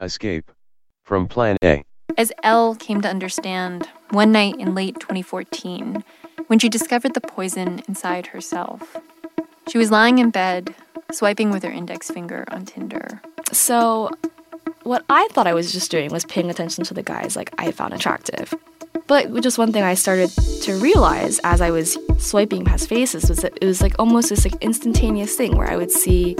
[0.00, 0.50] Escape
[1.04, 1.84] from Plan A.
[2.16, 6.04] As Elle came to understand one night in late 2014
[6.48, 8.96] when she discovered the poison inside herself.
[9.68, 10.74] She was lying in bed,
[11.12, 13.22] swiping with her index finger on Tinder.
[13.52, 14.10] So,
[14.82, 17.70] what I thought I was just doing was paying attention to the guys like I
[17.70, 18.54] found attractive.
[19.06, 20.30] But just one thing I started
[20.62, 24.44] to realize as I was swiping past faces was that it was like almost this
[24.44, 26.36] like instantaneous thing where I would see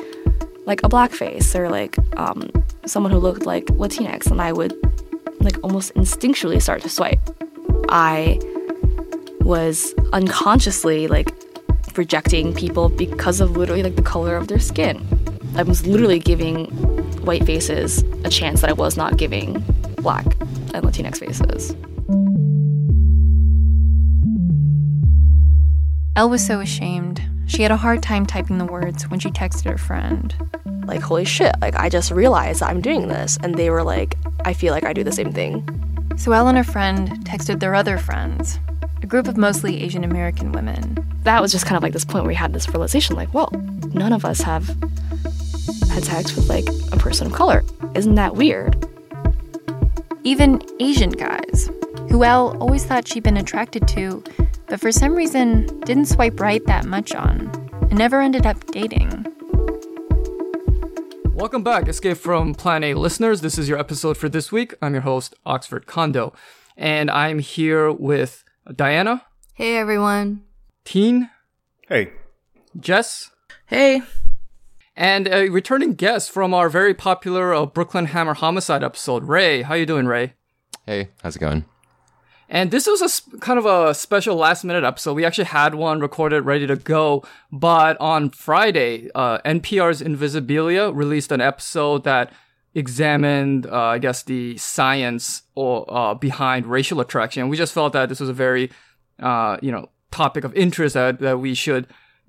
[0.70, 2.48] like a black face or like um,
[2.86, 4.72] someone who looked like Latinx, and I would
[5.40, 7.18] like almost instinctually start to swipe.
[7.88, 8.38] I
[9.40, 11.28] was unconsciously like
[11.96, 15.04] rejecting people because of literally like the color of their skin.
[15.56, 16.66] I was literally giving
[17.24, 19.54] white faces a chance that I was not giving
[19.96, 20.26] black
[20.72, 21.74] and Latinx faces.
[26.14, 27.20] Elle was so ashamed.
[27.50, 30.32] She had a hard time typing the words when she texted her friend.
[30.86, 33.38] Like, holy shit, like, I just realized I'm doing this.
[33.42, 35.68] And they were like, I feel like I do the same thing.
[36.16, 38.60] So Elle and her friend texted their other friends,
[39.02, 40.96] a group of mostly Asian American women.
[41.24, 43.50] That was just kind of like this point where we had this realization like, well,
[43.92, 44.68] none of us have
[45.90, 47.64] had sex with like a person of color.
[47.96, 48.86] Isn't that weird?
[50.22, 51.68] Even Asian guys,
[52.10, 54.22] who Elle always thought she'd been attracted to,
[54.70, 57.50] but for some reason didn't swipe right that much on,
[57.90, 59.26] and never ended up dating.
[61.34, 63.40] Welcome back, Escape from Plan A listeners.
[63.40, 64.74] This is your episode for this week.
[64.80, 66.32] I'm your host, Oxford Kondo,
[66.76, 70.42] and I'm here with Diana, Hey everyone.
[70.84, 71.28] Teen,
[71.88, 72.12] Hey,
[72.78, 73.30] Jess,
[73.66, 74.02] Hey.
[74.96, 79.62] and a returning guest from our very popular uh, Brooklyn Hammer Homicide episode, Ray.
[79.62, 80.34] How you doing, Ray?
[80.86, 81.64] Hey, how's it going?
[82.52, 85.14] And this was a sp- kind of a special last minute episode.
[85.14, 87.22] We actually had one recorded, ready to go.
[87.52, 92.32] But on Friday, uh, NPR's Invisibilia released an episode that
[92.74, 97.48] examined, uh, I guess, the science or uh, behind racial attraction.
[97.48, 98.70] We just felt that this was a very,
[99.20, 101.86] uh, you know, topic of interest that, that we should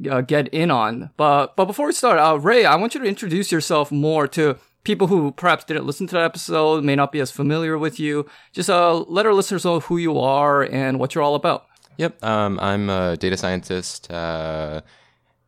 [0.09, 1.09] uh, get in on.
[1.17, 4.57] But but before we start, uh, Ray, I want you to introduce yourself more to
[4.83, 8.27] people who perhaps didn't listen to that episode, may not be as familiar with you.
[8.51, 11.65] Just uh, let our listeners know who you are and what you're all about.
[11.97, 14.81] Yep, um, I'm a data scientist uh,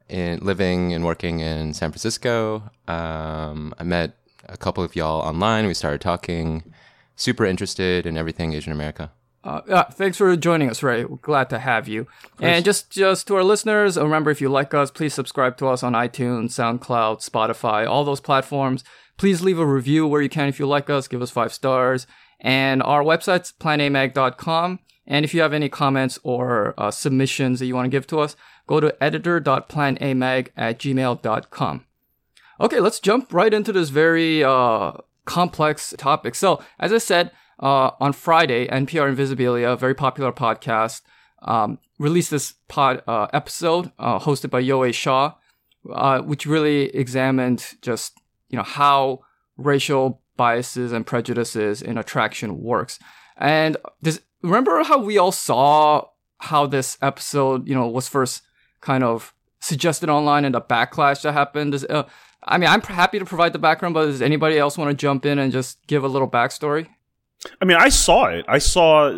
[0.10, 2.64] in living and working in San Francisco.
[2.88, 4.18] Um, I met
[4.48, 5.68] a couple of y'all online.
[5.68, 6.74] We started talking.
[7.16, 9.12] Super interested in everything Asian America.
[9.44, 11.04] Uh, yeah, thanks for joining us, Ray.
[11.04, 12.08] We're glad to have you.
[12.40, 15.84] And just just to our listeners, remember if you like us, please subscribe to us
[15.84, 18.84] on iTunes, SoundCloud, Spotify, all those platforms.
[19.24, 21.08] Please leave a review where you can if you like us.
[21.08, 22.08] Give us five stars.
[22.42, 24.80] And our website's planamag.com.
[25.08, 28.20] And if you have any comments or uh, submissions that you want to give to
[28.20, 28.36] us,
[28.68, 31.86] go to editor.planamag at gmail.com.
[32.60, 34.92] Okay, let's jump right into this very uh,
[35.24, 36.36] complex topic.
[36.36, 37.32] So, as I said,
[37.62, 41.00] uh, on Friday, NPR Invisibilia, a very popular podcast,
[41.44, 45.36] um, released this pod uh, episode uh, hosted by Yowei Shaw,
[45.94, 48.20] uh, which really examined just
[48.54, 49.22] you know how
[49.58, 53.00] racial biases and prejudices in attraction works.
[53.36, 56.06] And this, remember how we all saw
[56.38, 58.44] how this episode, you know, was first
[58.80, 61.72] kind of suggested online and the backlash that happened.
[61.72, 62.04] Does, uh,
[62.44, 65.26] I mean, I'm happy to provide the background, but does anybody else want to jump
[65.26, 66.90] in and just give a little backstory?
[67.60, 68.46] I mean, I saw it.
[68.48, 69.18] I saw,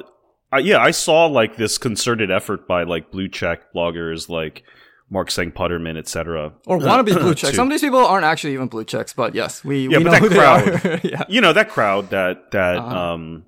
[0.53, 4.63] uh, yeah, I saw like this concerted effort by like blue check bloggers like
[5.09, 6.53] Mark Sang Putterman, etc.
[6.65, 7.51] Or wannabe blue checks.
[7.51, 10.03] to- Some of these people aren't actually even blue checks, but yes, we, Yeah, we
[10.03, 11.23] but know that crowd- yeah.
[11.29, 13.13] you know that crowd that that Uh-huh.
[13.13, 13.45] um,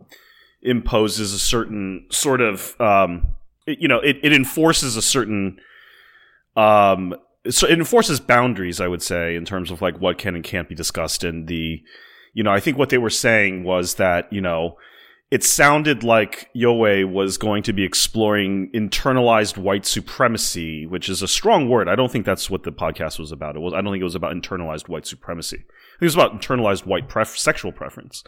[0.62, 3.36] imposes a certain sort of um,
[3.66, 5.58] it- you know it, it enforces a certain
[6.56, 7.16] um,
[7.50, 10.68] so it enforces boundaries i would say in terms of like what can and can't
[10.68, 11.82] be discussed and the
[12.34, 14.76] you know i think what they were saying was that you know
[15.30, 21.28] it sounded like Yowei was going to be exploring internalized white supremacy, which is a
[21.28, 21.90] strong word.
[21.90, 23.58] I don't think that's what the podcast was about.
[23.58, 23.74] It was.
[23.74, 25.66] I don't think it was about internalized white supremacy.
[26.00, 28.24] It was about internalized white pref- sexual preference.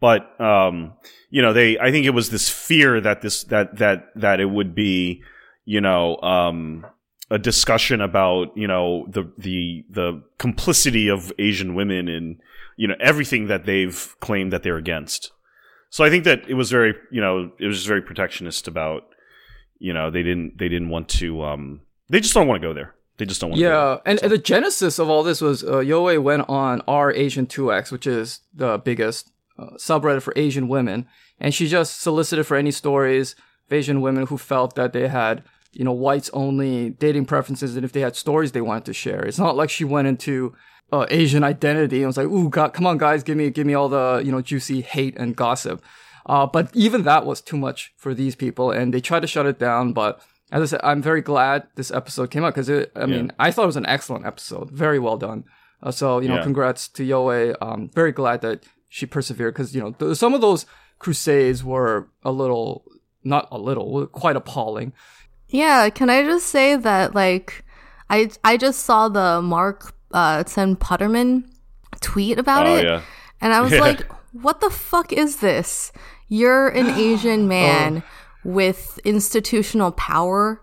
[0.00, 0.92] But um,
[1.28, 1.76] you know, they.
[1.76, 5.24] I think it was this fear that this that that that it would be,
[5.64, 6.86] you know, um,
[7.30, 12.38] a discussion about you know the the the complicity of Asian women in
[12.76, 15.32] you know everything that they've claimed that they're against.
[15.90, 19.04] So I think that it was very, you know, it was just very protectionist about,
[19.78, 22.74] you know, they didn't they didn't want to um they just don't want to go
[22.74, 22.94] there.
[23.18, 25.78] They just don't want to Yeah, and, and the genesis of all this was uh,
[25.78, 31.06] Yowei went on our Asian 2X, which is the biggest uh, subreddit for Asian women,
[31.40, 33.34] and she just solicited for any stories
[33.66, 35.42] of Asian women who felt that they had,
[35.72, 39.24] you know, whites only dating preferences, and if they had stories they wanted to share.
[39.24, 40.54] It's not like she went into
[40.92, 41.98] uh, Asian identity.
[41.98, 44.32] And was like, ooh, God, come on, guys, give me, give me all the, you
[44.32, 45.82] know, juicy hate and gossip.
[46.26, 49.46] Uh, but even that was too much for these people and they tried to shut
[49.46, 49.92] it down.
[49.92, 50.20] But
[50.52, 53.50] as I said, I'm very glad this episode came out because it, I mean, I
[53.50, 54.70] thought it was an excellent episode.
[54.70, 55.44] Very well done.
[55.82, 56.42] Uh, so, you know, Yeah.
[56.42, 57.54] congrats to Yowei.
[57.62, 60.66] Um, very glad that she persevered because, you know, th- some of those
[60.98, 62.84] crusades were a little,
[63.24, 64.92] not a little, quite appalling.
[65.48, 67.64] Yeah, can I just say that like
[68.10, 71.44] I I just saw the Mark uh Sen Putterman
[72.00, 73.02] tweet about Oh it yeah.
[73.40, 73.80] and I was Yeah.
[73.80, 75.92] like, what the fuck is this?
[76.28, 78.02] You're an Asian man
[78.44, 80.62] with institutional power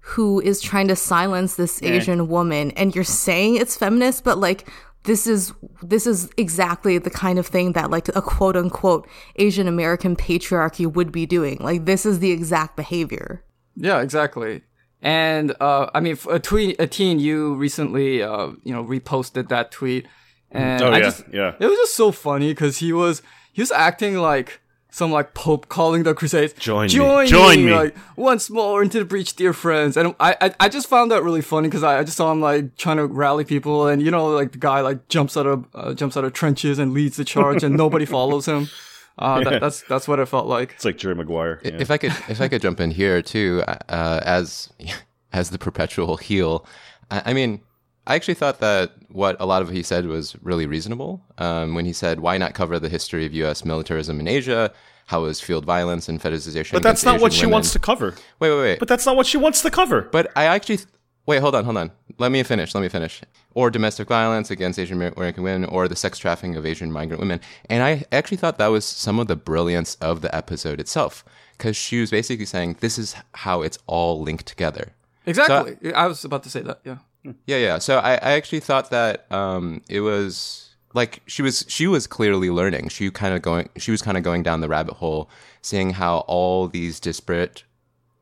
[0.00, 4.68] who is trying to silence this Asian woman and you're saying it's feminist, but like
[5.02, 5.52] this is
[5.82, 10.86] this is exactly the kind of thing that like a quote unquote Asian American patriarchy
[10.90, 11.58] would be doing.
[11.60, 13.42] Like this is the exact behavior.
[13.76, 14.62] Yeah, exactly.
[15.06, 19.70] And uh, I mean, a tweet, a teen, you recently, uh, you know, reposted that
[19.70, 20.04] tweet,
[20.50, 21.54] and Oh I yeah, just, yeah.
[21.60, 23.22] it was just so funny because he was
[23.52, 24.60] he was acting like
[24.90, 26.54] some like pope calling the crusades.
[26.54, 26.88] Join me.
[26.88, 29.96] join Join me." Like once more into the breach, dear friends.
[29.96, 32.40] And I I, I just found that really funny because I, I just saw him
[32.40, 35.66] like trying to rally people, and you know, like the guy like jumps out of
[35.72, 38.68] uh, jumps out of trenches and leads the charge, and nobody follows him.
[39.18, 40.72] Uh, that, that's that's what it felt like.
[40.72, 41.60] It's like Jerry Maguire.
[41.64, 41.76] Yeah.
[41.78, 44.70] If I could, if I could jump in here too, uh, as
[45.32, 46.66] as the perpetual heel,
[47.10, 47.60] I, I mean,
[48.06, 51.22] I actually thought that what a lot of what he said was really reasonable.
[51.38, 53.64] Um, when he said, "Why not cover the history of U.S.
[53.64, 54.72] militarism in Asia?
[55.06, 57.78] How is field violence and fetishization?" but that's against not what she women?" wants to
[57.78, 58.14] cover.
[58.38, 58.78] Wait, wait, wait.
[58.78, 60.02] But that's not what she wants to cover.
[60.12, 60.80] But I actually
[61.24, 61.40] wait.
[61.40, 61.90] Hold on, hold on.
[62.18, 62.74] Let me finish.
[62.74, 63.22] Let me finish.
[63.56, 67.40] Or domestic violence against Asian American women, or the sex trafficking of Asian migrant women.
[67.70, 71.24] And I actually thought that was some of the brilliance of the episode itself,
[71.56, 74.92] because she was basically saying this is how it's all linked together.
[75.24, 75.94] Exactly.
[75.94, 76.80] I was about to say that.
[76.84, 76.98] Yeah.
[77.46, 77.78] Yeah, yeah.
[77.78, 82.50] So I, I actually thought that um, it was like she was she was clearly
[82.50, 82.90] learning.
[82.90, 85.30] She kind of going she was kind of going down the rabbit hole,
[85.62, 87.64] seeing how all these disparate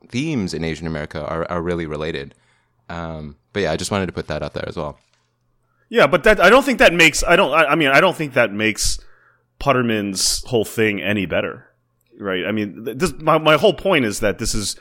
[0.08, 2.34] themes in Asian America are, are really related.
[2.88, 4.96] Um, but yeah, I just wanted to put that out there as well.
[5.88, 8.16] Yeah, but that I don't think that makes I don't I, I mean I don't
[8.16, 8.98] think that makes
[9.60, 11.68] Putterman's whole thing any better,
[12.18, 12.44] right?
[12.44, 14.76] I mean, this my my whole point is that this is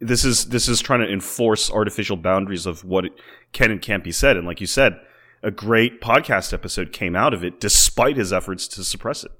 [0.00, 3.04] this is this is trying to enforce artificial boundaries of what
[3.52, 4.98] can and can't be said, and like you said,
[5.42, 9.32] a great podcast episode came out of it despite his efforts to suppress it.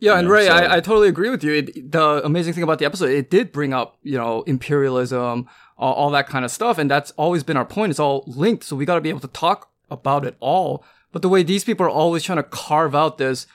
[0.00, 1.54] Yeah, and know, Ray, so- I, I totally agree with you.
[1.54, 5.94] It, the amazing thing about the episode, it did bring up, you know, imperialism, all,
[5.94, 7.90] all that kind of stuff, and that's always been our point.
[7.90, 10.84] It's all linked, so we got to be able to talk about it all.
[11.12, 13.46] But the way these people are always trying to carve out this,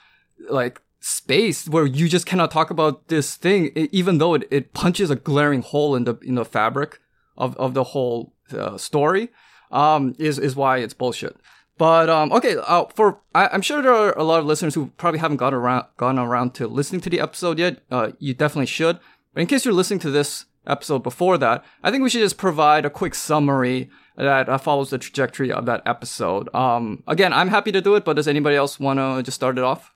[0.49, 5.09] like, space where you just cannot talk about this thing, even though it, it punches
[5.09, 6.99] a glaring hole in the in the fabric
[7.37, 9.29] of of the whole uh, story,
[9.71, 11.35] um, is is why it's bullshit.
[11.77, 14.91] But um, okay, uh, for I, I'm sure there are a lot of listeners who
[14.97, 17.83] probably haven't got around gone around to listening to the episode yet.
[17.91, 18.99] Uh, you definitely should.
[19.33, 22.37] But in case you're listening to this episode before that, I think we should just
[22.37, 26.53] provide a quick summary that uh, follows the trajectory of that episode.
[26.55, 29.57] Um, again, I'm happy to do it, but does anybody else want to just start
[29.57, 29.91] it off?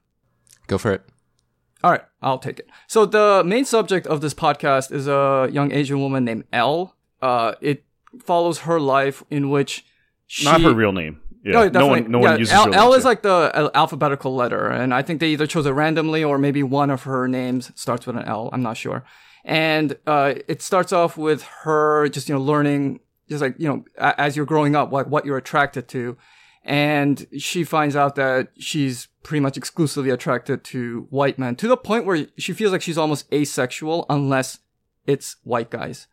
[0.68, 1.04] Go for it.
[1.84, 2.68] All right, I'll take it.
[2.88, 6.96] So the main subject of this podcast is a young Asian woman named Elle.
[7.22, 7.84] Uh, it
[8.24, 9.86] follows her life in which
[10.26, 11.22] she Not her real name.
[11.44, 12.02] Yeah, No, no definitely.
[12.02, 15.04] one no yeah, one uses L, real L is like the alphabetical letter, and I
[15.04, 18.24] think they either chose it randomly or maybe one of her names starts with an
[18.26, 18.50] L.
[18.52, 19.06] I'm not sure.
[19.46, 23.86] And uh, it starts off with her just you know learning, just like you know
[23.98, 26.18] as you're growing up, like what you're attracted to,
[26.64, 31.78] and she finds out that she's pretty much exclusively attracted to white men to the
[31.78, 34.60] point where she feels like she's almost asexual unless
[35.06, 36.08] it's white guys.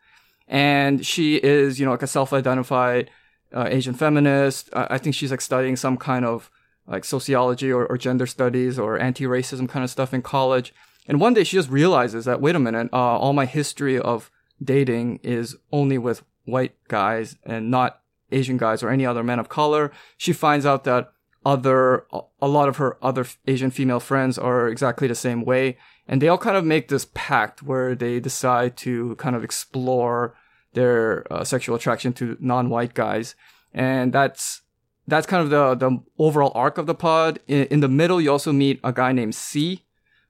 [0.46, 3.10] And she is, you know, like a self-identified
[3.52, 4.68] uh, Asian feminist.
[4.72, 6.50] I, I think she's like studying some kind of
[6.86, 10.74] like sociology or, or gender studies or anti-racism kind of stuff in college.
[11.06, 14.30] And one day she just realizes that, wait a minute, uh, all my history of
[14.62, 18.00] dating is only with white guys and not
[18.32, 19.92] Asian guys or any other men of color.
[20.16, 21.12] She finds out that
[21.44, 22.06] other,
[22.40, 25.76] a lot of her other Asian female friends are exactly the same way.
[26.08, 30.34] And they all kind of make this pact where they decide to kind of explore
[30.72, 33.34] their uh, sexual attraction to non-white guys.
[33.72, 34.62] And that's,
[35.06, 37.40] that's kind of the, the overall arc of the pod.
[37.46, 39.84] In, in the middle, you also meet a guy named C,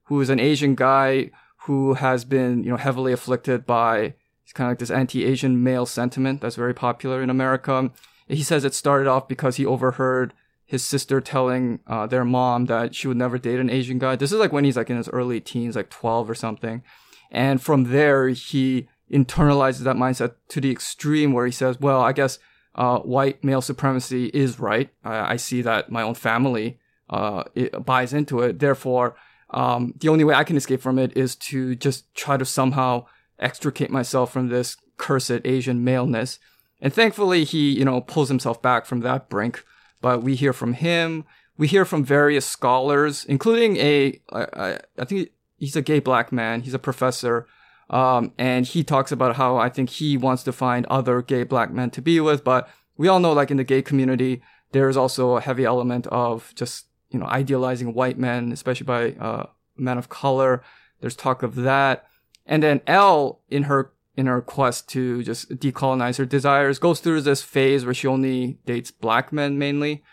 [0.05, 4.69] who is an Asian guy who has been, you know, heavily afflicted by it's kind
[4.69, 7.91] of like this anti-Asian male sentiment that's very popular in America.
[8.29, 10.35] He says it started off because he overheard
[10.67, 14.17] his sister telling uh, their mom that she would never date an Asian guy.
[14.17, 16.83] This is like when he's like in his early teens, like 12 or something.
[17.31, 22.13] And from there, he internalizes that mindset to the extreme where he says, well, I
[22.13, 22.39] guess
[22.75, 24.91] uh, white male supremacy is right.
[25.05, 26.79] I, I see that my own family
[27.11, 27.45] uh,
[27.85, 28.59] buys into it.
[28.59, 29.17] Therefore,
[29.51, 33.07] um, the only way I can escape from it is to just try to somehow
[33.39, 36.39] extricate myself from this cursed Asian maleness.
[36.81, 39.65] And thankfully, he, you know, pulls himself back from that brink.
[40.01, 41.25] But we hear from him.
[41.57, 46.61] We hear from various scholars, including a, I, I think he's a gay black man.
[46.63, 47.47] He's a professor.
[47.91, 51.71] Um, and he talks about how I think he wants to find other gay black
[51.71, 52.45] men to be with.
[52.45, 56.53] But we all know, like in the gay community, there's also a heavy element of
[56.55, 60.63] just, you know, idealizing white men, especially by, uh, men of color.
[61.01, 62.07] There's talk of that.
[62.47, 67.21] And then Elle, in her in her quest to just decolonize her desires, goes through
[67.21, 70.05] this phase where she only dates black men mainly.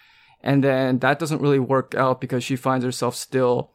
[0.41, 3.71] And then that doesn't really work out because she finds herself still,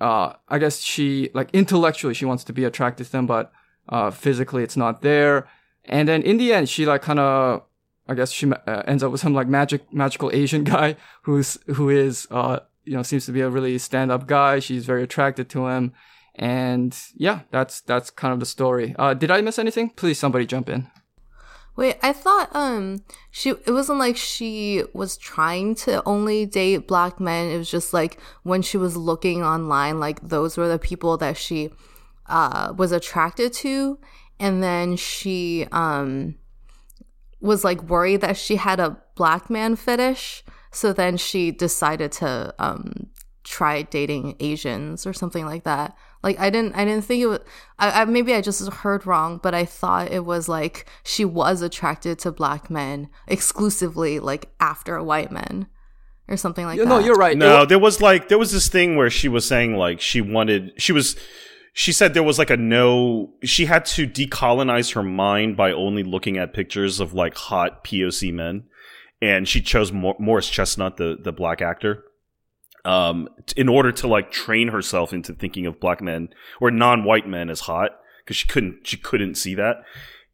[0.00, 3.52] uh, I guess she, like intellectually, she wants to be attracted to them, but,
[3.88, 5.48] uh, physically it's not there.
[5.84, 7.62] And then in the end, she like kind of,
[8.08, 11.90] I guess she uh, ends up with some like magic, magical Asian guy who's, who
[11.90, 14.58] is, uh, you know, seems to be a really stand up guy.
[14.58, 15.92] She's very attracted to him.
[16.34, 18.94] And yeah, that's that's kind of the story.
[18.98, 19.90] Uh, did I miss anything?
[19.90, 20.88] Please, somebody jump in.
[21.76, 27.20] Wait, I thought um she it wasn't like she was trying to only date black
[27.20, 27.50] men.
[27.50, 31.36] It was just like when she was looking online, like those were the people that
[31.36, 31.70] she
[32.26, 33.98] uh was attracted to,
[34.38, 36.34] and then she um
[37.40, 40.44] was like worried that she had a black man fetish.
[40.72, 43.08] So then she decided to um
[43.50, 45.96] try dating Asians or something like that.
[46.22, 47.40] Like I didn't I didn't think it was
[47.78, 51.60] I, I, maybe I just heard wrong, but I thought it was like she was
[51.60, 55.66] attracted to black men exclusively like after white men
[56.28, 56.88] or something like you, that.
[56.88, 57.36] No, you're right.
[57.36, 60.72] No, there was like there was this thing where she was saying like she wanted
[60.76, 61.16] she was
[61.72, 66.04] she said there was like a no she had to decolonize her mind by only
[66.04, 68.64] looking at pictures of like hot POC men
[69.20, 72.04] and she chose Morris Chestnut the the black actor
[72.84, 77.50] um, in order to like train herself into thinking of black men or non-white men
[77.50, 77.92] as hot
[78.24, 79.76] because she couldn't she couldn't see that.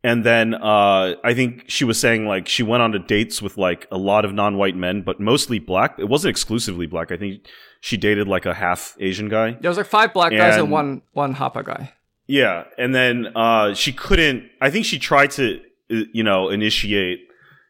[0.05, 3.59] And then uh, I think she was saying like she went on to dates with
[3.59, 5.99] like a lot of non-white men, but mostly black.
[5.99, 7.11] It wasn't exclusively black.
[7.11, 7.47] I think
[7.81, 9.57] she dated like a half Asian guy.
[9.61, 11.93] There was like five black guys and one one Hapa guy.
[12.29, 14.49] Yeah, and then uh, she couldn't.
[14.61, 15.61] I think she tried to
[15.91, 17.21] uh, you know initiate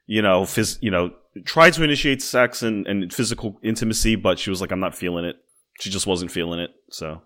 [0.07, 1.13] you know phys- you know
[1.45, 5.25] tried to initiate sex and, and physical intimacy, but she was like, I'm not feeling
[5.25, 5.37] it.
[5.81, 6.71] She just wasn't feeling it.
[6.91, 7.23] So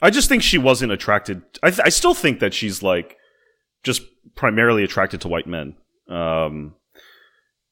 [0.00, 1.42] I just think she wasn't attracted.
[1.62, 3.16] I, th- I still think that she's like
[3.82, 4.02] just
[4.34, 5.74] primarily attracted to white men.
[6.08, 6.74] Um,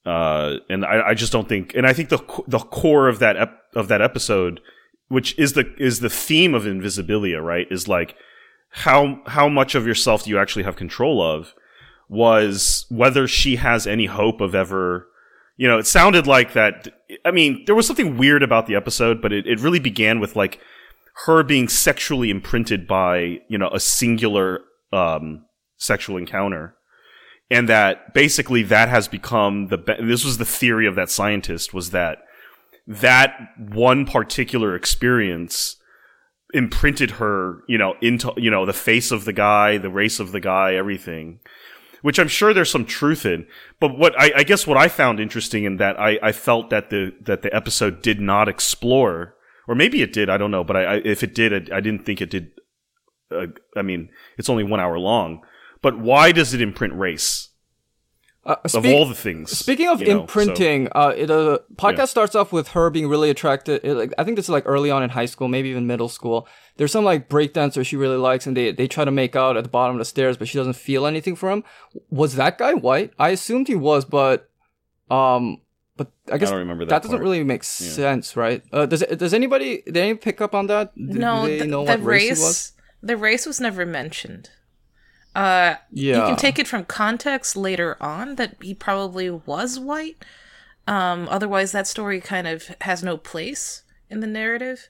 [0.05, 3.37] uh, and I, I just don't think, and I think the the core of that
[3.37, 4.61] ep- of that episode,
[5.09, 8.15] which is the is the theme of Invisibilia, right, is like
[8.71, 11.55] how how much of yourself do you actually have control of,
[12.09, 15.09] was whether she has any hope of ever
[15.57, 16.89] you know, it sounded like that.
[17.25, 20.37] I mean, there was something weird about the episode, but it, it really began with
[20.37, 20.61] like
[21.25, 24.61] her being sexually imprinted by, you know, a singular
[24.93, 25.47] um,
[25.79, 26.75] sexual encounter.
[27.51, 31.73] And that basically that has become the, be- this was the theory of that scientist
[31.73, 32.19] was that
[32.87, 35.77] that one particular experience
[36.53, 40.33] imprinted her, you know, into, you know, the face of the guy, the race of
[40.33, 41.41] the guy, everything
[42.03, 43.47] which I'm sure there's some truth in.
[43.81, 46.91] But what I, I guess what I found interesting in that I, I felt that
[46.91, 49.35] the that the episode did not explore,
[49.69, 50.31] or maybe it did.
[50.31, 52.51] I don't know, but I, if it did, I, I, didn't think it did.
[53.31, 55.43] Uh, I mean, it's only one hour long,
[55.83, 57.51] but why does it imprint race?
[58.47, 59.51] Uh, of all the things.
[59.51, 62.05] Speaking of you know, imprinting, so, uh, it, uh, podcast yeah.
[62.05, 63.81] starts off with her being really attracted.
[63.83, 66.09] It, like, I think this is like early on in high school, maybe even middle
[66.09, 66.47] school.
[66.77, 69.65] There's some like breakdancer she really likes, and they they try to make out at
[69.65, 71.65] the bottom of the stairs, but she doesn't feel anything for him.
[72.09, 73.13] Was that guy white?
[73.19, 74.49] I assumed he was, but
[75.11, 75.61] um,
[75.97, 77.91] but I guess I remember that, that doesn't really make yeah.
[77.91, 78.63] sense, right?
[78.73, 80.95] Uh, does does anybody did anyone pick up on that?
[80.95, 84.51] Did, no, the, the race, the race was never mentioned.
[85.37, 86.17] Uh, yeah.
[86.17, 90.25] You can take it from context later on that he probably was white.
[90.87, 94.89] Um, otherwise, that story kind of has no place in the narrative.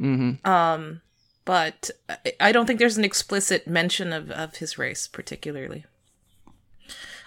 [0.00, 0.48] Mm-hmm.
[0.48, 1.00] Um,
[1.44, 1.90] but
[2.38, 5.84] I don't think there's an explicit mention of, of his race, particularly.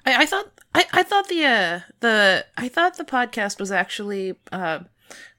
[0.05, 4.35] I, I thought I, I thought the uh, the I thought the podcast was actually
[4.53, 4.79] uh,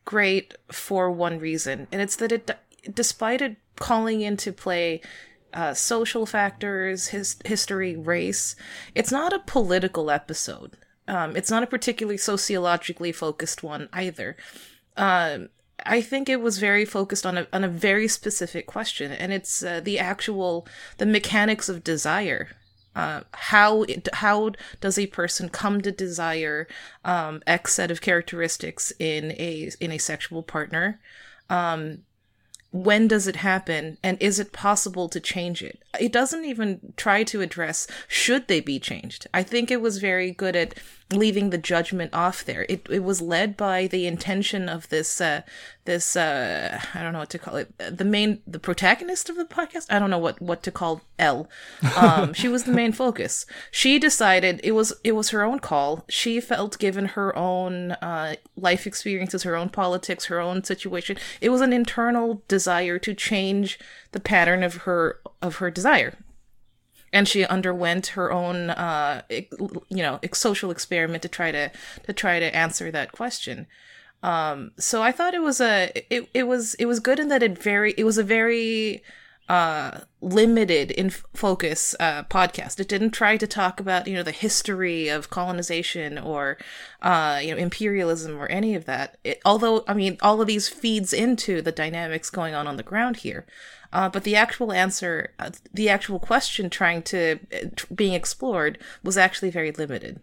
[0.05, 2.51] great for one reason, and it's that it,
[2.93, 5.01] despite it calling into play
[5.55, 8.57] uh, social factors, his history, race.
[8.95, 10.77] It's not a political episode.
[11.09, 14.37] Um, it's not a particularly sociologically focused one either.
[14.97, 15.49] Um,
[15.85, 19.65] I think it was very focused on a on a very specific question, and it's
[19.65, 20.67] uh, the actual
[20.99, 22.51] the mechanics of desire
[22.95, 26.69] uh, how it, how does a person come to desire
[27.05, 31.01] um, X set of characteristics in a in a sexual partner?
[31.49, 31.99] Um,
[32.73, 35.83] when does it happen and is it possible to change it?
[36.01, 39.27] It doesn't even try to address should they be changed?
[39.33, 40.75] I think it was very good at
[41.11, 42.67] leaving the judgment off there.
[42.69, 45.43] It, it was led by the intention of this uh,
[45.85, 49.45] this uh, i don't know what to call it the main the protagonist of the
[49.45, 49.87] podcast?
[49.91, 51.49] I don't know what what to call l.
[51.97, 53.47] Um, she was the main focus.
[53.71, 56.05] She decided it was it was her own call.
[56.09, 61.17] She felt given her own uh, life experiences her own politics her own situation.
[61.41, 63.79] It was an internal desire to change
[64.13, 66.15] the pattern of her of her desire
[67.13, 71.71] and she underwent her own uh you know social experiment to try to
[72.05, 73.67] to try to answer that question.
[74.23, 77.43] Um so i thought it was a it, it was it was good in that
[77.43, 79.03] it very it was a very
[79.49, 82.79] uh limited in focus uh podcast.
[82.79, 86.57] It didn't try to talk about you know the history of colonization or
[87.03, 89.19] uh you know imperialism or any of that.
[89.25, 92.85] It, although i mean all of these feeds into the dynamics going on on the
[92.85, 93.45] ground here
[93.93, 99.19] uh, but the actual answer, uh, the actual question trying to uh, being explored was
[99.19, 100.21] actually very limited.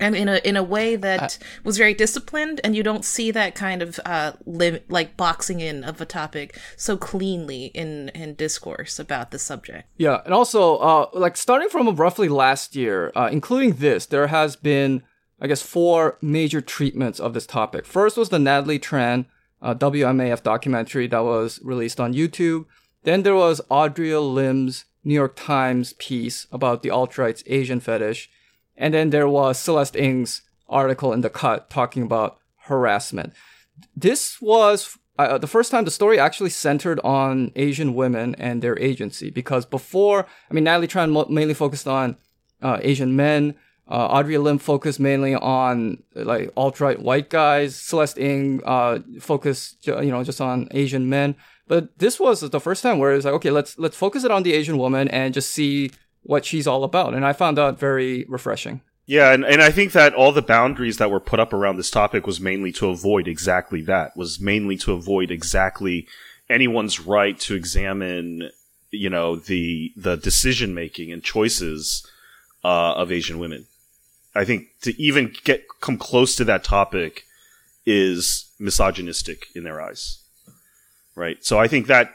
[0.00, 3.54] And in a in a way that was very disciplined, and you don't see that
[3.54, 8.98] kind of uh, lim- like boxing in of a topic so cleanly in in discourse
[8.98, 9.88] about the subject.
[9.96, 14.56] Yeah, and also uh, like starting from roughly last year, uh, including this, there has
[14.56, 15.02] been
[15.40, 17.86] I guess four major treatments of this topic.
[17.86, 19.24] First was the Natalie Tran
[19.60, 22.66] uh, WMAF documentary that was released on YouTube.
[23.04, 28.30] Then there was Audrea Lim's New York Times piece about the alt-right's Asian fetish.
[28.76, 33.32] And then there was Celeste Ng's article in The Cut talking about harassment.
[33.96, 38.78] This was uh, the first time the story actually centered on Asian women and their
[38.78, 42.16] agency because before, I mean, Natalie Tran mainly focused on
[42.62, 43.54] uh, Asian men.
[43.88, 47.74] Uh, Audrea Lim focused mainly on like alt-right white guys.
[47.74, 51.34] Celeste Ng uh, focused, you know, just on Asian men.
[51.66, 54.30] But this was the first time where it was like, okay, let's let's focus it
[54.30, 55.90] on the Asian woman and just see
[56.22, 57.14] what she's all about.
[57.14, 58.82] And I found that very refreshing.
[59.06, 61.90] Yeah, and, and I think that all the boundaries that were put up around this
[61.90, 64.14] topic was mainly to avoid exactly that.
[64.16, 66.06] Was mainly to avoid exactly
[66.50, 68.50] anyone's right to examine,
[68.90, 72.06] you know, the the decision making and choices
[72.62, 73.66] uh, of Asian women.
[74.38, 77.24] I think to even get come close to that topic
[77.84, 80.18] is misogynistic in their eyes
[81.18, 81.44] right?
[81.44, 82.12] So I think that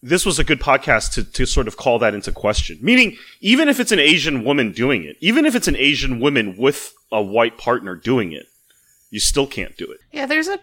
[0.00, 2.78] this was a good podcast to, to sort of call that into question.
[2.80, 6.56] Meaning, even if it's an Asian woman doing it, even if it's an Asian woman
[6.56, 8.46] with a white partner doing it,
[9.10, 9.98] you still can't do it.
[10.12, 10.60] Yeah, there's a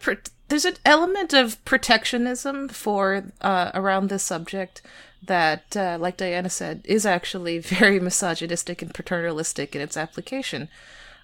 [0.47, 4.83] there's an element of protectionism for uh, around this subject
[5.25, 10.69] that, uh, like Diana said, is actually very misogynistic and paternalistic in its application.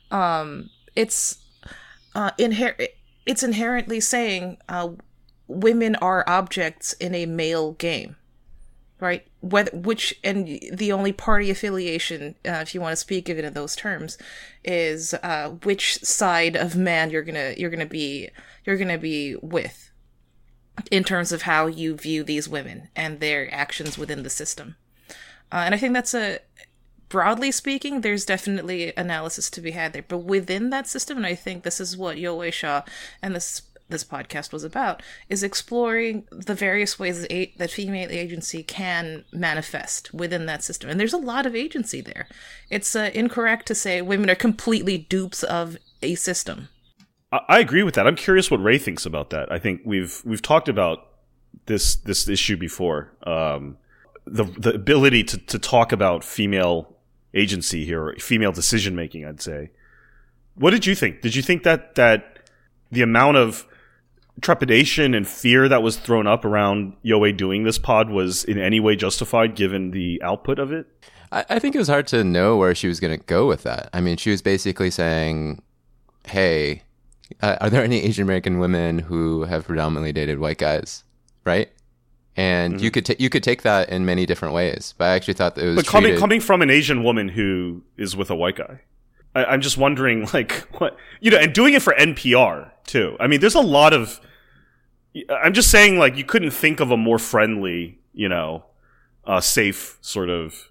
[0.10, 1.38] Um, it's
[2.16, 4.90] uh, it's inherently saying uh,
[5.48, 8.16] women are objects in a male game
[9.00, 13.38] right whether which and the only party affiliation uh, if you want to speak of
[13.38, 14.18] it in those terms
[14.64, 18.30] is uh, which side of man you're gonna you're gonna be
[18.64, 19.90] you're gonna be with
[20.89, 24.76] in terms of how you view these women and their actions within the system.
[25.52, 26.39] Uh, and i think that's a
[27.10, 30.06] broadly speaking there's definitely analysis to be had there.
[30.08, 32.84] But within that system and i think this is what Yowei Shaw
[33.22, 38.10] and this this podcast was about is exploring the various ways that, a- that female
[38.10, 40.89] agency can manifest within that system.
[40.89, 42.28] And there's a lot of agency there.
[42.70, 46.70] It's uh, incorrect to say women are completely dupes of a system
[47.32, 48.08] I agree with that.
[48.08, 49.52] I'm curious what Ray thinks about that.
[49.52, 51.08] I think we've we've talked about
[51.65, 53.13] this this issue before.
[53.24, 53.78] Um,
[54.26, 56.96] the the ability to to talk about female
[57.34, 59.26] agency here, female decision making.
[59.26, 59.72] I'd say.
[60.56, 61.22] What did you think?
[61.22, 62.50] Did you think that that
[62.91, 63.65] the amount of
[64.41, 68.80] trepidation and fear that was thrown up around Yowei doing this pod was in any
[68.80, 70.88] way justified given the output of it?
[71.32, 73.63] I, I think it was hard to know where she was going to go with
[73.63, 73.89] that.
[73.94, 75.62] I mean, she was basically saying,
[76.26, 76.84] hey,
[77.41, 81.04] uh, are there any Asian American women who have predominantly dated white guys?
[81.46, 81.72] Right?
[82.36, 82.84] And mm-hmm.
[82.84, 85.56] you could ta- you could take that in many different ways, but I actually thought
[85.56, 85.76] that it was.
[85.76, 88.82] But coming treated- coming from an Asian woman who is with a white guy,
[89.36, 93.17] I, am just wondering, like, what you know, and doing it for NPR too.
[93.20, 94.22] I mean, there's a lot of
[95.30, 98.65] I'm just saying, like, you couldn't think of a more friendly, you know,
[99.26, 100.70] uh, safe sort of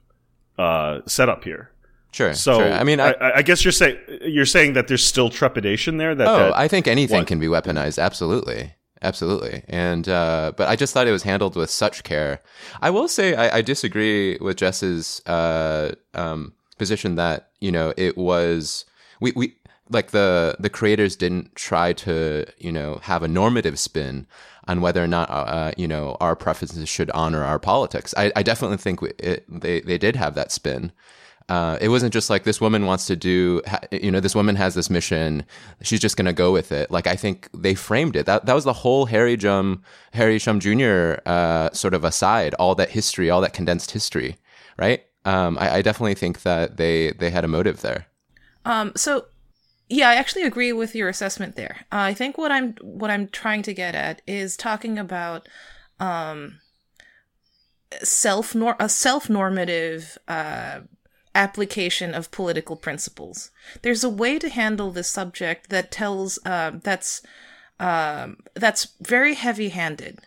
[0.58, 1.69] uh, setup here.
[2.12, 2.34] Sure.
[2.34, 2.72] So sure.
[2.72, 6.14] I mean, I, I, I, guess you're saying you're saying that there's still trepidation there.
[6.14, 7.26] That oh, that, I think anything what?
[7.28, 8.02] can be weaponized.
[8.02, 8.74] Absolutely.
[9.02, 9.62] absolutely.
[9.68, 12.40] And uh, but I just thought it was handled with such care.
[12.80, 18.16] I will say I, I disagree with Jess's uh, um, position that you know it
[18.16, 18.84] was
[19.20, 19.54] we we
[19.88, 24.26] like the the creators didn't try to you know have a normative spin
[24.68, 28.14] on whether or not uh, you know our preferences should honor our politics.
[28.16, 30.92] I, I definitely think it, they they did have that spin.
[31.50, 33.60] Uh, it wasn't just like this woman wants to do,
[33.90, 35.44] you know, this woman has this mission.
[35.82, 36.92] She's just going to go with it.
[36.92, 38.24] Like I think they framed it.
[38.26, 39.82] That that was the whole Harry Jum,
[40.12, 41.14] Harry Shum Jr.
[41.26, 44.36] Uh, sort of aside, all that history, all that condensed history,
[44.78, 45.04] right?
[45.24, 48.06] Um, I, I, definitely think that they they had a motive there.
[48.64, 49.26] Um, so
[49.88, 51.78] yeah, I actually agree with your assessment there.
[51.90, 55.48] Uh, I think what I'm what I'm trying to get at is talking about
[55.98, 56.60] um,
[58.04, 60.16] self nor a self normative.
[61.34, 63.50] Application of political principles.
[63.82, 67.22] There's a way to handle this subject that tells uh, that's
[67.78, 70.18] um, that's very heavy-handed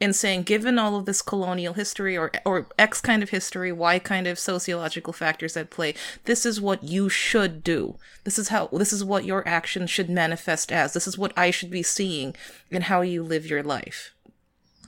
[0.00, 3.98] in saying, given all of this colonial history or or X kind of history, Y
[3.98, 5.94] kind of sociological factors at play,
[6.24, 7.96] this is what you should do.
[8.24, 10.94] This is how this is what your actions should manifest as.
[10.94, 12.34] This is what I should be seeing
[12.70, 14.12] in how you live your life.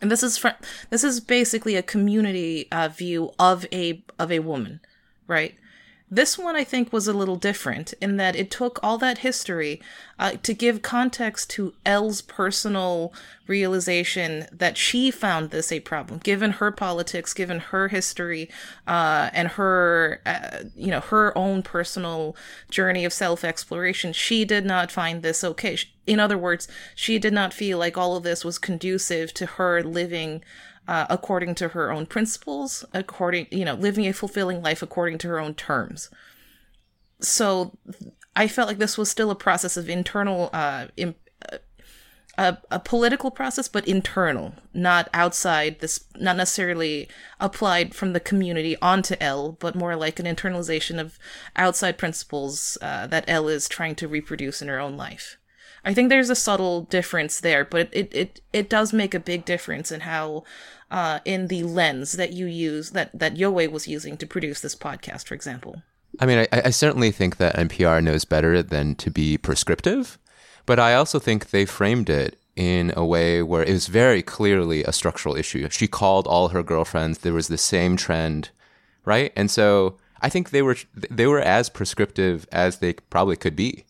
[0.00, 4.38] And this is fr- this is basically a community uh, view of a of a
[4.38, 4.80] woman,
[5.26, 5.54] right?
[6.12, 9.80] This one, I think, was a little different in that it took all that history
[10.18, 13.14] uh, to give context to Elle's personal
[13.46, 18.50] realization that she found this a problem, given her politics, given her history,
[18.86, 22.36] uh, and her, uh, you know, her own personal
[22.70, 24.12] journey of self exploration.
[24.12, 25.78] She did not find this okay.
[26.06, 29.82] In other words, she did not feel like all of this was conducive to her
[29.82, 30.44] living
[30.88, 35.28] uh, according to her own principles, according, you know, living a fulfilling life according to
[35.28, 36.10] her own terms.
[37.20, 37.78] So
[38.34, 41.16] I felt like this was still a process of internal, uh, imp-
[41.50, 41.58] uh,
[42.38, 48.76] a, a political process, but internal, not outside this, not necessarily applied from the community
[48.80, 51.18] onto L, but more like an internalization of
[51.56, 55.36] outside principles uh, that L is trying to reproduce in her own life.
[55.84, 59.44] I think there's a subtle difference there, but it it it does make a big
[59.44, 60.44] difference in how
[60.90, 64.76] uh, in the lens that you use that that Yowei was using to produce this
[64.76, 65.82] podcast, for example.
[66.20, 70.18] I mean, I, I certainly think that NPR knows better than to be prescriptive,
[70.66, 74.84] but I also think they framed it in a way where it was very clearly
[74.84, 75.68] a structural issue.
[75.70, 77.18] She called all her girlfriends.
[77.18, 78.50] There was the same trend,
[79.04, 79.32] right?
[79.34, 83.84] And so I think they were they were as prescriptive as they probably could be.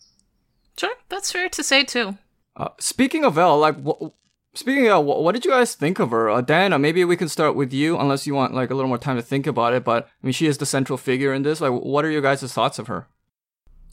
[1.31, 2.17] Sure, that's fair to say too.
[2.55, 4.09] Uh, speaking of Elle, like, wh-
[4.53, 6.29] speaking of, wh- what did you guys think of her?
[6.29, 8.97] Uh, Diana, maybe we can start with you, unless you want like a little more
[8.97, 9.83] time to think about it.
[9.83, 11.61] But I mean, she is the central figure in this.
[11.61, 13.07] Like, what are your guys' thoughts of her?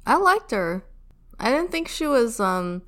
[0.07, 0.83] I liked her.
[1.39, 2.41] I didn't think she was.
[2.41, 2.83] um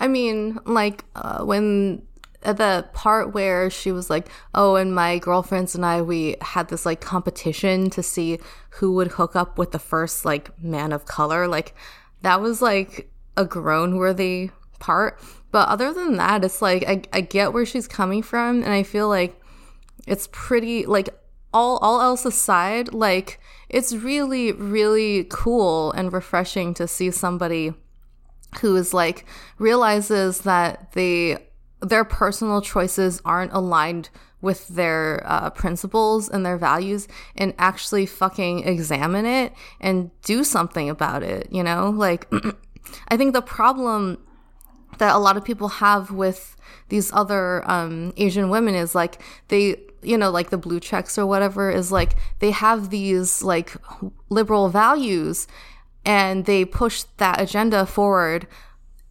[0.00, 2.02] I mean, like uh, when
[2.42, 6.68] at the part where she was like, "Oh, and my girlfriends and I, we had
[6.68, 8.38] this like competition to see
[8.70, 11.74] who would hook up with the first like man of color." Like
[12.22, 15.18] that was like a groan worthy part.
[15.50, 18.82] But other than that, it's like I, I get where she's coming from, and I
[18.82, 19.40] feel like
[20.06, 21.10] it's pretty like
[21.52, 27.74] all all else aside, like it's really really cool and refreshing to see somebody
[28.60, 29.24] who is like
[29.58, 31.38] realizes that they
[31.80, 38.66] their personal choices aren't aligned with their uh, principles and their values and actually fucking
[38.66, 42.30] examine it and do something about it you know like
[43.08, 44.18] I think the problem
[44.98, 46.56] that a lot of people have with
[46.88, 51.26] these other um, Asian women is like they, you know, like the blue checks or
[51.26, 53.74] whatever, is like they have these like
[54.28, 55.46] liberal values
[56.04, 58.46] and they push that agenda forward,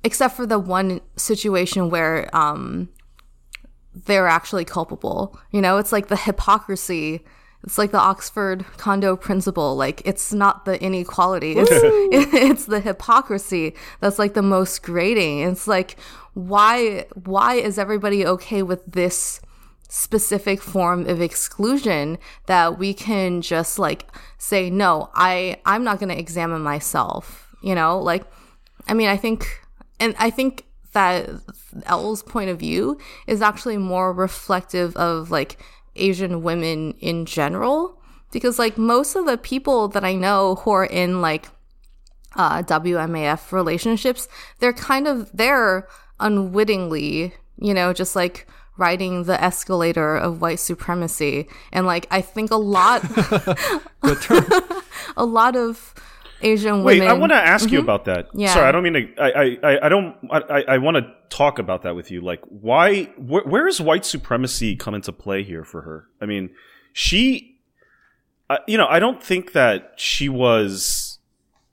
[0.04, 2.90] except for the one situation where um,
[3.94, 5.40] they're actually culpable.
[5.52, 7.24] You know, it's like the hypocrisy
[7.64, 9.76] it's like the Oxford condo principle.
[9.76, 15.40] Like it's not the inequality, it's it's the hypocrisy that's like the most grating.
[15.40, 15.98] It's like
[16.34, 19.42] why why is everybody okay with this
[19.90, 24.06] specific form of exclusion that we can just like
[24.38, 28.00] say no, I I'm not going to examine myself, you know?
[28.00, 28.24] Like
[28.88, 29.62] I mean, I think
[30.00, 31.30] and I think that
[31.86, 32.98] Elle's point of view
[33.28, 35.58] is actually more reflective of like
[35.96, 38.02] Asian women in general
[38.32, 41.50] because like most of the people that I know who are in like
[42.36, 44.28] uh, WMAF relationships,
[44.60, 45.88] they're kind of there
[46.20, 51.48] unwittingly, you know, just like riding the escalator of white supremacy.
[51.72, 53.04] And like I think a lot,
[55.18, 55.94] a lot of
[56.44, 57.08] Asian Wait, women.
[57.08, 58.28] I want to ask you about that.
[58.34, 58.54] Yeah.
[58.54, 59.22] Sorry, I don't mean to.
[59.22, 60.16] I I, I don't.
[60.32, 62.22] I, I want to talk about that with you.
[62.22, 63.06] Like, why?
[63.16, 66.08] Wh- where is white supremacy come into play here for her?
[66.22, 66.52] I mean,
[66.94, 67.60] she.
[68.50, 71.20] Uh, you know, I don't think that she was.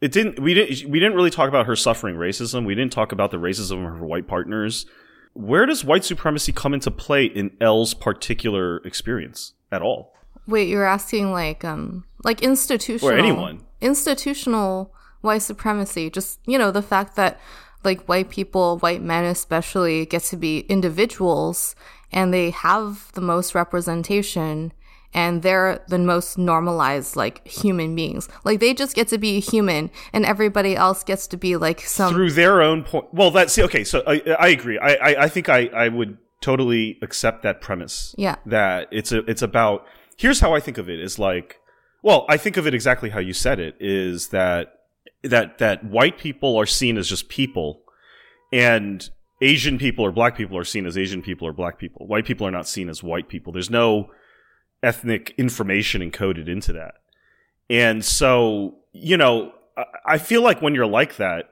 [0.00, 0.38] It didn't.
[0.38, 0.88] We didn't.
[0.90, 2.64] We didn't really talk about her suffering racism.
[2.64, 4.86] We didn't talk about the racism of her white partners.
[5.34, 10.14] Where does white supremacy come into play in Elle's particular experience at all?
[10.48, 13.64] Wait, you're asking like um like institutional Or anyone.
[13.80, 16.10] Institutional white supremacy.
[16.10, 17.38] Just you know the fact that
[17.84, 21.74] like white people, white men especially, get to be individuals
[22.12, 24.72] and they have the most representation
[25.14, 28.28] and they're the most normalized like human beings.
[28.44, 32.12] Like they just get to be human and everybody else gets to be like some
[32.12, 33.06] through their own point.
[33.12, 33.84] Well, that's see, okay.
[33.84, 34.78] So I, I agree.
[34.78, 38.14] I, I, I think I, I would totally accept that premise.
[38.18, 38.36] Yeah.
[38.46, 39.86] That it's a, it's about.
[40.16, 41.57] Here's how I think of it: is like,
[42.02, 43.76] well, I think of it exactly how you said it.
[43.80, 44.74] Is that
[45.22, 47.82] that that white people are seen as just people,
[48.52, 49.08] and
[49.40, 52.06] Asian people or black people are seen as Asian people or black people.
[52.06, 53.52] White people are not seen as white people.
[53.52, 54.10] There's no
[54.82, 56.94] ethnic information encoded into that.
[57.70, 59.52] And so, you know,
[60.04, 61.50] I- feel like when you're like that,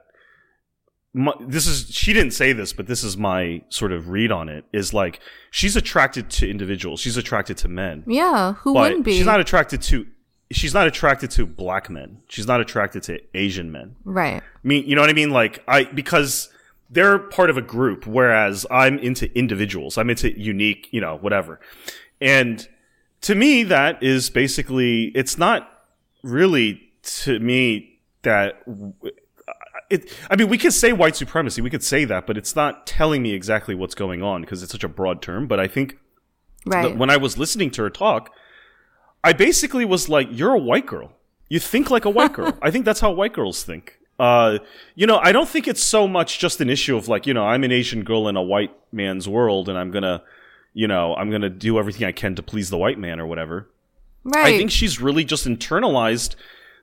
[1.13, 4.49] my, this is she didn't say this, but this is my sort of read on
[4.49, 5.19] it is like
[5.51, 6.99] she's attracted to individuals.
[6.99, 8.03] She's attracted to men.
[8.05, 9.17] yeah, who wouldn't be?
[9.17, 10.05] she's not attracted to
[10.51, 12.21] she's not attracted to black men.
[12.29, 13.95] She's not attracted to Asian men.
[14.03, 14.41] right.
[14.41, 15.31] I mean, you know what I mean?
[15.31, 16.49] Like I because
[16.89, 19.97] they're part of a group, whereas I'm into individuals.
[19.97, 21.59] I'm into unique, you know, whatever.
[22.21, 22.67] And
[23.21, 25.69] to me, that is basically it's not
[26.23, 28.61] really to me that
[29.89, 30.11] it.
[30.29, 33.21] I mean, we could say white supremacy, we could say that, but it's not telling
[33.21, 35.47] me exactly what's going on because it's such a broad term.
[35.47, 35.97] But I think
[36.65, 36.97] Right.
[36.97, 38.29] when I was listening to her talk,
[39.27, 41.11] I basically was like, "You're a white girl.
[41.49, 43.99] You think like a white girl." I think that's how white girls think.
[44.17, 44.59] Uh,
[44.95, 47.45] you know, I don't think it's so much just an issue of like, you know,
[47.45, 50.23] I'm an Asian girl in a white man's world, and I'm gonna,
[50.73, 53.69] you know, I'm gonna do everything I can to please the white man or whatever.
[54.23, 54.55] right.
[54.55, 56.35] I think she's really just internalized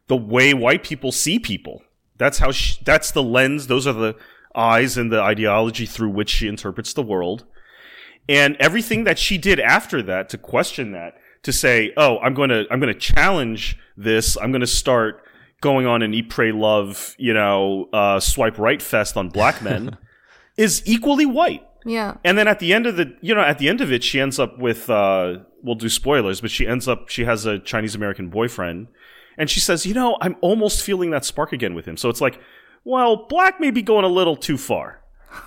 [0.09, 1.83] the way white people see people.
[2.19, 3.69] That's how she, that's the lens.
[3.69, 4.17] Those are the
[4.55, 7.45] eyes and the ideology through which she interprets the world.
[8.29, 12.51] And everything that she did after that to question that, to say, "Oh, I'm going
[12.51, 14.37] to I'm going to challenge this.
[14.37, 15.23] I'm going to start
[15.61, 19.97] going on an eat, pray, love, you know, uh, swipe right fest on black men,"
[20.57, 21.67] is equally white.
[21.87, 22.17] yeah.
[22.25, 24.21] And then at the end of the, you know, at the end of it, she
[24.21, 27.95] ends up with, uh, we'll do spoilers, but she ends up, she has a Chinese
[27.95, 28.89] American boyfriend.
[29.37, 31.97] And she says, you know, I'm almost feeling that spark again with him.
[31.97, 32.41] So it's like,
[32.85, 35.03] well, black may be going a little too far.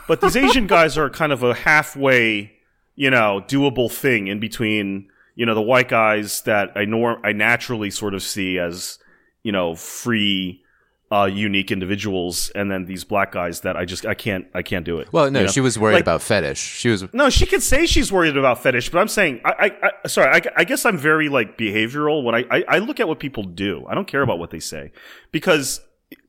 [0.07, 2.51] But these Asian guys are kind of a halfway,
[2.95, 7.31] you know, doable thing in between, you know, the white guys that I nor- I
[7.31, 8.99] naturally sort of see as,
[9.43, 10.63] you know, free,
[11.09, 14.83] uh, unique individuals, and then these black guys that I just I can't I can't
[14.83, 15.13] do it.
[15.13, 15.51] Well, no, you know?
[15.51, 16.57] she was worried Like- about fetish.
[16.59, 19.89] She was no, she could say she's worried about fetish, but I'm saying, I, I,
[20.03, 23.07] I sorry, I, I guess I'm very like behavioral when I, I, I look at
[23.07, 23.85] what people do.
[23.87, 24.91] I don't care about what they say
[25.31, 25.79] because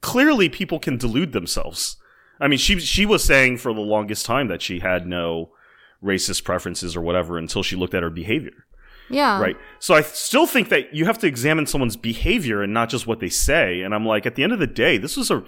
[0.01, 1.97] clearly people can delude themselves.
[2.41, 5.51] I mean, she, she was saying for the longest time that she had no
[6.01, 8.65] racist preferences or whatever until she looked at her behavior.
[9.11, 9.41] Yeah.
[9.41, 9.57] Right.
[9.79, 13.21] So I still think that you have to examine someone's behavior and not just what
[13.21, 13.81] they say.
[13.83, 15.43] And I'm like, at the end of the day, this was a,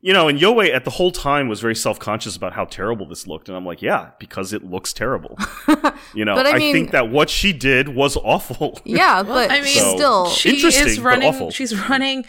[0.00, 3.06] you know, and Yowei at the whole time was very self conscious about how terrible
[3.06, 3.48] this looked.
[3.48, 5.38] And I'm like, yeah, because it looks terrible.
[6.14, 8.80] You know, But I I, mean- think that what she did was awful.
[8.84, 10.28] Yeah, but I mean, So- still.
[10.28, 11.28] she Interesting, is but running.
[11.28, 11.50] awful.
[11.50, 12.24] She's running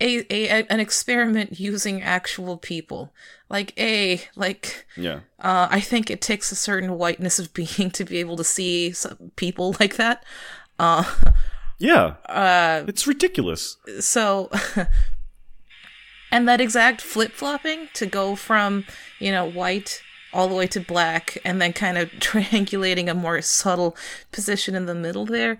[0.00, 3.12] a, a an experiment using actual people.
[3.50, 5.20] Like a like yeah.
[5.40, 8.94] uh, I think it takes a certain whiteness of being to be able to see
[9.36, 10.24] people like that.
[10.78, 11.04] Uh,
[11.78, 12.14] Yeah.
[12.26, 13.76] Uh, it's ridiculous.
[14.00, 14.50] so
[16.32, 18.84] and that exact flip flopping to go from
[19.18, 23.42] you know white all the way to black and then kind of triangulating a more
[23.42, 23.96] subtle
[24.30, 25.58] position in the middle there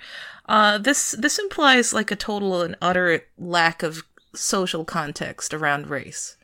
[0.48, 6.36] uh this this implies like a total and utter lack of social context around race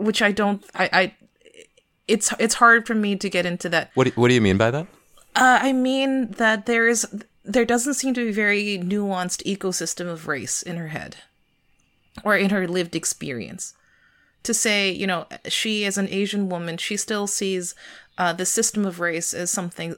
[0.00, 1.14] which i don't i i
[2.08, 4.04] it's it's hard for me to get into that what?
[4.04, 4.86] do- What do you mean by that?
[5.36, 7.06] uh, I mean that there is
[7.44, 11.16] there doesn't seem to be a very nuanced ecosystem of race in her head
[12.24, 13.74] or in her lived experience.
[14.44, 17.74] To say, you know, she as an Asian woman, she still sees
[18.18, 19.94] uh, the system of race as something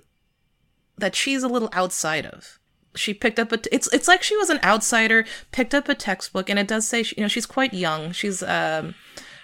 [0.98, 2.58] that she's a little outside of.
[2.94, 3.56] She picked up a.
[3.56, 6.86] T- it's it's like she was an outsider, picked up a textbook, and it does
[6.88, 8.12] say, she, you know, she's quite young.
[8.12, 8.94] She's um,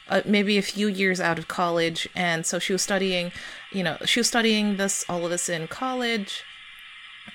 [0.09, 3.33] uh, maybe a few years out of college, and so she was studying,
[3.73, 6.43] you know, she was studying this all of this in college,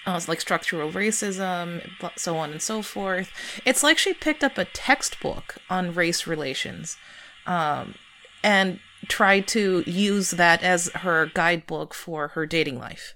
[0.05, 3.31] uh, like structural racism, so on and so forth.
[3.65, 6.97] It's like she picked up a textbook on race relations
[7.45, 7.95] um,
[8.43, 13.15] and tried to use that as her guidebook for her dating life.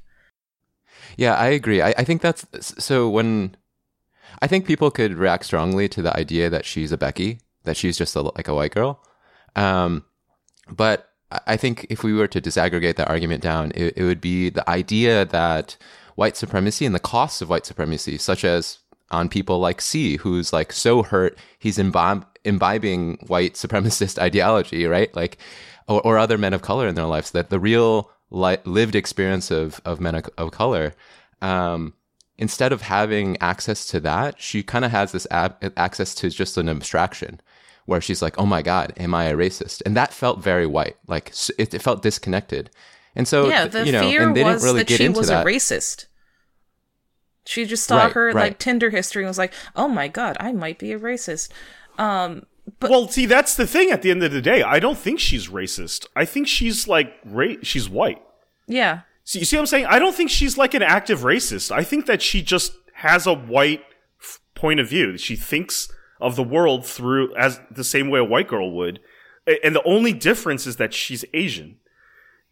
[1.16, 1.82] Yeah, I agree.
[1.82, 2.46] I, I think that's
[2.84, 3.56] so when
[4.42, 7.98] I think people could react strongly to the idea that she's a Becky, that she's
[7.98, 9.02] just a, like a white girl.
[9.58, 10.06] Um,
[10.70, 11.10] but
[11.46, 14.68] I think if we were to disaggregate that argument down, it, it would be the
[14.70, 15.76] idea that
[16.16, 18.80] white supremacy and the costs of white supremacy, such as
[19.12, 25.14] on people like C, who's like so hurt, he's imbi- imbibing white supremacist ideology, right?
[25.16, 25.38] Like,
[25.88, 29.52] or, or, other men of color in their lives, that the real li- lived experience
[29.52, 30.94] of, of men of, of color,
[31.42, 31.94] um,
[32.38, 36.58] instead of having access to that, she kind of has this ab- access to just
[36.58, 37.40] an abstraction
[37.88, 39.82] where she's like, oh my God, am I a racist?
[39.86, 40.98] And that felt very white.
[41.08, 42.70] Like, it, it felt disconnected.
[43.16, 45.06] And so, yeah, the you know, fear and they was didn't really that get she
[45.06, 45.44] into was that.
[45.44, 46.06] a racist.
[47.46, 48.36] She just saw Right, her right.
[48.36, 51.50] like Tinder history and was like, "Oh my god, I might be a racist."
[51.98, 52.46] Um,
[52.80, 53.90] but well, see, that's the thing.
[53.90, 56.06] At the end of the day, I don't think she's racist.
[56.16, 58.22] I think she's like ra- she's white.
[58.68, 59.86] yeah, See, you see what I'm saying?
[59.86, 61.72] I don't think she's like an active racist.
[61.72, 63.82] I think that she just has a white
[64.22, 65.18] f- point of view.
[65.18, 69.00] She thinks of the world through as the same way a white girl would.
[69.64, 71.78] And the only difference is that she's Asian.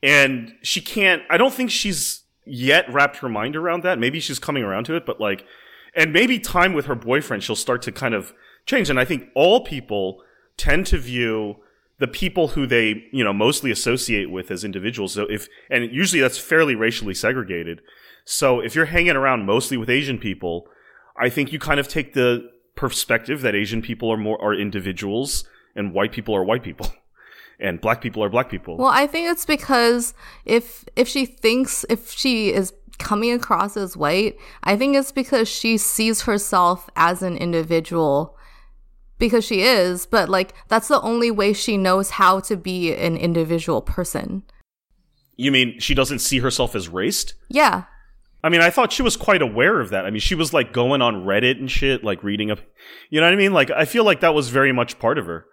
[0.02, 4.00] And she can't, I don't think she's yet wrapped her mind around that.
[4.00, 5.46] Maybe she's coming around to it, but like,
[5.96, 8.34] and maybe time with her boyfriend, she'll start to kind of
[8.66, 8.90] change.
[8.90, 10.22] And I think all people
[10.58, 11.58] tend to view
[11.98, 15.14] the people who they, you know, mostly associate with as individuals.
[15.14, 17.82] So if, and usually that's fairly racially segregated.
[18.26, 20.68] So if you're hanging around mostly with Asian people,
[21.18, 25.44] I think you kind of take the perspective that Asian people are more, are individuals
[25.76, 26.88] and white people are white people.
[27.58, 28.76] And black people are black people.
[28.76, 33.96] Well, I think it's because if if she thinks if she is coming across as
[33.96, 38.38] white, I think it's because she sees herself as an individual
[39.20, 43.16] because she is, but like that's the only way she knows how to be an
[43.16, 44.44] individual person.
[45.38, 47.36] you mean she doesn't see herself as raced?
[47.48, 47.84] Yeah.
[48.46, 50.06] I mean, I thought she was quite aware of that.
[50.06, 52.60] I mean, she was like going on Reddit and shit, like reading up.
[53.10, 53.54] You know what I mean?
[53.54, 55.48] Like, I feel like that was very much part of her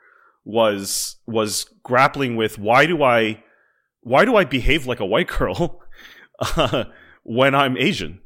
[0.44, 3.42] was was grappling with why do I
[4.02, 5.80] why do I behave like a white girl
[6.38, 6.84] uh,
[7.22, 8.20] when I'm Asian?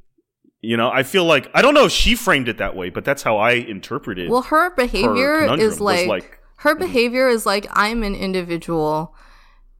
[0.62, 3.04] You know, I feel like I don't know if she framed it that way, but
[3.04, 4.28] that's how I interpreted.
[4.28, 9.14] Well, her behavior conundrum is like, like- her behavior is like I'm an individual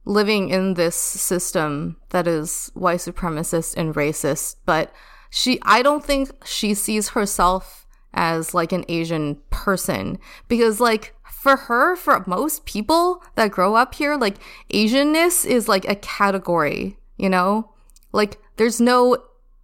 [0.07, 4.91] living in this system that is white supremacist and racist, but
[5.29, 10.17] she I don't think she sees herself as like an Asian person
[10.47, 14.37] because like for her for most people that grow up here like
[14.73, 17.73] Asianness is like a category, you know?
[18.13, 19.17] Like there's no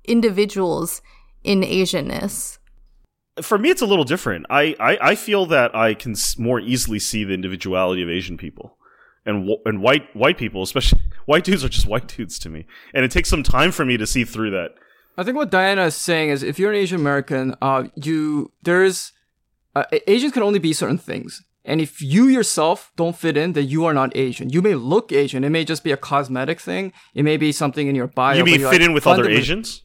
[0.05, 1.01] individuals
[1.43, 2.57] in Asianness.
[3.41, 4.45] for me, it's a little different.
[4.49, 8.77] I, I, I feel that I can more easily see the individuality of Asian people,
[9.25, 13.05] and and white white people, especially white dudes, are just white dudes to me, and
[13.05, 14.71] it takes some time for me to see through that.
[15.17, 19.13] I think what Diana is saying is if you're an Asian American, uh, you there's
[19.75, 21.43] uh, Asians can only be certain things.
[21.65, 24.49] And if you yourself don't fit in, then you are not Asian.
[24.49, 25.45] You may look Asian.
[25.45, 26.91] It may just be a cosmetic thing.
[27.15, 28.35] It may be something in your bio.
[28.35, 29.83] you mean fit like in with other Asians?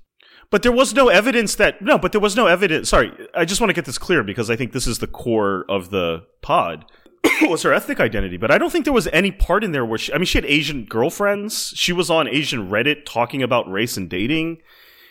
[0.51, 2.89] But there was no evidence that no, but there was no evidence.
[2.89, 5.65] Sorry, I just want to get this clear because I think this is the core
[5.69, 6.87] of the pod.
[7.43, 9.99] was her ethnic identity, but I don't think there was any part in there where
[9.99, 10.13] she.
[10.13, 11.73] I mean, she had Asian girlfriends.
[11.77, 14.59] She was on Asian Reddit talking about race and dating.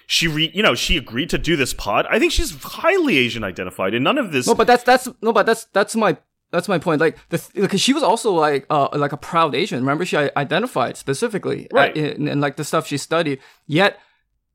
[0.05, 2.05] She re, you know, she agreed to do this pod.
[2.09, 4.47] I think she's highly Asian identified, and none of this.
[4.47, 6.17] No, but that's that's no, but that's that's my
[6.51, 7.01] that's my point.
[7.01, 9.79] Like the because she was also like uh like a proud Asian.
[9.79, 11.95] Remember, she identified specifically Right.
[11.97, 13.39] uh, in, in like the stuff she studied.
[13.65, 13.99] Yet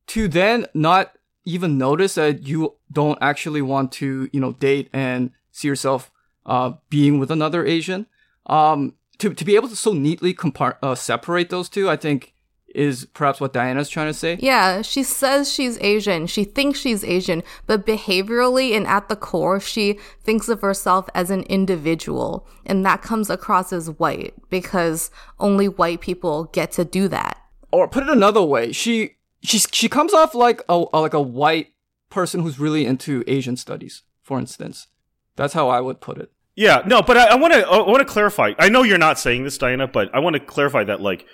[0.08, 1.12] to then not
[1.44, 6.10] even notice that you don't actually want to you know date and see yourself
[6.46, 8.06] uh being with another Asian.
[8.46, 12.34] Um, to to be able to so neatly compart uh, separate those two, I think
[12.74, 14.38] is perhaps what Diana's trying to say.
[14.40, 16.26] Yeah, she says she's Asian.
[16.26, 21.30] She thinks she's Asian, but behaviorally and at the core, she thinks of herself as
[21.30, 22.46] an individual.
[22.64, 27.36] And that comes across as white because only white people get to do that.
[27.72, 31.20] or put it another way, she she she comes off like a, a- like a
[31.20, 31.68] white
[32.10, 34.86] person who's really into Asian studies, for instance.
[35.36, 36.30] That's how I would put it.
[36.54, 38.52] Yeah, no, but I want to I want to clarify.
[38.58, 41.00] I know you're not saying this, Diana, but I want to clarify that.
[41.00, 41.24] Like,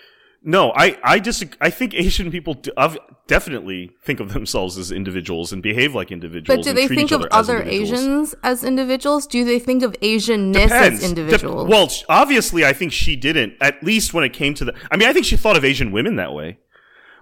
[0.45, 2.97] no, I I just I think Asian people d- of-
[3.27, 6.59] definitely think of themselves as individuals and behave like individuals.
[6.59, 7.63] But do and they treat think each of other as other.
[7.65, 9.27] Asians as individuals?
[9.27, 10.71] Do they think of Asianness Depends.
[10.79, 11.69] as Dep- individuals?
[11.69, 13.55] well, sh- obviously, I think she didn't.
[13.61, 15.91] At least when it came to the, I mean, I think she thought of Asian
[15.91, 16.59] women that way.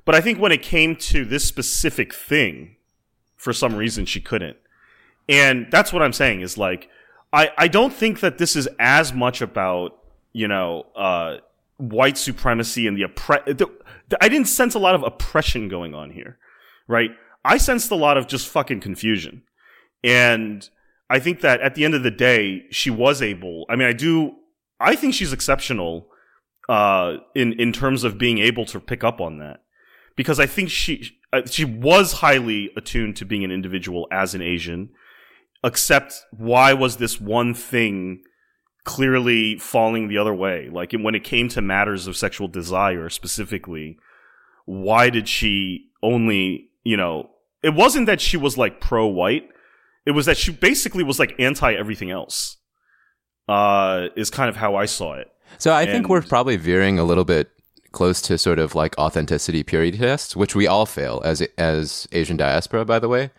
[0.05, 2.77] But I think when it came to this specific thing,
[3.37, 4.59] for some reason she couldn't.
[5.29, 6.89] And that's what I'm saying is like
[7.33, 9.99] I I don't think that this is as much about,
[10.33, 11.39] you know, uh
[11.79, 13.70] white supremacy and the oppre- the,
[14.09, 16.39] the, I didn't sense a lot of oppression going on here,
[16.89, 17.11] right?
[17.45, 19.43] I sensed a lot of just fucking confusion.
[20.03, 20.68] And
[21.09, 23.66] I think that at the end of the day, she was able.
[23.68, 24.37] I mean, I do.
[24.81, 26.09] I think she's exceptional
[26.68, 29.62] uh, in in terms of being able to pick up on that,
[30.16, 34.43] because I think she uh, she was highly attuned to being an individual as an
[34.43, 34.91] Asian.
[35.67, 38.23] Except, why was this one thing
[38.85, 40.69] clearly falling the other way?
[40.71, 43.99] Like when it came to matters of sexual desire specifically,
[44.64, 47.31] why did she only you know?
[47.62, 49.51] It wasn't that she was like pro white
[50.07, 52.57] it was that she basically was like anti everything else.
[53.49, 55.29] Uh, is kind of how I saw it.
[55.59, 57.51] So I and think we're probably veering a little bit
[57.93, 62.37] close to sort of like authenticity purity tests, which we all fail as as Asian
[62.37, 63.31] diaspora, by the way.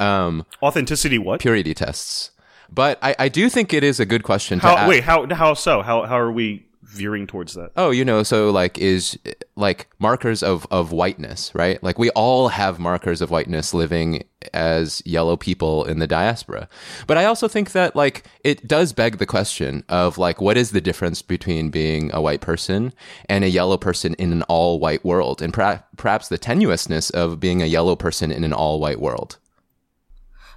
[0.00, 1.40] Um, authenticity what?
[1.40, 2.30] Purity tests.
[2.72, 5.54] But I, I do think it is a good question how, to Wait, how how
[5.54, 5.82] so?
[5.82, 7.70] How how are we veering towards that.
[7.76, 9.18] Oh, you know, so like is
[9.56, 11.82] like markers of of whiteness, right?
[11.82, 16.68] Like we all have markers of whiteness living as yellow people in the diaspora.
[17.06, 20.72] But I also think that like it does beg the question of like what is
[20.72, 22.92] the difference between being a white person
[23.28, 27.62] and a yellow person in an all white world and perhaps the tenuousness of being
[27.62, 29.38] a yellow person in an all white world.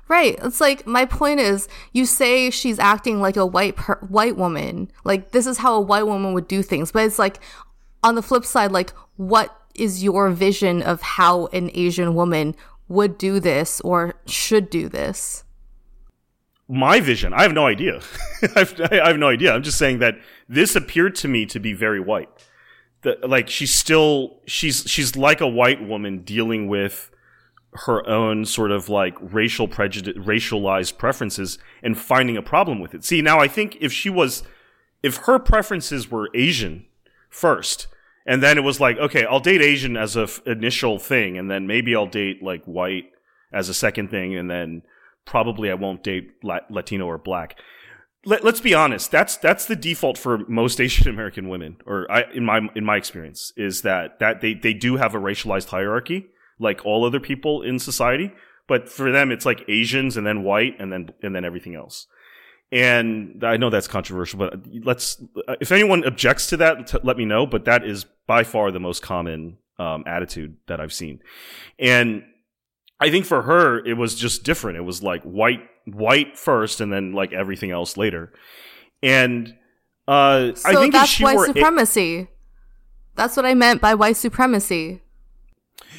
[0.08, 0.38] Right.
[0.44, 4.92] It's like my point is you say she's acting like a white per- white woman.
[5.04, 6.92] Like this is how a white woman would do things.
[6.92, 7.40] But it's like
[8.04, 12.56] on the flip side like what is your vision of how an Asian woman
[12.88, 15.44] would do this or should do this?
[16.68, 18.02] My vision, I have no idea.
[18.56, 19.54] I've, I have no idea.
[19.54, 20.16] I'm just saying that
[20.48, 22.30] this appeared to me to be very white.
[23.02, 27.12] The, like she's still she's she's like a white woman dealing with
[27.76, 33.04] her own sort of like racial prejudice, racialized preferences and finding a problem with it.
[33.04, 34.44] See, now I think if she was,
[35.02, 36.86] if her preferences were Asian
[37.30, 37.88] first,
[38.26, 41.52] and then it was like, okay, I'll date Asian as a f- initial thing, and
[41.52, 43.12] then maybe I'll date like white
[43.52, 44.84] as a second thing, and then
[45.26, 47.60] probably I won't date La- Latino or black.
[48.26, 49.12] Let, us be honest.
[49.12, 52.96] That's that's the default for most Asian American women, or I, in my in my
[52.96, 56.30] experience, is that that they they do have a racialized hierarchy
[56.60, 58.32] like all other people in society.
[58.68, 62.08] But for them, it's like Asians and then white and then and then everything else.
[62.72, 65.22] And I know that's controversial, but let's.
[65.60, 67.46] If anyone objects to that, t- let me know.
[67.46, 71.20] But that is by far the most common um, attitude that I've seen.
[71.78, 72.24] And
[73.00, 74.78] I think for her, it was just different.
[74.78, 78.32] It was like white, white first, and then like everything else later.
[79.04, 79.54] And
[80.08, 82.20] uh, so I think that's white supremacy.
[82.20, 82.28] A-
[83.16, 85.02] that's what I meant by white supremacy.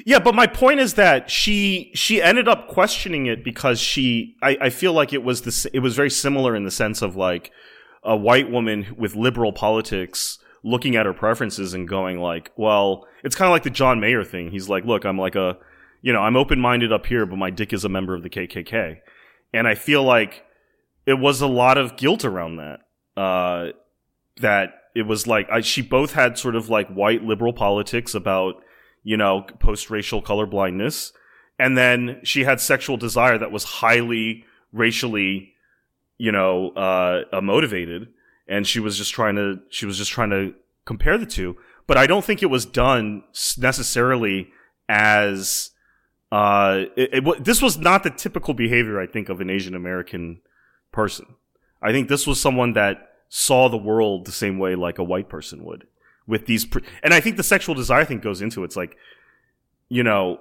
[0.05, 4.57] Yeah, but my point is that she she ended up questioning it because she I,
[4.63, 7.51] I feel like it was the it was very similar in the sense of like
[8.03, 13.37] a white woman with liberal politics looking at her preferences and going like, well, it's
[13.37, 14.51] kind of like the John Mayer thing.
[14.51, 15.59] He's like, look, I'm like a
[16.03, 18.31] you know, I'm open minded up here, but my dick is a member of the
[18.31, 18.99] KKK,
[19.53, 20.45] and I feel like
[21.07, 22.81] it was a lot of guilt around that.
[23.17, 23.73] Uh,
[24.41, 28.57] that it was like I, she both had sort of like white liberal politics about
[29.05, 31.13] you know, post racial colorblindness.
[31.59, 35.53] And then she had sexual desire that was highly racially,
[36.19, 38.09] you know, uh, motivated.
[38.49, 41.57] And she was just trying to, she was just trying to compare the two.
[41.87, 43.23] But I don't think it was done
[43.59, 44.49] necessarily
[44.89, 45.71] as,
[46.33, 50.41] uh, it, it, this was not the typical behavior, I think, of an Asian American
[50.93, 51.27] person.
[51.83, 55.29] I think this was someone that saw the world the same way like a white
[55.29, 55.87] person would
[56.27, 58.67] with these, pre- and I think the sexual desire thing goes into it.
[58.67, 58.97] it's like,
[59.89, 60.41] you know,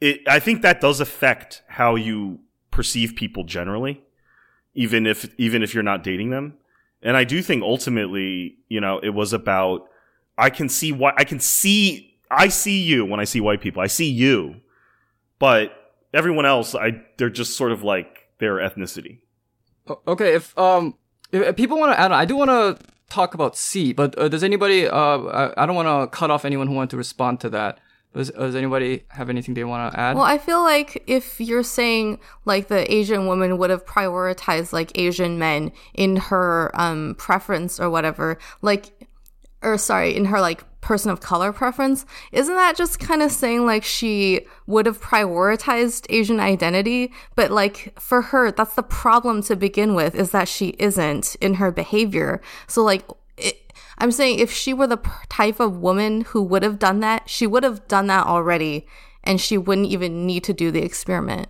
[0.00, 0.20] it.
[0.26, 4.02] I think that does affect how you perceive people generally,
[4.74, 6.54] even if even if you're not dating them.
[7.02, 9.88] And I do think ultimately, you know, it was about
[10.36, 12.18] I can see what I can see.
[12.30, 13.82] I see you when I see white people.
[13.82, 14.56] I see you,
[15.38, 15.72] but
[16.12, 19.18] everyone else, I they're just sort of like their ethnicity.
[20.06, 20.94] Okay, if um
[21.32, 22.78] if people want to I do want to
[23.10, 26.44] talk about C, but uh, does anybody, uh, I, I don't want to cut off
[26.44, 27.78] anyone who want to respond to that.
[28.14, 30.16] Does, does anybody have anything they want to add?
[30.16, 34.96] Well, I feel like if you're saying like the Asian woman would have prioritized like
[34.98, 39.06] Asian men in her um preference or whatever, like
[39.62, 43.66] or sorry, in her like person of color preference, isn't that just kind of saying
[43.66, 47.12] like she would have prioritized Asian identity?
[47.34, 51.54] But like for her, that's the problem to begin with is that she isn't in
[51.54, 52.40] her behavior.
[52.66, 53.04] So like,
[53.36, 57.28] it, I'm saying if she were the type of woman who would have done that,
[57.28, 58.86] she would have done that already
[59.22, 61.48] and she wouldn't even need to do the experiment.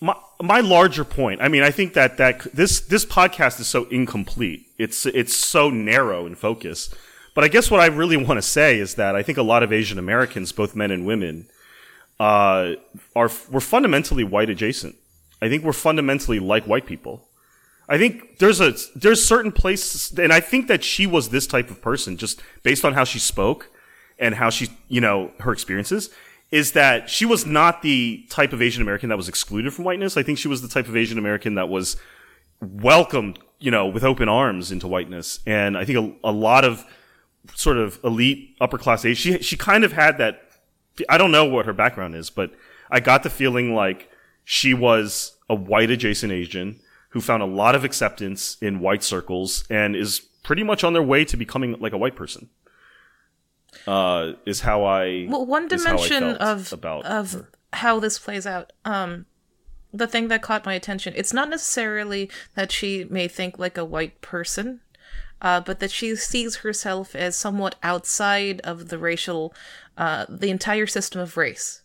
[0.00, 1.40] my my larger point.
[1.42, 4.66] I mean, I think that that this this podcast is so incomplete.
[4.78, 6.92] It's it's so narrow in focus.
[7.34, 9.62] But I guess what I really want to say is that I think a lot
[9.62, 11.48] of Asian Americans, both men and women,
[12.18, 12.74] uh,
[13.16, 14.96] are we're fundamentally white adjacent.
[15.40, 17.28] I think we're fundamentally like white people.
[17.88, 21.70] I think there's a there's certain places, and I think that she was this type
[21.70, 23.70] of person just based on how she spoke
[24.18, 26.10] and how she, you know, her experiences.
[26.50, 30.16] Is that she was not the type of Asian American that was excluded from whiteness.
[30.16, 31.96] I think she was the type of Asian American that was
[32.60, 35.38] welcomed, you know, with open arms into whiteness.
[35.46, 36.84] And I think a, a lot of
[37.54, 40.42] sort of elite upper class age, she she kind of had that.
[41.08, 42.52] I don't know what her background is, but
[42.90, 44.10] I got the feeling like
[44.44, 46.80] she was a white adjacent Asian
[47.10, 51.02] who found a lot of acceptance in white circles and is pretty much on their
[51.02, 52.48] way to becoming like a white person.
[53.86, 57.50] Uh, is how I Well, one is how I dimension of of her.
[57.72, 58.72] how this plays out.
[58.84, 59.26] Um,
[59.92, 61.14] the thing that caught my attention.
[61.16, 64.80] It's not necessarily that she may think like a white person,
[65.42, 69.54] uh, but that she sees herself as somewhat outside of the racial,
[69.96, 71.82] uh, the entire system of race,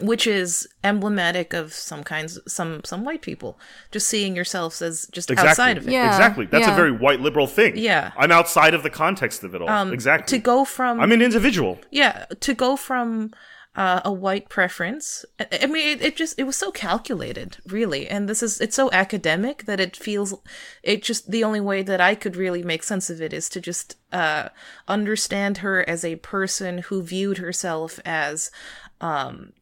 [0.00, 3.58] which is emblematic of some kinds, some some white people
[3.90, 5.50] just seeing yourselves as just Exactly.
[5.50, 5.92] outside of it.
[5.92, 6.08] Yeah.
[6.08, 6.46] Exactly.
[6.46, 6.72] That's yeah.
[6.72, 7.76] a very white liberal thing.
[7.76, 8.12] Yeah.
[8.16, 9.68] I'm outside of the context of it all.
[9.68, 10.38] Um, exactly.
[10.38, 11.78] To go from I'm an individual.
[11.90, 13.32] Yeah, to go from
[13.74, 15.24] uh, a white preference.
[15.38, 18.90] I, mean, it, it just it was so calculated, really, and this is it's so
[18.92, 20.34] academic that it feels
[20.82, 23.60] it just the only way that I could really make sense of it is to
[23.60, 24.50] just uh,
[24.88, 28.50] understand her as a person who viewed herself as.
[29.00, 29.52] Um,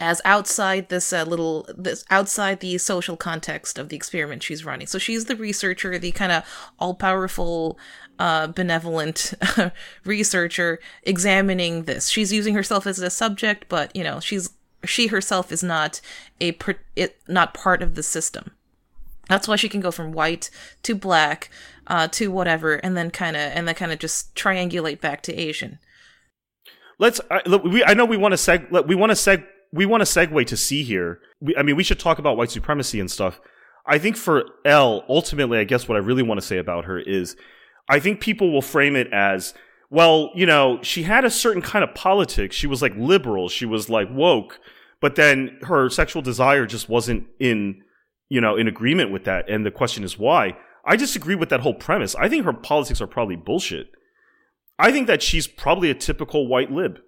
[0.00, 4.88] as outside this uh, little this outside the social context of the experiment she's running
[4.88, 6.44] so she's the researcher the kind of
[6.80, 7.78] all-powerful
[8.18, 9.34] uh, benevolent
[10.04, 14.50] researcher examining this she's using herself as a subject but you know she's
[14.84, 16.00] she herself is not
[16.40, 18.52] a per- it, not part of the system
[19.28, 20.50] that's why she can go from white
[20.82, 21.50] to black
[21.86, 25.34] uh, to whatever and then kind of and then kind of just triangulate back to
[25.34, 25.78] asian
[26.98, 27.20] Let's.
[27.30, 28.70] I, look, we, I know we want to seg.
[28.86, 29.44] We want to seg.
[29.72, 31.20] We want to segue to see here.
[31.40, 33.40] We, I mean, we should talk about white supremacy and stuff.
[33.86, 36.98] I think for Elle, ultimately, I guess what I really want to say about her
[36.98, 37.36] is,
[37.88, 39.54] I think people will frame it as,
[39.90, 42.56] well, you know, she had a certain kind of politics.
[42.56, 43.48] She was like liberal.
[43.48, 44.58] She was like woke,
[45.00, 47.82] but then her sexual desire just wasn't in,
[48.28, 49.48] you know, in agreement with that.
[49.48, 50.56] And the question is why.
[50.86, 52.14] I disagree with that whole premise.
[52.14, 53.90] I think her politics are probably bullshit.
[54.78, 56.98] I think that she's probably a typical white lib.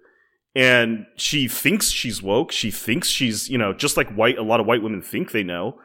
[0.55, 2.51] And she thinks she's woke.
[2.51, 5.43] She thinks she's, you know, just like white, a lot of white women think they
[5.43, 5.79] know.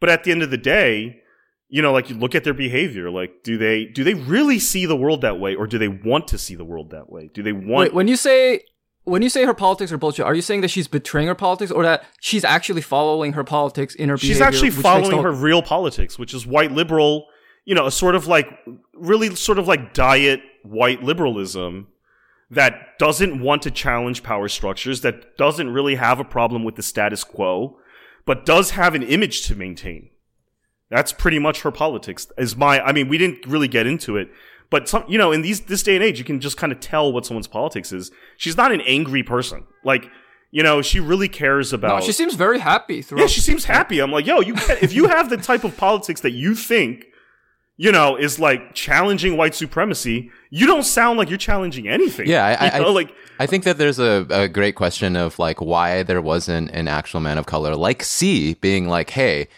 [0.00, 1.22] But at the end of the day,
[1.68, 4.86] you know, like you look at their behavior, like do they do they really see
[4.86, 7.30] the world that way or do they want to see the world that way?
[7.32, 8.62] Do they want Wait, when you say
[9.04, 11.70] when you say her politics are bullshit, are you saying that she's betraying her politics,
[11.70, 14.34] or that she's actually following her politics in her behavior?
[14.34, 14.56] She's behavior?
[14.56, 17.26] actually following her real politics, which is white liberal,
[17.64, 18.46] you know, a sort of like
[18.94, 21.88] really sort of like diet white liberalism
[22.50, 26.82] that doesn't want to challenge power structures, that doesn't really have a problem with the
[26.82, 27.78] status quo,
[28.24, 30.10] but does have an image to maintain.
[30.90, 32.26] That's pretty much her politics.
[32.38, 34.30] Is my I mean, we didn't really get into it,
[34.70, 36.80] but some you know, in these this day and age, you can just kind of
[36.80, 38.10] tell what someone's politics is.
[38.36, 39.64] She's not an angry person.
[39.84, 40.10] Like,
[40.50, 43.20] you know, she really cares about No, she seems very happy throughout.
[43.22, 44.00] yeah, she seems happy.
[44.00, 47.04] I'm like, yo, you can, if you have the type of politics that you think,
[47.76, 52.26] you know, is like challenging white supremacy, you don't sound like you're challenging anything.
[52.26, 55.38] Yeah, I- you know, I- like I think that there's a, a great question of
[55.38, 59.48] like why there wasn't an actual man of color like C being like, hey,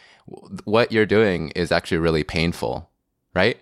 [0.64, 2.91] what you're doing is actually really painful,
[3.35, 3.59] right?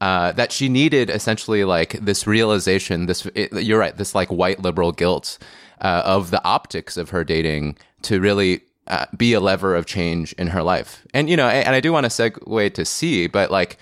[0.00, 4.60] Uh, that she needed essentially like this realization, this it, you're right, this like white
[4.60, 5.38] liberal guilt
[5.80, 10.32] uh, of the optics of her dating to really uh, be a lever of change
[10.34, 11.06] in her life.
[11.12, 13.76] And you know, and, and I do want to segue to C, but like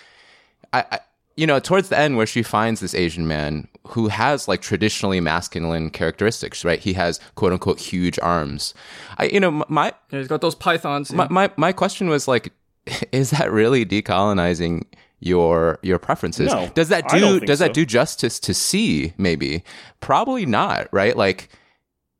[0.72, 1.00] I, I,
[1.36, 5.20] you know, towards the end where she finds this Asian man who has like traditionally
[5.20, 6.78] masculine characteristics, right?
[6.78, 8.74] He has quote unquote huge arms.
[9.16, 11.12] I, you know, my Yeah, he's got those pythons.
[11.12, 12.52] my my, my question was like,
[13.12, 14.84] is that really decolonizing
[15.20, 16.52] your your preferences?
[16.52, 17.64] No, does that don't do think does so.
[17.64, 19.14] that do justice to C?
[19.16, 19.64] Maybe,
[20.00, 20.88] probably not.
[20.92, 21.16] Right?
[21.16, 21.48] Like,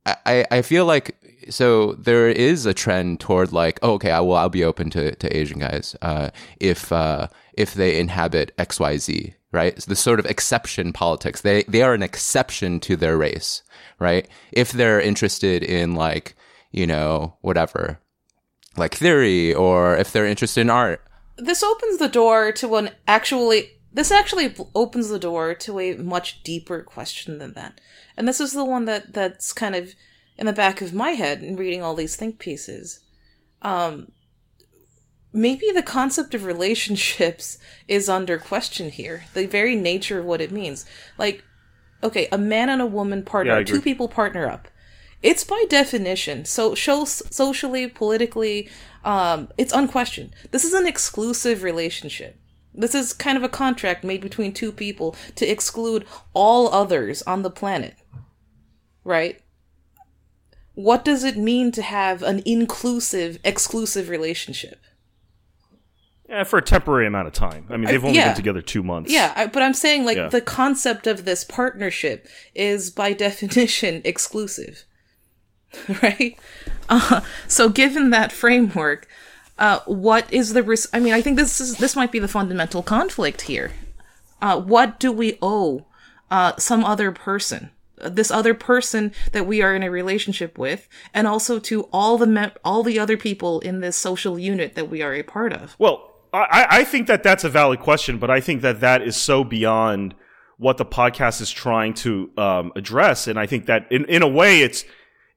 [0.07, 1.17] I I feel like
[1.51, 5.15] so there is a trend toward like, oh, okay, I will I'll be open to
[5.15, 9.35] to Asian guys uh, if uh, if they inhabit X Y Z.
[9.51, 11.41] Right, so the sort of exception politics.
[11.41, 13.63] They they are an exception to their race,
[13.99, 14.29] right?
[14.53, 16.35] If they're interested in like
[16.71, 17.99] you know whatever,
[18.77, 21.01] like theory, or if they're interested in art.
[21.39, 26.43] this opens the door to an actually this actually opens the door to a much
[26.43, 27.81] deeper question than that
[28.17, 29.95] and this is the one that that's kind of
[30.37, 33.01] in the back of my head in reading all these think pieces
[33.63, 34.13] um,
[35.39, 37.59] maybe the concept of relationships
[37.89, 39.25] is under question here.
[39.35, 40.85] The very nature of what it means.
[41.17, 41.45] Like,
[42.03, 44.69] okay, a man and a woman partner, Yeah, two people partner up.
[45.23, 48.69] It's by definition, so shows socially, politically,
[49.05, 50.33] um, it's unquestioned.
[50.53, 52.39] This is an exclusive relationship.
[52.73, 57.43] This is kind of a contract made between two people to exclude all others on
[57.43, 57.97] the planet.
[59.03, 59.41] Right?
[60.75, 64.79] What does it mean to have an inclusive, exclusive relationship?
[66.29, 67.65] Yeah, for a temporary amount of time.
[67.71, 68.29] I mean, they've only yeah.
[68.29, 69.11] been together two months.
[69.11, 70.29] Yeah, I, but I'm saying like Yeah.
[70.29, 74.85] the concept of this partnership is by definition exclusive,
[76.03, 76.39] right?
[76.89, 79.09] Uh, so given that framework,
[79.59, 82.29] uh, what is the res- I mean, I think this is this might be the
[82.29, 83.73] fundamental conflict here.
[84.41, 85.87] Uh, what do we owe
[86.31, 87.71] uh, some other person?
[88.01, 92.19] Uh, This other person that we are in a relationship with, and also to all
[92.19, 95.53] the mem- all the other people in this social unit that we are a part
[95.53, 95.75] of.
[95.79, 99.17] Well, I, I think that that's a valid question, but I think that that is
[99.17, 100.15] so beyond
[100.59, 104.29] what the podcast is trying to um, address, and I think that in, in a
[104.29, 104.85] way it's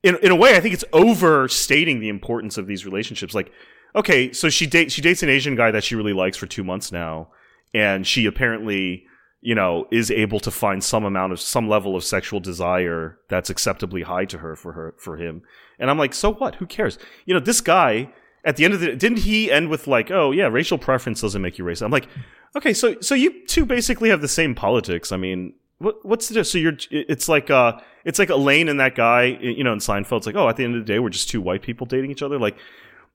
[0.03, 3.33] in in a way I think it's overstating the importance of these relationships.
[3.33, 3.51] Like,
[3.95, 6.63] okay, so she dates she dates an Asian guy that she really likes for two
[6.63, 7.29] months now,
[7.73, 9.05] and she apparently
[9.41, 13.49] you know is able to find some amount of some level of sexual desire that's
[13.49, 15.43] acceptably high to her for her for him,
[15.79, 16.55] and I'm like, so what?
[16.55, 16.97] Who cares?
[17.25, 18.11] You know, this guy
[18.43, 21.41] at the end of the didn't he end with like oh yeah racial preference doesn't
[21.41, 21.83] make you racist.
[21.83, 22.07] I'm like
[22.55, 25.11] okay so so you two basically have the same politics.
[25.11, 28.95] I mean what, what's the so you're it's like uh it's like elaine and that
[28.95, 31.09] guy you know in seinfeld it's like oh at the end of the day we're
[31.09, 32.39] just two white people dating each other.
[32.39, 32.57] Like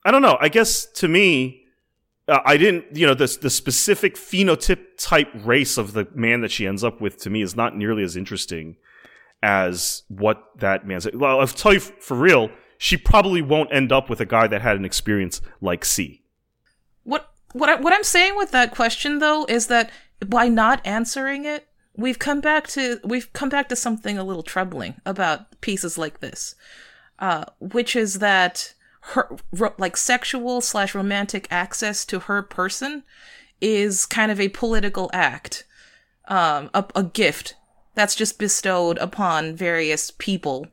[0.04, 0.38] i don't know.
[0.40, 1.62] I guess to me
[2.28, 6.50] uh, i didn't you know the, the specific phenotype type race of the man that
[6.50, 8.76] she ends up with to me is not nearly as interesting
[9.42, 14.08] as what that man's well i'll tell you for real she probably won't end up
[14.10, 16.22] with a guy that had an experience like C.
[17.04, 19.90] What what I, what I'm saying with that question though is that
[20.26, 24.42] by not answering it, we've come back to we've come back to something a little
[24.42, 26.54] troubling about pieces like this,
[27.18, 28.74] uh, which is that
[29.12, 33.04] her ro- like sexual slash romantic access to her person
[33.60, 35.64] is kind of a political act,
[36.28, 37.54] um, a, a gift
[37.94, 40.66] that's just bestowed upon various people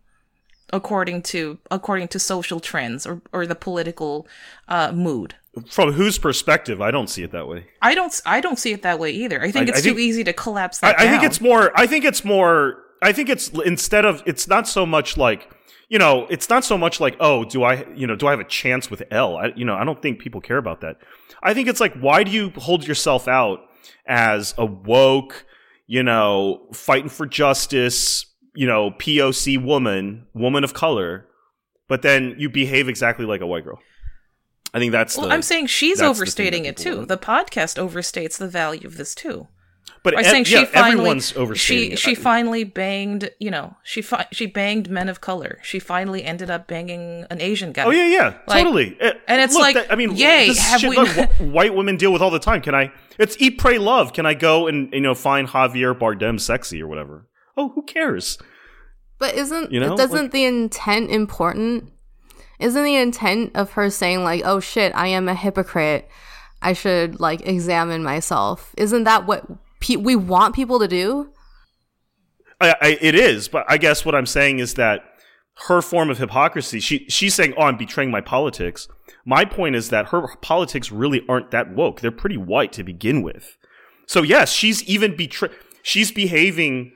[0.74, 4.28] according to according to social trends or or the political
[4.68, 5.36] uh, mood.
[5.70, 7.68] From whose perspective, I don't see it that way.
[7.82, 9.40] I don't I don't see it that way either.
[9.42, 11.26] I think I- it's I think- too easy to collapse I, that I think down.
[11.26, 11.72] it's more.
[11.76, 12.84] I think it's more.
[13.02, 14.24] I think it's instead of.
[14.26, 15.50] It's not so much like
[15.90, 16.26] you know.
[16.30, 18.90] It's not so much like oh, do I you know do I have a chance
[18.90, 19.38] with Elle?
[19.38, 20.98] I, you know, I don't think people care about that.
[21.44, 23.60] I think it's like why do you hold yourself out
[24.08, 25.46] as a woke,
[25.86, 28.26] you know, fighting for justice,
[28.56, 31.26] you know, POC woman, woman of color,
[31.88, 33.80] but then you behave exactly like a white girl.
[34.74, 35.18] I think that's.
[35.18, 36.96] well, the, I'm saying she's that's the thing overstating it too.
[36.98, 37.08] want.
[37.08, 39.48] The podcast overstates the value of this too.
[40.02, 42.00] But By ev- saying she yeah, finally everyone's overstating she it.
[42.00, 45.60] she finally banged you know she fi- she banged men of color.
[45.62, 47.84] She finally ended up banging an Asian guy.
[47.86, 48.98] Oh yeah, yeah, Like- totally.
[49.00, 51.96] Uh, and it's look, like, that- I mean, yay, have shit we- look, white women
[51.98, 52.62] deal with all the time.
[52.62, 52.92] Can I?
[53.18, 54.12] It's eat, pray, love.
[54.14, 57.28] Can I go and you know find Javier Bardem sexy or whatever?
[57.56, 58.38] Oh, who cares?
[59.20, 61.92] But isn't You know, doesn't like- the intent important?
[62.60, 66.10] Isn't the intent of her saying like, "Oh shit, I am a hypocrite.
[66.62, 69.46] I should like examine myself." Isn't that what
[69.80, 71.30] pe- we want people to do?
[72.62, 75.02] I, I, it is, but I guess what I'm saying is that
[75.68, 76.80] her form of hypocrisy.
[76.80, 78.88] She she's saying, "Oh, I'm betraying my politics."
[79.26, 82.02] My point is that her politics really aren't that woke.
[82.02, 83.58] They're pretty white to begin with.
[84.08, 85.50] So yes, she's even betray.
[85.82, 86.94] She's behaving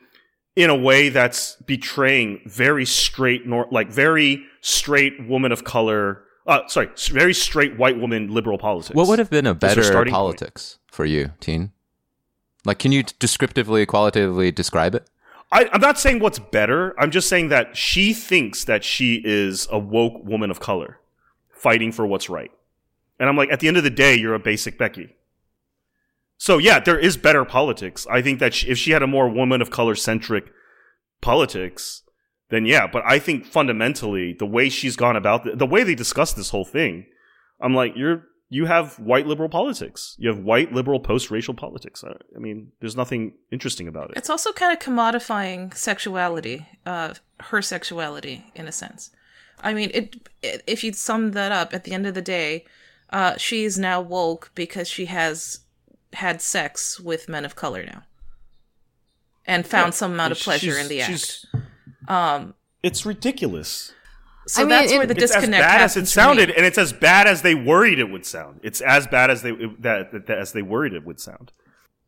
[0.57, 6.23] in a way that's betraying very straight, nor- like very straight woman of color.
[6.47, 8.95] Uh, sorry, very straight white woman liberal politics.
[8.95, 10.19] What would have been a better starting point.
[10.19, 11.73] politics for you, Teen?
[12.65, 15.07] Like, can you descriptively, qualitatively describe it?
[15.51, 16.99] I, I'm not saying what's better.
[16.99, 20.99] I'm just saying that she thinks that she is a woke woman of color
[21.51, 22.51] fighting for what's right.
[23.19, 25.15] And I'm like, at the end of the day, you're a basic Becky.
[26.37, 28.05] So yeah, there is better politics.
[28.09, 30.51] I think that if she had a more woman of color centric
[31.21, 32.03] politics,
[32.49, 32.87] then yeah.
[32.87, 36.51] But I think fundamentally, the way she's gone about the, the way they discuss this
[36.51, 37.05] whole thing,
[37.59, 40.15] I'm like, you're you have white liberal politics.
[40.17, 42.03] You have white liberal post racial politics.
[42.03, 44.17] I, I mean, there's nothing interesting about it.
[44.17, 49.11] It's also kind of commodifying sexuality, uh, her sexuality in a sense.
[49.61, 52.65] I mean, it, it if you sum that up, at the end of the day,
[53.09, 55.61] uh, she is now woke because she has
[56.13, 58.03] had sex with men of color now,
[59.45, 62.09] and found Yeah, some amount of she's- pleasure in the she's- act.
[62.09, 62.53] Um,
[62.83, 63.93] It's ridiculous.
[64.47, 66.19] So I mean, that's it- where the It's as disconnect bad as it happens for
[66.19, 66.23] me.
[66.23, 68.61] sounded, and it's as bad as they worried it would sound.
[68.63, 71.51] It's as bad as they that, that, that- as they worried it would sound.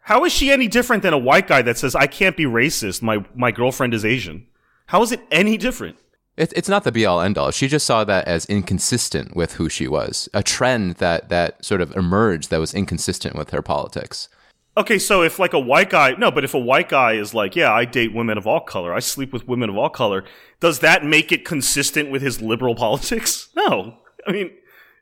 [0.03, 3.01] How is she any different than a white guy that says I can't be racist?
[3.01, 4.47] My my girlfriend is Asian.
[4.87, 5.97] How is it any different?
[6.39, 7.51] It, it's not the be all end all.
[7.51, 11.81] She just saw that as inconsistent with who she was, a trend that that sort
[11.81, 14.29] of emerged that was inconsistent with her politics.
[14.77, 17.57] Okay, so if like a white guy, no, but if a white guy is like,
[17.57, 20.23] yeah, I date women of all color, I sleep with women of all color,
[20.61, 23.49] does that make it consistent with his liberal politics?
[23.57, 24.51] No, I mean,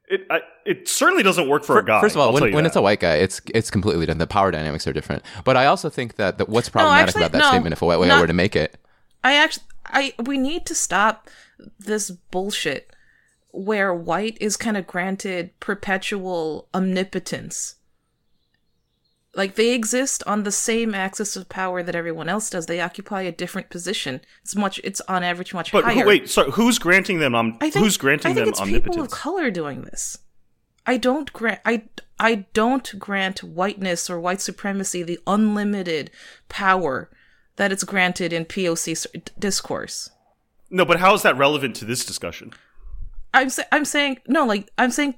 [0.10, 2.02] it I, it certainly doesn't work for a guy.
[2.02, 2.70] First of all, I'll when, when that.
[2.70, 4.22] it's a white guy, it's it's completely different.
[4.22, 5.22] The power dynamics are different.
[5.44, 7.86] But I also think that, that what's problematic actually, about that no, statement, if a
[7.86, 8.76] white guy were to make it,
[9.24, 11.30] I actually, I we need to stop
[11.80, 12.92] this bullshit
[13.52, 17.76] where white is kind of granted perpetual omnipotence.
[19.36, 22.66] Like they exist on the same axis of power that everyone else does.
[22.66, 24.22] They occupy a different position.
[24.42, 24.80] It's much.
[24.84, 26.02] It's on average much but higher.
[26.02, 27.36] who, wait, so who's granting them?
[27.36, 30.18] Um, I think, who's granting I think them it's people of color doing this.
[30.88, 31.60] I don't grant.
[31.66, 31.84] I
[32.20, 36.10] I don't grant whiteness or white supremacy the unlimited
[36.50, 37.10] power
[37.58, 40.10] that it's granted in POC discourse.
[40.70, 42.54] No, but how is that relevant to this discussion?
[43.34, 45.16] I'm sa- I'm saying no, like I'm saying,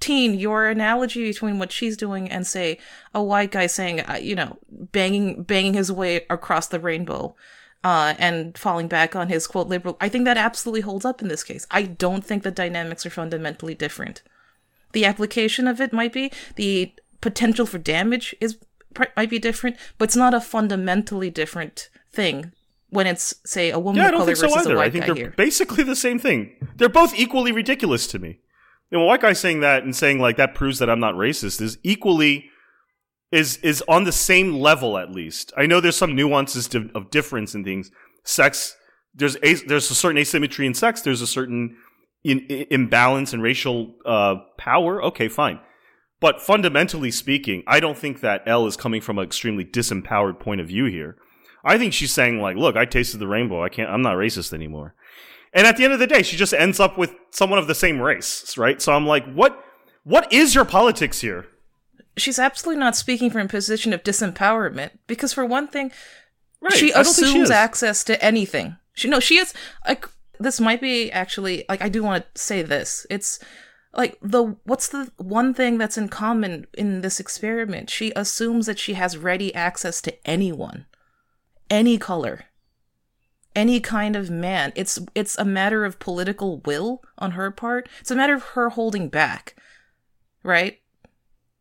[0.00, 2.78] teen, your analogy between what she's doing and say
[3.14, 7.34] a white guy saying, uh, you know, banging banging his way across the rainbow,
[7.84, 9.96] uh, and falling back on his quote liberal.
[10.00, 11.66] I think that absolutely holds up in this case.
[11.70, 14.22] I don't think the dynamics are fundamentally different.
[14.92, 18.58] The application of it might be the potential for damage is
[19.16, 22.52] might be different, but it's not a fundamentally different thing
[22.90, 25.06] when it's say a woman Yeah, of color so versus a white I think guy
[25.06, 25.34] they're here.
[25.36, 26.52] basically the same thing.
[26.76, 28.40] They're both equally ridiculous to me.
[28.90, 31.14] You know, a white guy saying that and saying like that proves that I'm not
[31.14, 32.50] racist is equally
[33.30, 35.52] is is on the same level at least.
[35.56, 37.90] I know there's some nuances to, of difference in things.
[38.24, 38.76] Sex
[39.14, 41.02] there's a, there's a certain asymmetry in sex.
[41.02, 41.76] There's a certain
[42.24, 45.02] in, i imbalance in racial uh, power.
[45.04, 45.60] Okay, fine.
[46.22, 50.62] But fundamentally speaking, I don't think that Elle is coming from an extremely disempowered point
[50.62, 51.16] of view here.
[51.64, 53.62] I think she's saying like, "Look, I tasted the rainbow.
[53.62, 53.90] I can't.
[53.90, 54.94] I'm not racist anymore."
[55.52, 57.74] And at the end of the day, she just ends up with someone of the
[57.74, 58.80] same race, right?
[58.80, 59.62] So I'm like, "What?
[60.04, 61.46] What is your politics here?"
[62.16, 65.90] she's absolutely not speaking from a position of disempowerment because for one thing
[66.60, 66.72] Right.
[66.72, 69.54] she think she assumes access to anything she no she is
[69.88, 70.06] like
[70.38, 73.40] this might be actually like i do want to say this it's
[73.94, 77.90] like the what's the one thing that's in common in this experiment?
[77.90, 80.86] She assumes that she has ready access to anyone
[81.70, 82.44] any color
[83.54, 84.72] any kind of man.
[84.74, 87.88] It's it's a matter of political will on her part.
[88.00, 89.54] It's a matter of her holding back
[90.42, 90.80] right?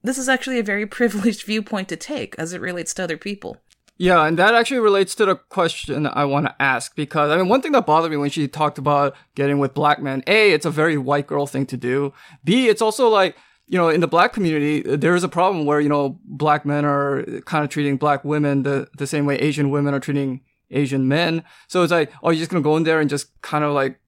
[0.03, 3.57] This is actually a very privileged viewpoint to take as it relates to other people.
[4.01, 7.49] Yeah, and that actually relates to the question I want to ask because I mean,
[7.49, 10.65] one thing that bothered me when she talked about getting with black men, A, it's
[10.65, 12.11] a very white girl thing to do.
[12.43, 13.35] B, it's also like,
[13.67, 16.83] you know, in the black community, there is a problem where, you know, black men
[16.83, 20.41] are kind of treating black women the, the same way Asian women are treating
[20.71, 21.43] Asian men.
[21.67, 23.71] So it's like, oh, you're just going to go in there and just kind of
[23.73, 23.99] like,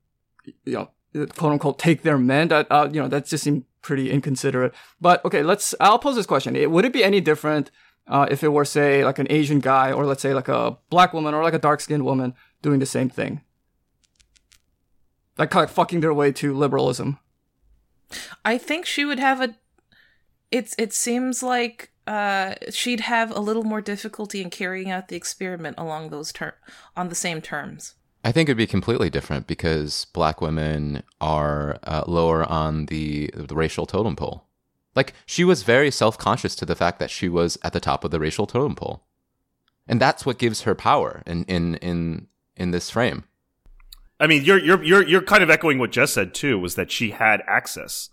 [0.65, 2.47] you know, quote unquote, take their men.
[2.47, 4.73] That, uh, you know, that just seemed pretty inconsiderate.
[4.99, 6.55] But okay, let's, I'll pose this question.
[6.55, 7.69] It, would it be any different
[8.07, 11.13] uh, if it were, say, like an Asian guy, or let's say like a black
[11.13, 13.41] woman, or like a dark skinned woman doing the same thing?
[15.37, 17.19] Like kind of fucking their way to liberalism.
[18.45, 19.55] I think she would have a
[20.51, 25.15] it's it seems like uh she'd have a little more difficulty in carrying out the
[25.15, 26.53] experiment along those ter-
[26.95, 27.95] on the same terms.
[28.23, 33.53] I think it'd be completely different because black women are uh, lower on the, the
[33.53, 34.45] racial totem pole.
[34.95, 38.03] Like she was very self conscious to the fact that she was at the top
[38.03, 39.03] of the racial totem pole,
[39.87, 43.23] and that's what gives her power in in in in this frame.
[44.19, 46.91] I mean, you're you're you're you're kind of echoing what Jess said too, was that
[46.91, 48.09] she had access.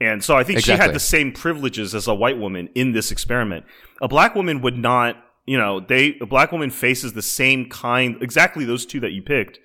[0.00, 3.10] And so I think she had the same privileges as a white woman in this
[3.10, 3.66] experiment.
[4.00, 8.16] A black woman would not, you know, they a black woman faces the same kind
[8.22, 9.58] exactly those two that you picked.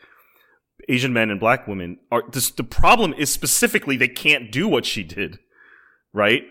[0.90, 4.86] Asian men and black women are this, the problem is specifically they can't do what
[4.86, 5.40] she did.
[6.16, 6.44] Right?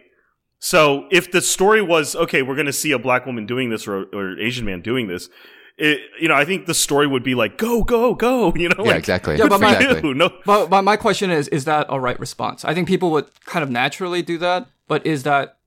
[0.61, 3.89] So if the story was okay, we're going to see a black woman doing this
[3.89, 5.29] or or Asian man doing this,
[5.77, 8.53] it, you know, I think the story would be like, go, go, go.
[8.57, 9.37] You know, Yeah, like, exactly.
[9.37, 10.15] Yeah, but my- exactly.
[10.15, 12.65] No, But, but my question is, is that a right response?
[12.65, 15.59] I think people would kind of naturally do that, but is that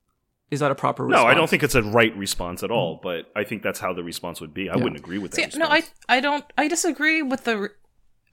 [0.49, 1.25] is that a proper response?
[1.25, 3.01] no, I don't think it's a right response at all.
[3.03, 4.69] But I think that's how the response would be.
[4.69, 5.51] I wouldn't agree with that.
[5.53, 5.83] See, no, I.
[6.07, 7.69] I don't I disagree with the re-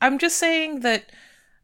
[0.00, 1.10] I'm just saying that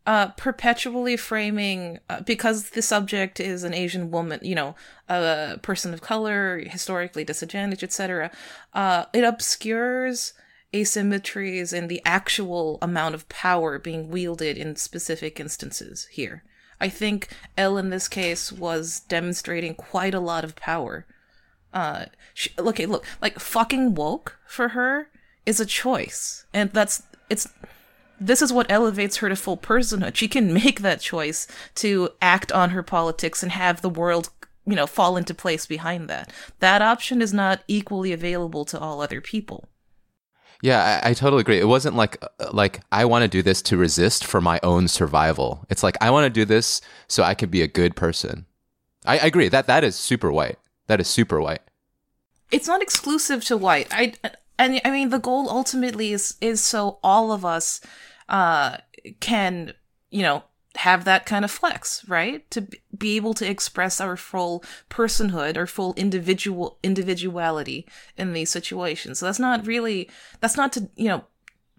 [0.06, 4.74] uh perpetually framing uh, because the subject is an Asian woman, you know,
[5.08, 8.30] a person of color, historically disadvantaged, etc.
[8.72, 10.32] Uh it obscures
[10.72, 16.44] asymmetries in the actual amount of power being wielded in specific instances here.
[16.80, 17.28] I think
[17.58, 21.06] Elle in this case was demonstrating quite a lot of power.
[21.72, 25.08] Uh, she, okay, look, like fucking woke for her
[25.44, 27.48] is a choice, and that's it's.
[28.20, 30.14] This is what elevates her to full personhood.
[30.14, 31.46] She can make that choice
[31.76, 34.28] to act on her politics and have the world,
[34.66, 36.30] you know, fall into place behind that.
[36.58, 39.68] That option is not equally available to all other people.
[40.62, 41.58] Yeah, I, I, totally agree.
[41.58, 44.88] It wasn't like uh, like I want to do this to resist for my own
[44.88, 45.64] survival.
[45.70, 48.44] It's like I want to do this so I can be a good person.
[49.06, 50.58] I, I, agree that that is super white.
[50.86, 51.62] That is super white.
[52.50, 53.88] It's not exclusive to white.
[53.90, 54.12] I
[54.60, 57.80] and I mean the goal ultimately is is so all of us
[58.28, 58.76] uh
[59.18, 59.72] can
[60.10, 60.44] you know
[60.76, 62.48] have that kind of flex, right?
[62.52, 69.18] To be able to express our full personhood or full individual individuality in these situations.
[69.18, 70.08] So that's not really
[70.40, 71.24] that's not to, you know,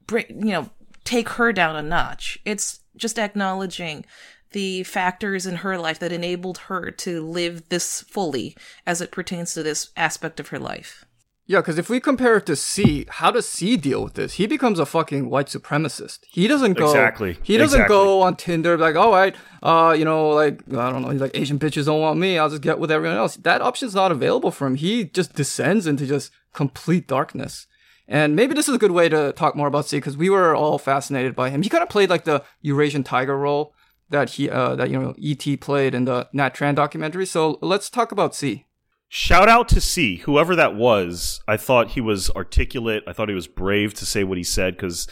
[0.08, 0.70] bring, you know,
[1.06, 2.40] take her down a notch.
[2.44, 4.06] It's just acknowledging
[4.52, 9.54] the factors in her life that enabled her to live this fully as it pertains
[9.54, 11.06] to this aspect of her life.
[11.48, 14.34] Yeah, because if we compare it to C, how does C deal with this?
[14.34, 16.20] He becomes a fucking white supremacist.
[16.30, 17.40] He doesn't go exactly.
[17.44, 17.96] He doesn't exactly.
[17.96, 21.36] go on Tinder like, all right, uh, you know, like I don't know, he's like
[21.36, 22.38] Asian bitches don't want me.
[22.38, 23.36] I'll just get with everyone else.
[23.38, 24.76] That option's not available for him.
[24.76, 27.68] He just descends into just complete darkness.
[28.08, 30.56] And maybe this is a good way to talk more about C because we were
[30.56, 31.64] all fascinated by him.
[31.64, 33.74] He kind of played like the Eurasian tiger role
[34.10, 37.26] that he uh, that you know ET played in the Nat Tran documentary.
[37.26, 38.68] So let's talk about C.
[39.14, 41.42] Shout out to C, whoever that was.
[41.46, 43.04] I thought he was articulate.
[43.06, 45.06] I thought he was brave to say what he said because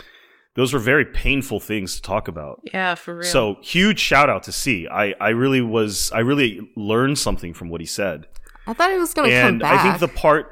[0.56, 2.62] those were very painful things to talk about.
[2.74, 3.26] Yeah, for real.
[3.26, 4.88] So huge shout out to C.
[4.88, 8.26] I, I really was I really learned something from what he said.
[8.66, 9.82] I thought he was going to come back.
[9.82, 10.50] I think the part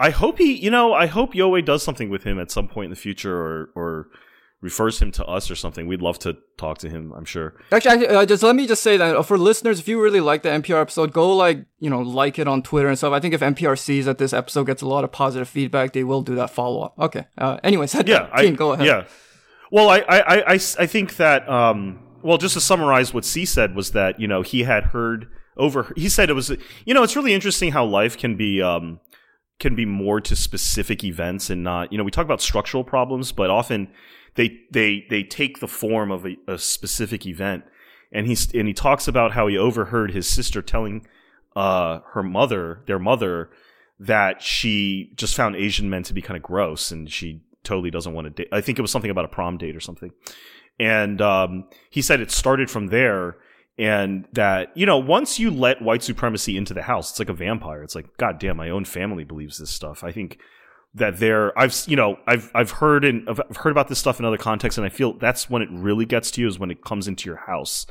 [0.00, 2.86] I hope he you know, I hope Yowei does something with him at some point
[2.86, 4.08] in the future or or
[4.62, 5.86] refers him to us or something.
[5.86, 7.12] We'd love to talk to him.
[7.14, 7.54] I'm sure.
[7.72, 10.42] Actually, uh, just let me just say that uh, for listeners, if you really like
[10.42, 13.12] the NPR episode, go like you know like it on Twitter and stuff.
[13.12, 16.04] I think if NPR sees that this episode gets a lot of positive feedback, they
[16.04, 16.98] will do that follow up.
[16.98, 17.26] Okay.
[17.36, 18.86] Uh, anyways, yeah, I, go ahead.
[18.86, 19.04] Yeah.
[19.70, 23.74] Well, I I I, I think that um well just to summarize what C said
[23.74, 26.50] was that you know he had heard over he said it was
[26.84, 29.00] you know it's really interesting how life can be um
[29.58, 33.32] can be more to specific events and not you know we talk about structural problems
[33.32, 33.88] but often
[34.34, 37.64] they they they take the form of a, a specific event.
[38.12, 41.06] And he's and he talks about how he overheard his sister telling
[41.54, 43.50] uh her mother their mother
[44.00, 48.14] that she just found asian men to be kind of gross and she totally doesn't
[48.14, 48.48] want to date.
[48.52, 50.12] I think it was something about a prom date or something.
[50.80, 53.36] And um he said it started from there
[53.78, 57.34] and that you know once you let white supremacy into the house it's like a
[57.34, 57.82] vampire.
[57.82, 60.02] It's like god damn my own family believes this stuff.
[60.02, 60.38] I think
[60.94, 64.26] that they're I've you know I've I've heard and I've heard about this stuff in
[64.26, 66.84] other contexts and I feel that's when it really gets to you is when it
[66.84, 67.86] comes into your house.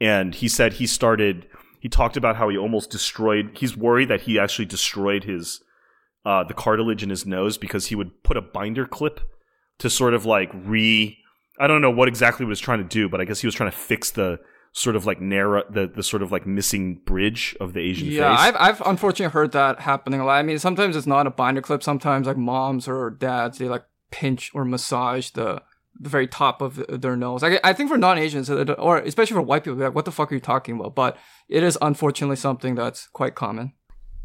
[0.00, 1.46] And he said he started
[1.80, 5.62] he talked about how he almost destroyed he's worried that he actually destroyed his
[6.26, 9.20] uh the cartilage in his nose because he would put a binder clip
[9.78, 11.18] to sort of like re
[11.58, 13.54] I don't know what exactly he was trying to do, but I guess he was
[13.54, 14.38] trying to fix the
[14.74, 18.36] sort of like narrow the, the sort of like missing bridge of the Asian yeah,
[18.36, 18.46] face.
[18.46, 20.34] I've I've unfortunately heard that happening a lot.
[20.34, 21.82] I mean, sometimes it's not a binder clip.
[21.82, 25.62] Sometimes like moms or dads they like pinch or massage the
[25.98, 27.42] the very top of their nose.
[27.42, 30.34] Like I think for non-Asians or especially for white people, like what the fuck are
[30.34, 30.96] you talking about?
[30.96, 31.16] But
[31.48, 33.72] it is unfortunately something that's quite common.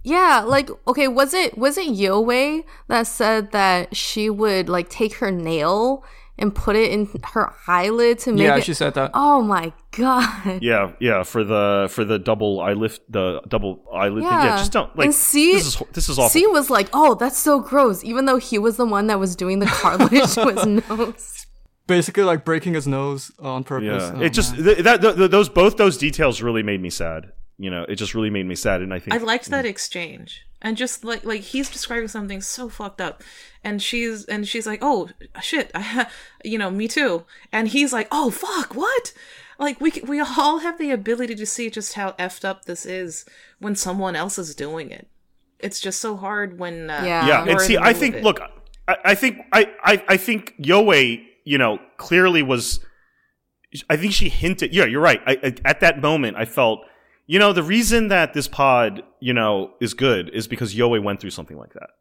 [0.04, 5.16] Yeah, like okay, was it was it Yowei that said that she would like take
[5.16, 6.04] her nail
[6.40, 8.64] and put it in her eyelid to make yeah, it.
[8.64, 9.12] she said that.
[9.14, 10.62] Oh my god.
[10.62, 14.30] Yeah, yeah, for the for the double eyelid, the double eyelid Yeah.
[14.42, 14.48] thing.
[14.50, 15.06] Yeah, just don't like.
[15.06, 16.30] And C- this is this is awful.
[16.30, 19.36] C was like, "Oh, that's so gross," even though he was the one that was
[19.36, 21.46] doing the cartilage to his nose.
[21.88, 24.04] Basically, like breaking his nose on purpose.
[24.04, 27.32] yeah, Oh, it just th- that th- those both those details really made me sad.
[27.58, 29.70] You know, it just really made me sad, and I think I liked that mm.
[29.70, 30.46] exchange.
[30.62, 33.24] And just like like he's describing something so fucked up,
[33.64, 35.10] and she's and she's like, "Oh
[35.42, 36.10] shit, I ha-,
[36.44, 39.14] you know, me too." And he's like, "Oh fuck, what?"
[39.58, 43.26] Like we we all have the ability to see just how effed up this is
[43.60, 45.08] when someone else is doing it.
[45.60, 47.28] It's just so hard when uh, Yeah.
[47.28, 48.24] yeah, and see, I think it.
[48.24, 48.40] look,
[48.88, 52.80] I, I think I, I I think Yowei, you know, clearly was.
[53.90, 54.74] I think she hinted.
[54.74, 55.22] Yeah, you're right.
[55.28, 56.80] I, I, at that moment, I felt,
[57.30, 61.22] you know, the reason that this pod, you know, is good is because Yowei went
[61.22, 61.92] through something like that.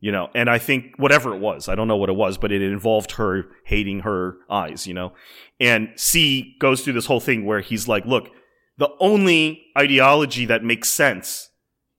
[0.00, 2.50] You know, and I think whatever it was, I don't know what it was, but
[2.50, 4.86] it involved her hating her eyes.
[4.86, 5.12] You know,
[5.60, 8.30] and C goes through this whole thing where he's like, look,
[8.78, 11.50] the only ideology that makes sense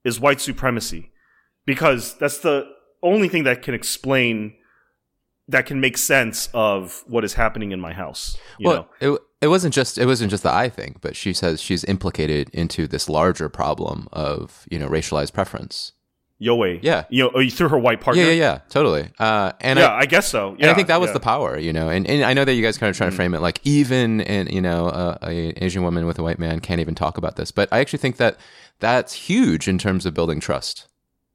[0.02, 1.12] is white supremacy
[1.66, 2.66] because that's the
[3.04, 4.52] only thing that can explain
[5.46, 8.36] that can make sense of what is happening in my house.
[8.58, 9.14] You well, know?
[9.14, 12.48] it it wasn't just it wasn't just the eye thing, but she says she's implicated
[12.54, 15.92] into this larger problem of you know racialized preference.
[16.40, 16.80] Yoe.
[16.82, 17.04] Yeah.
[17.10, 18.22] You know, oh, through her white partner.
[18.22, 19.08] Yeah, yeah, yeah, totally.
[19.18, 20.56] Uh, and yeah, I, I, guess so.
[20.58, 21.14] Yeah, and I think that was yeah.
[21.14, 21.88] the power, you know.
[21.88, 24.20] And, and I know that you guys kind of trying to frame it like even
[24.22, 27.36] in you know a, a Asian woman with a white man can't even talk about
[27.36, 28.38] this, but I actually think that
[28.80, 30.88] that's huge in terms of building trust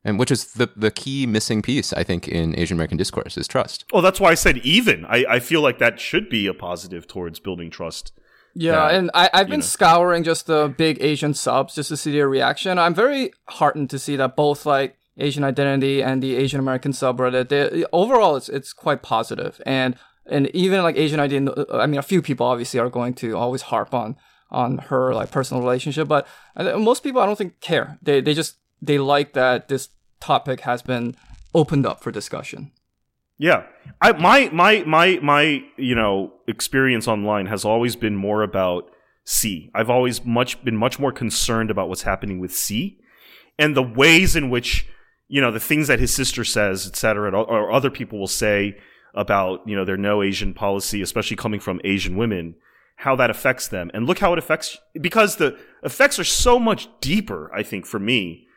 [0.03, 3.47] and which is the the key missing piece I think in Asian American discourse is
[3.47, 3.85] trust.
[3.91, 5.05] Oh, that's why I said even.
[5.05, 8.13] I, I feel like that should be a positive towards building trust.
[8.55, 9.65] Yeah, that, and I, I've been know.
[9.65, 12.79] scouring just the big Asian subs just to see their reaction.
[12.79, 17.49] I'm very heartened to see that both like Asian identity and the Asian American subreddit,
[17.49, 19.45] they, overall it's it's quite positive.
[19.45, 19.95] positive, and
[20.25, 23.63] and even like Asian identity, I mean, a few people obviously are going to always
[23.63, 24.15] harp on
[24.51, 27.97] on her like personal relationship, but uh, most people I don't think care.
[28.01, 31.15] They they just they like that this topic has been
[31.53, 32.71] opened up for discussion.
[33.37, 33.63] Yeah,
[34.01, 38.91] I my my my my you know experience online has always been more about
[39.23, 39.71] C.
[39.73, 42.99] I've always much been much more concerned about what's happening with C,
[43.57, 44.87] and the ways in which
[45.29, 48.77] you know the things that his sister says, et cetera, or other people will say
[49.13, 52.55] about you know their no Asian policy, especially coming from Asian women,
[52.97, 56.89] how that affects them, and look how it affects because the effects are so much
[56.99, 57.49] deeper.
[57.55, 58.48] I think for me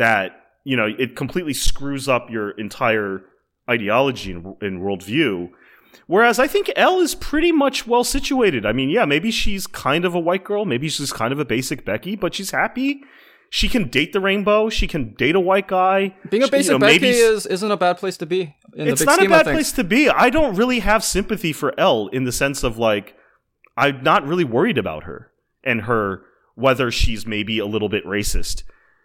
[0.00, 0.32] that
[0.64, 3.22] you know it completely screws up your entire
[3.68, 5.50] ideology and, and worldview.
[6.06, 8.66] Whereas I think Elle is pretty much well situated.
[8.66, 11.44] I mean, yeah, maybe she's kind of a white girl, maybe she's kind of a
[11.44, 13.02] basic Becky, but she's happy.
[13.52, 14.70] She can date the rainbow.
[14.70, 16.14] She can date a white guy.
[16.30, 18.54] Being a She- basic you know, Becky is isn't a bad place to be.
[18.74, 20.08] In it's the big not a scheme bad place to be.
[20.08, 23.16] I don't really have sympathy for Elle in the sense of like,
[23.76, 25.32] I'm not really worried about her
[25.64, 26.22] and her
[26.54, 28.62] whether she's maybe a little bit racist.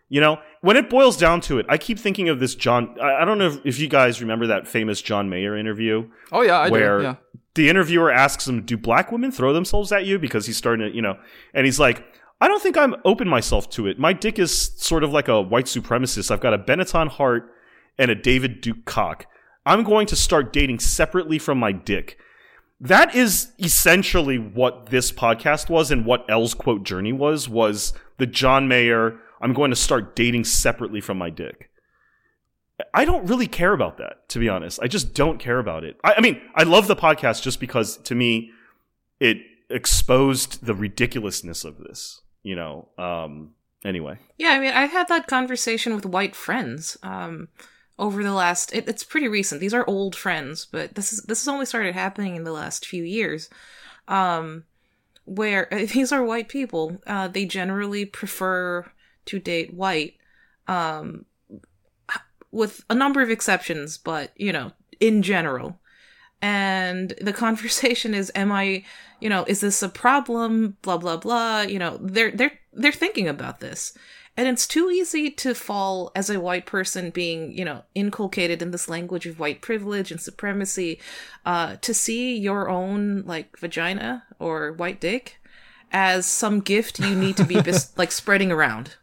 [0.07, 2.95] You know, when it boils down to it, I keep thinking of this John.
[3.01, 6.41] I, I don't know if, if you guys remember that famous John Mayer interview Oh
[6.41, 7.03] yeah, I where do.
[7.03, 7.15] Yeah.
[7.55, 10.95] the interviewer asks him, "Do black women throw themselves at you?" Because he's starting to,
[10.95, 11.17] you know,
[11.55, 12.05] and he's like,
[12.39, 13.97] "I don't think I'm open myself to it.
[13.97, 16.29] My dick is sort of like a white supremacist.
[16.29, 17.51] I've got a Benetton heart
[17.97, 19.25] and a David Duke cock.
[19.65, 22.19] I'm going to start dating separately from my dick."
[22.79, 27.49] That is essentially what this podcast was, and what Elle's quote journey was.
[27.49, 29.17] Was the John Mayer?
[29.45, 31.69] I'm going to start dating separately from my dick.
[32.95, 34.79] I don't really care about that, to be honest.
[34.81, 35.97] I just don't care about it.
[36.03, 38.49] I, I mean, I love the podcast just because to me,
[39.19, 39.37] it
[39.69, 42.21] exposed the ridiculousness of this.
[42.41, 42.89] You know.
[42.97, 43.51] Um.
[43.85, 44.17] Anyway.
[44.39, 47.49] Yeah, I mean, I've had that conversation with white friends um,
[47.99, 48.73] over the last.
[48.73, 49.61] It, it's pretty recent.
[49.61, 52.83] These are old friends, but this is this has only started happening in the last
[52.83, 53.47] few years.
[54.07, 54.63] Um,
[55.25, 58.91] where these are white people, uh, they generally prefer
[59.25, 60.15] to date white,
[60.67, 61.25] um,
[62.51, 65.79] with a number of exceptions, but you know, in general.
[66.41, 68.83] And the conversation is, am I,
[69.19, 70.77] you know, is this a problem?
[70.81, 71.61] Blah blah blah.
[71.61, 73.97] You know, they're they're they're thinking about this.
[74.37, 78.71] And it's too easy to fall as a white person being, you know, inculcated in
[78.71, 80.99] this language of white privilege and supremacy,
[81.45, 85.37] uh, to see your own like vagina or white dick
[85.91, 87.61] as some gift you need to be
[87.97, 88.95] like spreading around.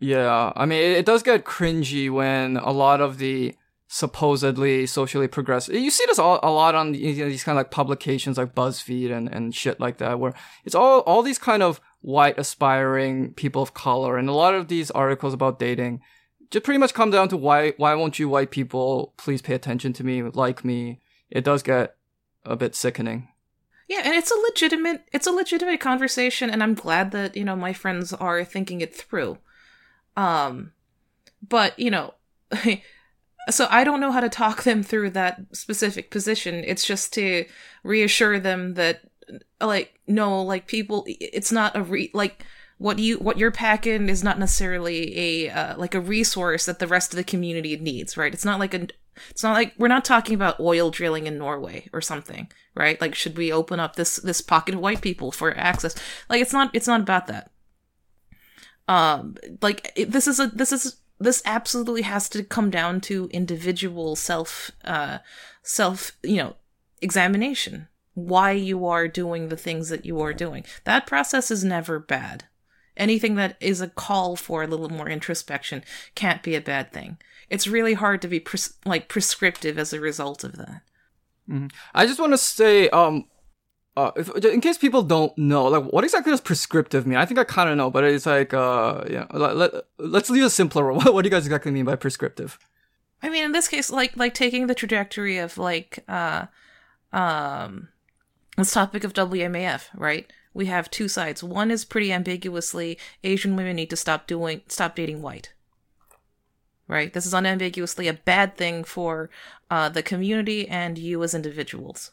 [0.00, 3.54] Yeah, I mean, it, does get cringy when a lot of the
[3.86, 5.74] supposedly socially progressive.
[5.74, 8.54] You see this all, a lot on you know, these kind of like publications like
[8.54, 10.34] BuzzFeed and, and shit like that, where
[10.64, 14.68] it's all all these kind of white aspiring people of color, and a lot of
[14.68, 16.00] these articles about dating
[16.54, 19.92] just pretty much come down to why why won't you white people please pay attention
[19.94, 21.00] to me, like me?
[21.30, 21.96] It does get
[22.44, 23.28] a bit sickening.
[23.88, 27.56] Yeah, and it's a legitimate it's a legitimate conversation and I'm glad that, you know,
[27.56, 29.38] my friends are thinking it through.
[30.16, 30.72] Um
[31.46, 32.14] but, you know,
[33.50, 36.64] so I don't know how to talk them through that specific position.
[36.66, 37.44] It's just to
[37.82, 39.02] reassure them that
[39.60, 42.44] like no, like people it's not a re like
[42.78, 46.86] what you what you're packing is not necessarily a uh, like a resource that the
[46.86, 48.34] rest of the community needs, right?
[48.34, 48.88] It's not like a
[49.30, 53.00] it's not like we're not talking about oil drilling in Norway or something, right?
[53.00, 55.94] Like should we open up this this pocket of white people for access?
[56.28, 57.50] Like it's not it's not about that.
[58.88, 63.28] Um like it, this is a this is this absolutely has to come down to
[63.32, 65.18] individual self uh
[65.62, 66.56] self, you know,
[67.00, 67.88] examination.
[68.14, 70.64] Why you are doing the things that you are doing.
[70.84, 72.44] That process is never bad.
[72.96, 75.82] Anything that is a call for a little more introspection
[76.14, 77.18] can't be a bad thing.
[77.50, 80.82] It's really hard to be pres- like prescriptive as a result of that.
[81.94, 83.26] I just want to say, um,
[83.96, 87.16] uh, if, in case people don't know, like, what exactly does prescriptive mean?
[87.16, 90.42] I think I kind of know, but it's like, uh, yeah, let, let, let's leave
[90.42, 90.92] it simpler.
[90.92, 92.58] What, what do you guys exactly mean by prescriptive?
[93.22, 96.46] I mean, in this case, like like taking the trajectory of like uh
[97.10, 97.88] um
[98.58, 100.30] this topic of WMAF, right?
[100.52, 101.42] We have two sides.
[101.42, 105.54] One is pretty ambiguously Asian women need to stop doing stop dating white.
[106.86, 107.14] Right?
[107.14, 109.30] This is unambiguously a bad thing for
[109.70, 112.10] uh, the community and you as individuals.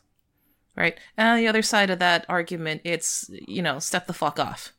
[0.76, 0.98] Right?
[1.18, 4.74] And on the other side of that argument, it's you know step the fuck off.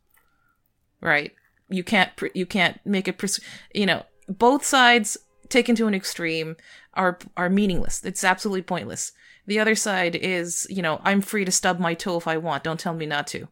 [1.00, 1.32] Right?
[1.68, 3.40] You can't pr- you can't make it pers-
[3.74, 5.16] you know both sides
[5.48, 6.56] taken to an extreme
[6.94, 8.04] are are meaningless.
[8.04, 9.12] It's absolutely pointless.
[9.46, 12.62] The other side is, you know, I'm free to stub my toe if I want.
[12.62, 13.48] Don't tell me not to.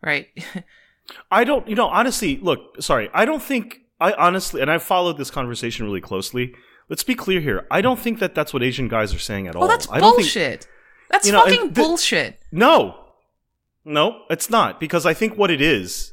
[0.00, 0.28] Right?
[1.32, 5.18] I don't, you know, honestly, look, sorry, I don't think, I honestly, and I've followed
[5.18, 6.54] this conversation really closely.
[6.88, 7.66] Let's be clear here.
[7.72, 9.62] I don't think that that's what Asian guys are saying at all.
[9.62, 10.68] well, that's I don't think- bullshit.
[11.12, 12.40] That's you know, fucking the- bullshit.
[12.50, 12.98] No.
[13.84, 14.80] No, it's not.
[14.80, 16.12] Because I think what it is,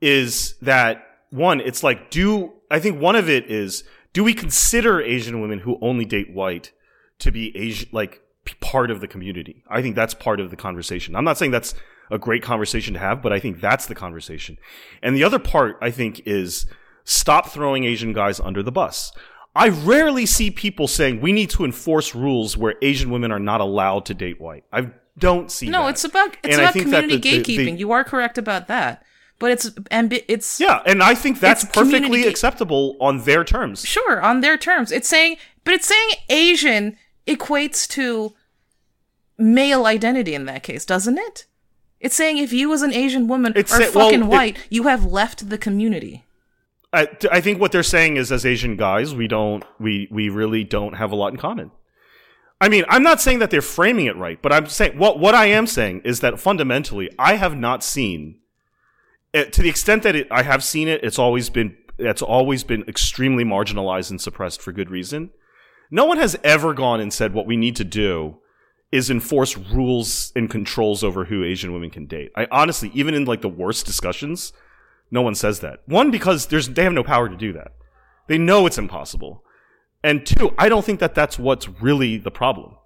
[0.00, 5.00] is that one, it's like, do, I think one of it is, do we consider
[5.00, 6.72] Asian women who only date white
[7.18, 8.20] to be Asian, like,
[8.60, 9.64] part of the community?
[9.68, 11.16] I think that's part of the conversation.
[11.16, 11.74] I'm not saying that's
[12.10, 14.58] a great conversation to have, but I think that's the conversation.
[15.02, 16.66] And the other part, I think, is
[17.04, 19.12] stop throwing Asian guys under the bus.
[19.56, 23.60] I rarely see people saying we need to enforce rules where Asian women are not
[23.60, 24.64] allowed to date white.
[24.72, 25.90] I don't see No, that.
[25.90, 27.78] it's about it's And about community the- the- the- gatekeeping.
[27.78, 29.02] you are correct about that.
[29.38, 33.84] But it's ambi- it's Yeah, and I think that's perfectly ga- acceptable on their terms.
[33.86, 34.92] sure on their terms.
[34.92, 36.96] It's saying but it's saying Asian
[37.26, 38.34] equates to
[39.38, 41.46] male identity in that case, doesn't it?
[41.98, 44.56] It's saying if you as an Asian woman It's are say- well, fucking it- white,
[44.70, 46.24] you have left the community.
[46.96, 50.94] I, think what they're saying is, as Asian guys, we don't, we, we really don't
[50.94, 51.70] have a lot in common.
[52.60, 55.34] I mean, I'm not saying that they're framing it right, but I'm saying what what
[55.34, 58.38] I am saying is that fundamentally, I have not seen,
[59.34, 62.64] eh, to the extent that it, I have seen it, it's always been it's always
[62.64, 65.30] been extremely marginalized and suppressed for good reason.
[65.90, 68.38] No one has ever gone and said what we need to do
[68.90, 72.32] is enforce rules and controls over who Asian women can date.
[72.34, 74.52] I honestly, even in like the worst discussions,
[75.10, 75.80] no one says that.
[75.86, 77.72] One, because there's they have no power to do that.
[78.26, 79.44] They know it's impossible.
[80.02, 82.76] And two, I don't think that that's what's really the problem.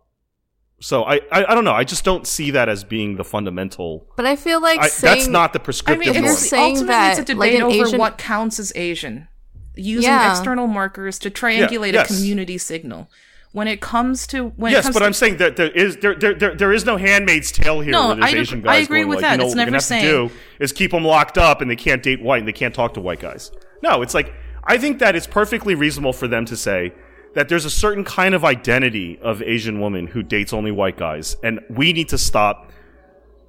[0.80, 1.74] So I, I, I don't know.
[1.74, 4.06] I just don't see that as being the fundamental.
[4.16, 6.02] But I feel like I, saying that's not the prescriptive.
[6.02, 6.34] I mean, you're norm.
[6.34, 9.28] it's, saying ultimately that, it's a debate an over Asian- what counts as Asian,
[9.74, 10.30] using Yeah.
[10.30, 12.10] external markers to triangulate yes.
[12.10, 13.10] a community signal.
[13.52, 16.14] When it comes to when it yes, but to, I'm saying that there is there,
[16.14, 19.16] there, there, there is no Handmaid's Tale here No, I Asian I agree going with
[19.16, 19.32] like, that.
[19.32, 22.00] you know, It's never saying- to do is keep them locked up and they can't
[22.02, 23.50] date white and they can't talk to white guys.
[23.82, 24.32] No, it's like
[24.62, 26.92] I think that it's perfectly reasonable for them to say
[27.34, 31.36] that there's a certain kind of identity of Asian woman who dates only white guys,
[31.42, 32.70] and we need to stop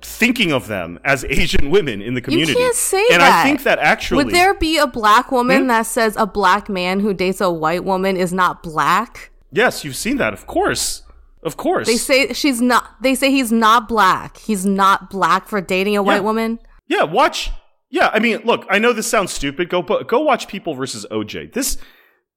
[0.02, 2.54] thinking of them as Asian women in the community.
[2.54, 3.42] you can't say and that.
[3.42, 5.36] I think that actually would there be a black Hmm?
[5.36, 9.31] woman that says a black man who dates a white woman is not black?
[9.52, 11.04] Yes, you've seen that, of course.
[11.44, 11.88] Of course.
[11.88, 13.02] They say she's not.
[13.02, 14.38] They say he's not black.
[14.38, 16.20] He's not black for dating a white Yeah.
[16.22, 16.60] woman.
[16.88, 17.52] Yeah, watch.
[17.90, 19.68] Yeah, I mean, look, I know this sounds stupid.
[19.70, 21.52] Go, but go watch People versus OJ.
[21.54, 21.78] This,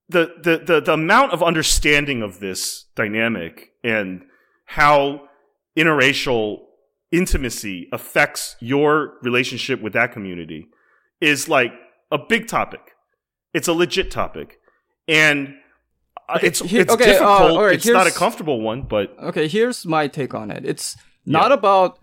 [0.09, 4.23] the, the, the, the amount of understanding of this dynamic and
[4.67, 5.29] how
[5.79, 6.59] interracial
[7.13, 10.67] intimacy affects your relationship with that community
[11.21, 11.73] is like
[12.11, 12.81] a big topic.
[13.53, 14.59] It's a legit topic,
[15.07, 15.55] and
[16.43, 17.51] it's here- it's okay, uh, difficult.
[17.53, 20.65] all right, it's not a comfortable one, but Okay, here's my take on it.
[20.65, 20.97] It's
[21.27, 21.55] not Yeah.
[21.55, 21.99] about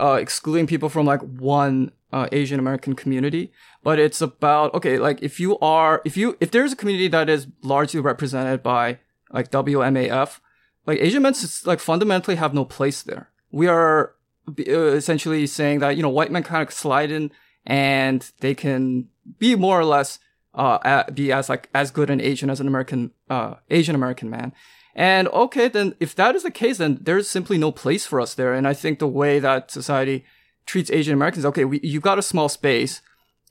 [0.00, 3.52] uh, excluding people from like one uh, Asian American community,
[3.84, 7.28] but it's about okay, like if you are if you if there's a community that
[7.28, 8.98] is largely represented by
[9.32, 10.40] like WMAF,
[10.86, 13.30] like Asian men like fundamentally have no place there.
[13.52, 14.14] We are
[14.48, 14.62] uh,
[15.00, 17.30] essentially saying that you know white men kind of slide in
[17.66, 19.06] and they can
[19.38, 20.18] be more or less
[20.54, 24.52] uh be as like as good an Asian as an American uh Asian American man.
[24.94, 28.34] And okay, then if that is the case, then there's simply no place for us
[28.34, 28.54] there.
[28.54, 30.24] And I think the way that society
[30.66, 33.00] treats Asian Americans, okay, we, you got a small space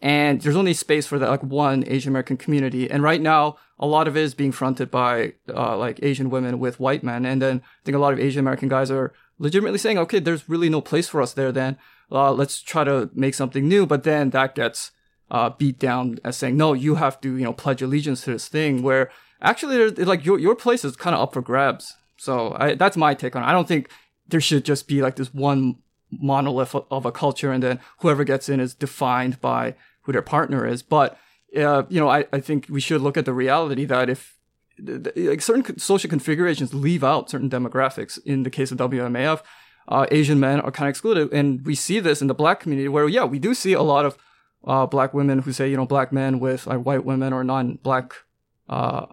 [0.01, 2.89] and there's only space for that like one Asian American community.
[2.89, 6.59] And right now, a lot of it is being fronted by uh, like Asian women
[6.59, 7.25] with white men.
[7.25, 10.47] And then I think a lot of Asian American guys are legitimately saying, okay, there's
[10.47, 11.51] really no place for us there.
[11.51, 11.77] Then
[12.11, 13.85] uh, let's try to make something new.
[13.85, 14.91] But then that gets
[15.31, 18.47] uh, beat down as saying, no, you have to, you know, pledge allegiance to this
[18.47, 19.11] thing where
[19.41, 21.95] actually like your, your place is kind of up for grabs.
[22.17, 23.45] So I, that's my take on it.
[23.45, 23.89] I don't think
[24.27, 25.77] there should just be like this one
[26.11, 30.65] monolith of- a culture and then whoever gets in is defined by who their partner
[30.65, 30.81] is.
[30.81, 31.17] But,
[31.55, 34.39] uh, you know, I, I think we should look at the reality that if
[35.15, 38.19] like certain social configurations leave out certain demographics.
[38.25, 39.41] In the case of WMAF,
[39.87, 42.87] uh, Asian men are kind of excluded, and we see this in the black community
[42.87, 44.17] where yeah, we do see a lot of
[44.65, 48.13] uh, black women who say you know black men with like white women or non-black
[48.67, 49.05] uh,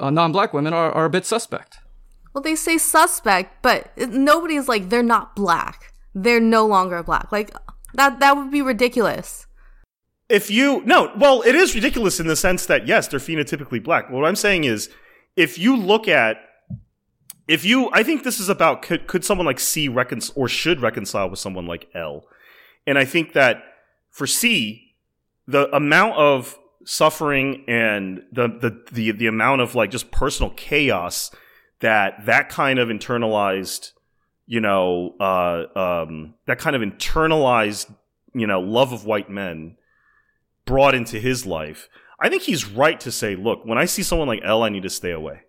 [0.00, 1.78] uh, non-black women are, are a bit suspect.
[2.32, 5.92] Well, they say suspect, but nobody's like they're not black.
[6.14, 7.32] They're no longer black.
[7.32, 7.54] Like
[7.94, 9.46] that that would be ridiculous.
[10.28, 14.10] If you no, well, it is ridiculous in the sense that yes, they're phenotypically black.
[14.10, 14.90] What I'm saying is,
[15.36, 16.36] if you look at,
[17.46, 20.82] if you, I think this is about could could someone like C reconcile or should
[20.82, 22.26] reconcile with someone like Elle,
[22.86, 23.62] and I think that
[24.10, 24.87] for C,
[25.48, 31.30] the amount of suffering and the the the, the amount of like just personal chaos
[31.80, 33.92] that that kind of internalized
[34.46, 37.92] you know uh, um, that kind of internalized
[38.34, 39.76] you know love of white men
[40.64, 41.88] brought into his life
[42.20, 44.82] i think he's right to say look when i see someone like Elle i need
[44.82, 45.40] to stay away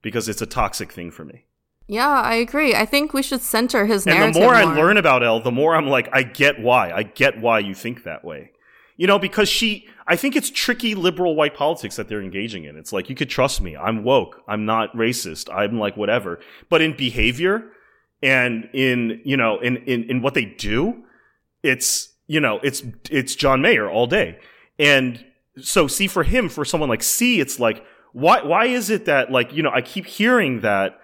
[0.00, 1.44] because it's a toxic thing for me
[1.86, 2.74] Yeah, I agree.
[2.74, 5.50] I think we should center his and narrative the more, I learn about Elle, the
[5.50, 6.92] more I'm like, I get why.
[6.92, 8.52] I get why you think that way.
[8.98, 12.76] You know, because she, I think it's tricky liberal white politics that they're engaging in.
[12.76, 13.76] It's like, you could trust me.
[13.76, 14.42] I'm woke.
[14.48, 15.48] I'm not racist.
[15.54, 16.40] I'm like whatever.
[16.68, 17.70] But in behavior
[18.22, 21.04] and in, you know, in, in, in what they do,
[21.62, 24.40] it's, you know, it's, it's John Mayer all day.
[24.80, 25.24] And
[25.60, 29.30] so see for him, for someone like C, it's like, why, why is it that
[29.30, 30.98] like, you know, I keep hearing that,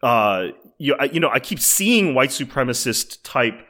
[0.00, 0.48] uh,
[0.78, 3.66] you, you know, I keep seeing white supremacist type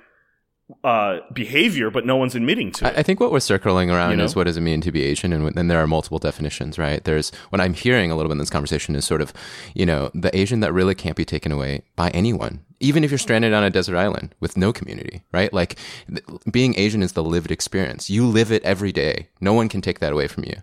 [0.85, 2.97] uh, behavior, but no one's admitting to it.
[2.97, 4.25] I, think what we're circling around You know?
[4.25, 7.03] is what does it mean to be Asian, and then there are multiple definitions, right?
[7.05, 9.33] There's what I'm hearing a little bit in this conversation is sort of,
[9.75, 13.19] you know, the Asian that really can't be taken away by anyone, even if you're
[13.19, 15.53] stranded on a desert island with no community, right?
[15.53, 15.79] Like
[16.09, 18.09] th- being Asian is the lived experience.
[18.09, 19.29] You live it every day.
[19.41, 20.63] No one can take that away from you,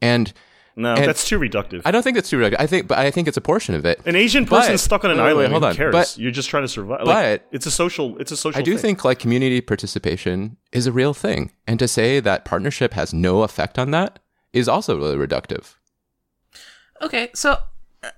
[0.00, 0.32] and
[0.76, 1.82] no, and- that's too reductive.
[1.84, 2.38] I don't think that's too.
[2.38, 2.56] reductive.
[2.58, 4.00] I think, but I think it's a portion of it.
[4.06, 5.74] An Asian person But- stuck on an wait, wait, island, wait, hold who on.
[5.76, 5.92] cares?
[5.92, 7.00] But- You're just trying to survive.
[7.04, 8.16] but- like, it's a social.
[8.18, 8.58] It's a social.
[8.58, 8.82] I do thing.
[8.96, 13.42] think like community participation is a real thing, and to say that partnership has no
[13.42, 14.18] effect on that
[14.52, 15.74] is also really reductive.
[17.00, 17.58] Okay, so
[18.02, 18.10] uh,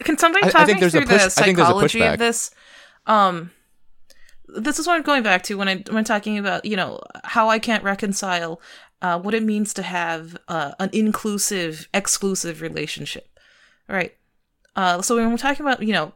[0.00, 1.62] can somebody I- I talk think me there's a through push- the I think a
[1.62, 2.50] psychology of this?
[3.06, 3.50] Um,
[4.48, 7.48] this is what I'm going back to when I when talking about you know how
[7.48, 8.60] I can't reconcile
[9.02, 13.28] uh, what it means to have uh, an inclusive, exclusive relationship,
[13.88, 14.14] right?
[14.76, 16.12] Uh, so when we're talking about you know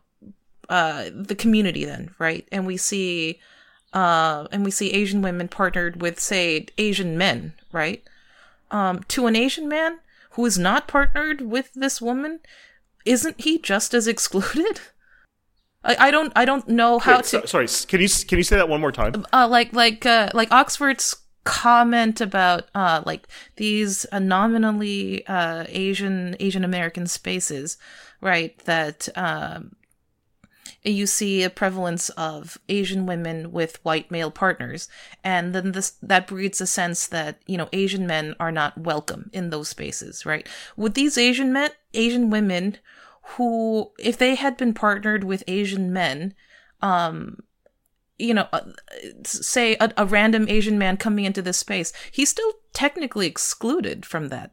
[0.68, 3.40] uh, the community, then right, and we see
[3.92, 8.02] uh, and we see Asian women partnered with say Asian men, right?
[8.70, 9.98] Um, to an Asian man
[10.30, 12.40] who is not partnered with this woman,
[13.04, 14.80] isn't he just as excluded?
[15.84, 18.44] I, I don't I don't know how Wait, to so- sorry, can you can you
[18.44, 19.26] say that one more time?
[19.32, 21.16] uh, like like uh, like Oxford's
[21.47, 27.78] comment about uh, like these uh, nominally uh, Asian Asian American spaces,
[28.20, 28.59] right?
[28.64, 29.77] That um,
[30.82, 34.89] you see a prevalence of Asian women with white male partners,
[35.23, 39.31] and then this that breeds a sense that you know Asian men are not welcome
[39.32, 40.48] in those spaces, right?
[40.77, 42.78] Would these Asian men, Asian women,
[43.36, 46.35] who if they had been partnered with Asian men,
[46.82, 47.39] um,
[48.18, 48.60] you know, uh,
[49.24, 54.28] say a, a random Asian man coming into this space, he's still technically excluded from
[54.28, 54.52] that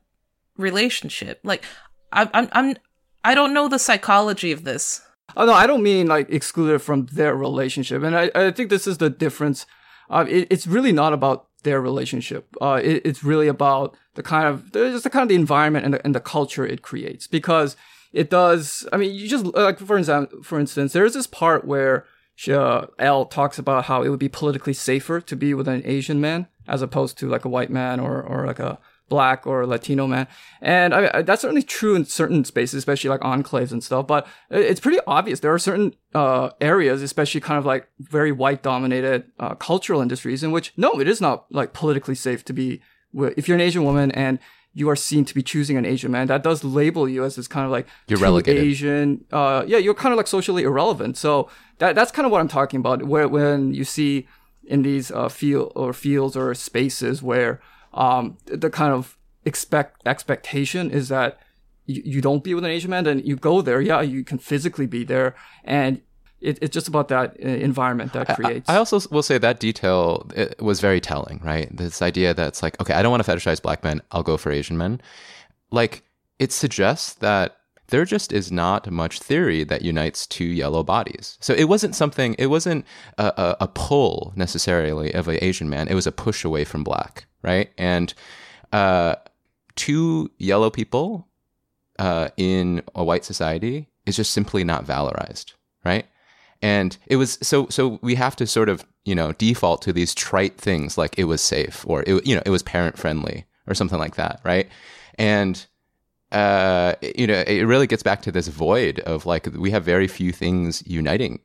[0.57, 1.39] relationship.
[1.43, 1.63] Like,
[2.11, 2.75] I'm, I'm, I'm
[3.23, 5.01] I don't know the psychology of this.
[5.35, 8.85] Oh no, I don't mean like excluded from their relationship, and I, I think this
[8.85, 9.65] is the difference.
[10.09, 12.47] Uh, it, it's really not about their relationship.
[12.61, 15.93] Uh, it, it's really about the kind of just the kind of the environment and
[15.93, 17.75] the, and the culture it creates because
[18.11, 18.87] it does.
[18.91, 22.87] I mean, you just like for example, for instance, there's this part where she, uh,
[22.99, 26.47] Elle talks about how it would be politically safer to be with an Asian man
[26.67, 28.79] as opposed to like a white man or or like a
[29.09, 30.27] black or Latino man.
[30.61, 34.07] And I, I, that's certainly true in certain spaces, especially like enclaves and stuff.
[34.07, 38.31] But it- it's pretty obvious there are certain uh, areas, especially kind of like very
[38.31, 42.53] white dominated uh, cultural industries, in which no, it is not like politically safe to
[42.53, 42.81] be.
[43.13, 44.39] If you're an Asian woman and
[44.73, 47.47] you are seen to be choosing an Asian man, that does label you as this
[47.47, 48.63] kind of like You're relegated.
[48.63, 49.25] Asian.
[49.31, 51.17] Uh, yeah, you're kind of like socially irrelevant.
[51.17, 53.03] So that that's kind of what I'm talking about.
[53.03, 54.27] Where when you see
[54.65, 57.61] in these uh, field or fields or spaces where
[57.93, 61.39] um, the kind of expect expectation is that
[61.85, 63.81] you, you don't be with an Asian man, then you go there.
[63.81, 66.01] Yeah, you can physically be there, and
[66.43, 68.69] it, it's just about that uh, environment that creates.
[68.69, 70.29] I, I also will say that detail
[70.59, 71.75] was very telling, right?
[71.75, 74.51] This idea that's like, okay, I don't want to fetishize black men, I'll go for
[74.51, 75.01] Asian men.
[75.71, 76.03] Like,
[76.39, 77.57] it suggests that
[77.87, 81.37] there just is not much theory that unites two yellow bodies.
[81.41, 82.85] So it wasn't something, it wasn't
[83.17, 86.83] a, a, a pull necessarily of an Asian man, it was a push away from
[86.83, 87.71] black, right?
[87.77, 88.13] And
[88.71, 89.15] uh,
[89.75, 91.27] two yellow people
[91.99, 95.53] uh, in a white society is just simply not valorized,
[95.85, 96.05] right?
[96.63, 100.15] And it was so so we have to sort of you know default to these
[100.15, 103.75] trite things like it was safe or it you know it was parent friendly or
[103.75, 104.69] something like that, right?
[105.15, 105.63] And
[106.31, 110.07] uh, you know, it really gets back to this void of like we have very
[110.07, 111.41] few things uniting.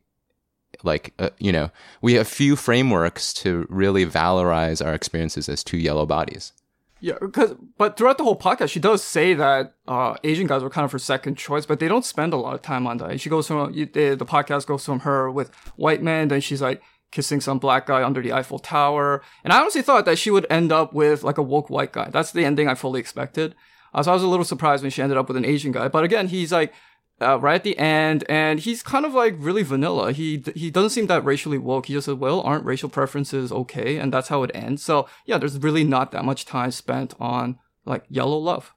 [0.84, 1.70] Like, uh, you know,
[2.00, 6.52] we have few frameworks to really valorize our experiences as two yellow bodies.
[7.00, 10.70] Yeah, because but throughout the whole podcast, she does say that uh, Asian guys were
[10.70, 13.20] kind of her second choice, but they don't spend a lot of time on that.
[13.20, 16.82] She goes from the, the podcast goes from her with white men, then she's like
[17.10, 20.46] kissing some black guy under the Eiffel Tower, and I honestly thought that she would
[20.50, 22.10] end up with like a woke white guy.
[22.10, 23.54] That's the ending I fully expected.
[23.94, 25.88] Uh, so I was a little surprised when she ended up with an Asian guy.
[25.88, 26.74] But again, he's like
[27.20, 30.12] uh, right at the end, and he's kind of like really vanilla.
[30.12, 31.86] He he doesn't seem that racially woke.
[31.86, 34.82] He just said, "Well, aren't racial preferences okay?" And that's how it ends.
[34.82, 38.72] So yeah, there's really not that much time spent on like yellow love.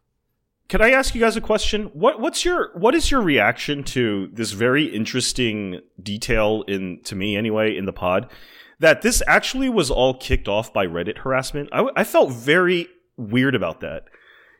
[0.69, 1.85] Can I ask you guys a question?
[1.93, 7.35] What what's your what is your reaction to this very interesting detail in to me
[7.35, 8.31] anyway in the pod
[8.79, 11.69] that this actually was all kicked off by Reddit harassment?
[11.71, 12.87] I, I felt very
[13.17, 14.05] weird about that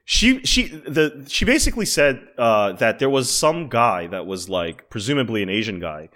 [0.06, 4.90] she she the she basically said uh, that there was some guy that was like
[4.90, 6.10] presumably an Asian guy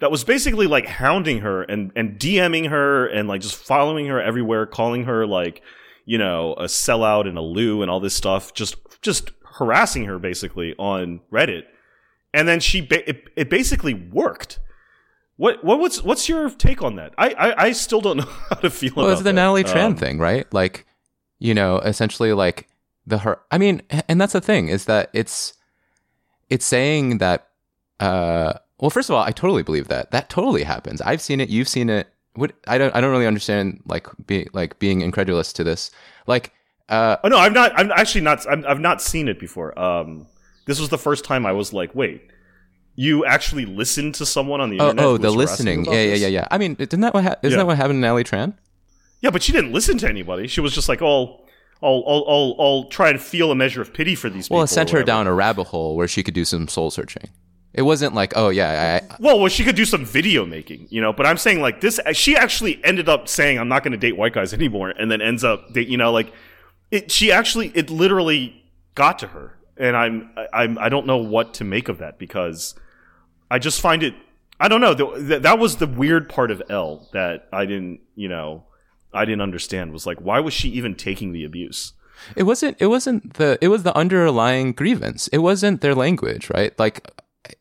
[0.00, 4.20] that was basically like hounding her and and DMing her and like just following her
[4.20, 5.62] everywhere, calling her like
[6.04, 10.18] you know a sellout and a loo and all this stuff, just just harassing her
[10.18, 11.62] basically on Reddit.
[12.34, 14.60] And then she ba- it, it basically worked.
[15.36, 17.14] What what what's what's your take on that?
[17.16, 18.92] I I, I still don't know how to feel.
[18.92, 19.04] About it.
[19.04, 19.32] Well, it's the that.
[19.34, 20.52] Natalie Tran um, thing, right?
[20.52, 20.86] Like,
[21.38, 22.68] you know, essentially like
[23.08, 25.54] the her i mean and that's the thing is that it's
[26.50, 27.48] it's saying that
[28.00, 30.10] uh well first of all i totally believe that.
[30.12, 31.00] That totally happens.
[31.00, 32.06] I've seen it you've seen it.
[32.34, 35.90] What i don't i don't really understand like being like being incredulous to this.
[36.26, 36.52] Like
[36.88, 39.78] uh oh no i'm not i'm actually not i have not seen it before.
[39.78, 40.26] Um
[40.66, 42.22] this was the first time i was like wait
[42.94, 45.84] you actually listened to someone on the oh, internet oh the listening.
[45.86, 46.48] yeah yeah yeah yeah.
[46.50, 47.62] I mean isn't that what ha- isn't Yeah.
[47.62, 48.54] that what happened to Natalie Tran?
[49.20, 50.46] Yeah but she didn't listen to anybody.
[50.46, 51.44] She was just like oh
[51.82, 54.56] I'll, I'll, I'll, I'll try and feel a measure of pity for these people.
[54.56, 57.30] well it sent her down a rabbit hole where she could do some soul searching
[57.74, 61.00] it wasn't like oh yeah I, Well, well, she could do some video making, you
[61.00, 61.12] know.
[61.12, 62.00] But I'm saying like this.
[62.12, 65.20] She actually ended up saying, "I'm not going to date white guys anymore," and then
[65.20, 66.32] ends up, you know, like
[66.90, 67.12] it.
[67.12, 68.64] She actually, it literally
[68.94, 72.74] got to her, and I'm, I'm, I don't know what to make of that because
[73.50, 74.14] I just find it.
[74.58, 74.94] I don't know.
[74.94, 78.64] That was the weird part of Elle that I didn't, you know,
[79.12, 79.92] I didn't understand.
[79.92, 81.92] Was like, why was she even taking the abuse?
[82.36, 82.76] It wasn't.
[82.80, 83.58] It wasn't the.
[83.60, 85.28] It was the underlying grievance.
[85.28, 86.76] It wasn't their language, right?
[86.78, 87.08] Like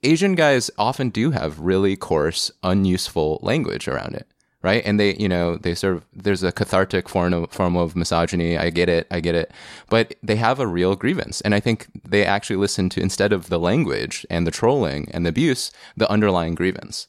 [0.03, 4.27] Asian guys often do have really coarse, unuseful language around it,
[4.61, 4.81] right?
[4.85, 8.57] And they, you know, they sort of there's a cathartic form of form of misogyny.
[8.57, 9.07] I get it.
[9.11, 9.51] I get it.
[9.89, 13.49] But they have a real grievance, and I think they actually listen to instead of
[13.49, 17.07] the language and the trolling and the abuse, the underlying grievance.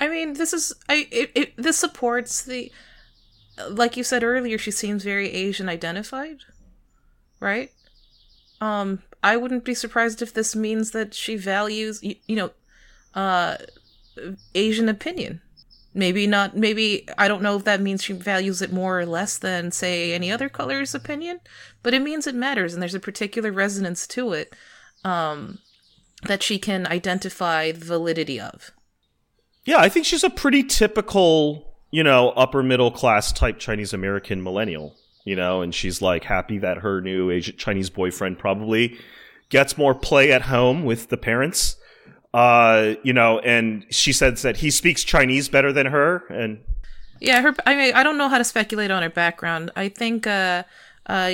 [0.00, 2.72] I mean, this is I it, it this supports the
[3.68, 4.58] like you said earlier.
[4.58, 6.38] She seems very Asian identified,
[7.40, 7.70] right?
[8.60, 12.50] Um, I wouldn't be surprised if this means that she values you, you know,
[13.14, 13.56] uh,
[14.54, 15.40] Asian opinion.
[15.94, 16.56] Maybe not.
[16.56, 20.14] Maybe I don't know if that means she values it more or less than say
[20.14, 21.40] any other color's opinion,
[21.82, 24.54] but it means it matters, and there's a particular resonance to it
[25.04, 25.58] um,
[26.22, 28.70] that she can identify the validity of.
[29.64, 34.42] Yeah, I think she's a pretty typical, you know, upper middle class type Chinese American
[34.42, 38.98] millennial, you know, and she's like happy that her new Asian Chinese boyfriend probably
[39.50, 41.76] gets more play at home with the parents.
[42.34, 46.64] Uh, you know, and she says that he speaks Chinese better than her and
[47.20, 47.54] Yeah, her.
[47.66, 49.70] I mean, I don't know how to speculate on her background.
[49.76, 50.62] I think uh,
[51.06, 51.30] uh,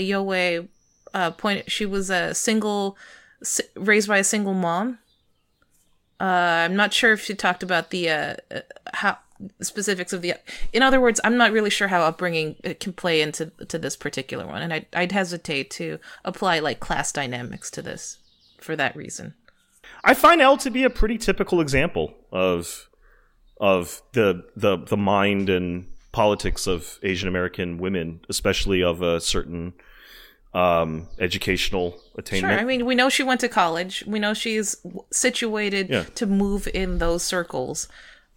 [1.14, 1.70] uh, point.
[1.70, 2.98] She was a single,
[3.76, 4.98] raised by a single mom.
[6.20, 8.60] Uh, I'm not sure if she talked about the uh, uh,
[8.92, 9.18] how
[9.60, 10.34] specifics of the.
[10.72, 13.96] In other words, I'm not really sure how upbringing uh, can play into to this
[13.96, 18.18] particular one, and I'd, I'd hesitate to apply like class dynamics to this
[18.60, 19.34] for that reason.
[20.04, 22.88] I find Elle to be a pretty typical example of
[23.60, 29.74] of the the the mind and politics of Asian American women, especially of a certain
[30.54, 32.52] um, educational attainment.
[32.54, 32.60] Sure.
[32.60, 34.02] I mean, we know she went to college.
[34.06, 34.76] We know she's
[35.12, 36.04] situated Yeah.
[36.14, 37.86] to move in those circles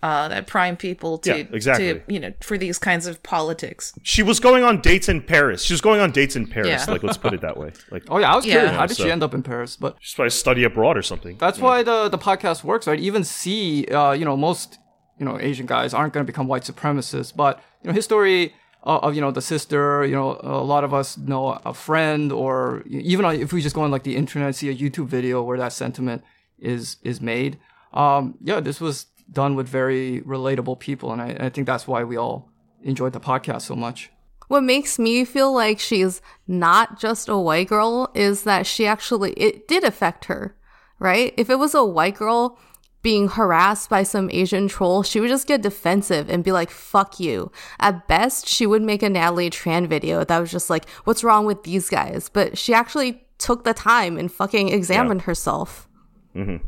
[0.04, 1.94] uh, that prime people to, Yeah, exactly.
[1.94, 3.94] to, you know, for these kinds of politics.
[4.04, 5.62] she was going on dates in Paris.
[5.64, 6.70] She was going on dates in Paris.
[6.88, 6.92] Yeah.
[6.92, 7.72] Like, let's put it that way.
[7.92, 8.54] Like, Oh yeah, I was Yeah.
[8.54, 8.72] curious.
[8.76, 9.78] How did So- she end up in Paris?
[9.80, 11.38] But she's probably study abroad or something.
[11.40, 13.00] That's why the the podcast works, right?
[13.00, 14.80] Even C, uh, you know, most
[15.20, 18.54] you know Asian guys aren't going to become white supremacists, but you know, his story
[18.84, 22.32] uh, of you know the sister, you know, a lot of us know a friend,
[22.32, 25.60] or even if we just go on like the internet, see a YouTube video where
[25.60, 26.24] that sentiment
[26.58, 27.60] is is made.
[27.94, 32.04] Um, yeah, this was done with very relatable people, and I, I think that's why
[32.04, 32.50] we all
[32.84, 34.12] enjoyed the podcast so much.
[34.48, 39.32] what makes me feel like she's not just a white girl is that she actually
[39.34, 40.58] it did affect her,
[41.00, 41.34] right?
[41.38, 42.60] If it was a white girl
[43.02, 47.20] being harassed by some Asian troll, she would just get defensive and be like, fuck
[47.20, 47.52] you.
[47.80, 51.46] At best, she would make a Natalie Tran video that was just like, what's wrong
[51.46, 52.30] with these guys?
[52.30, 55.88] But she actually took the time and fucking examined herself.
[56.36, 56.68] Mm-hmm.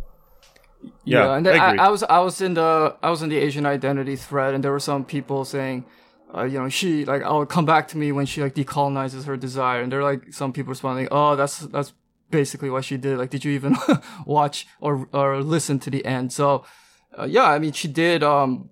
[1.05, 1.85] Yeah, and I then I.
[1.85, 4.71] I, was I was in the I was in the Asian identity thread, and there
[4.71, 5.85] were some people saying,
[6.35, 9.37] uh, you know, she like I'll come back to me when she like decolonizes her
[9.37, 11.93] desire, and there are like some people responding, oh, that's that's
[12.31, 13.17] basically what she did.
[13.17, 13.75] Like, did you even
[14.25, 16.33] watch or or listen to the end?
[16.33, 16.65] So,
[17.17, 18.23] uh, yeah, I mean, she did.
[18.23, 18.69] Um,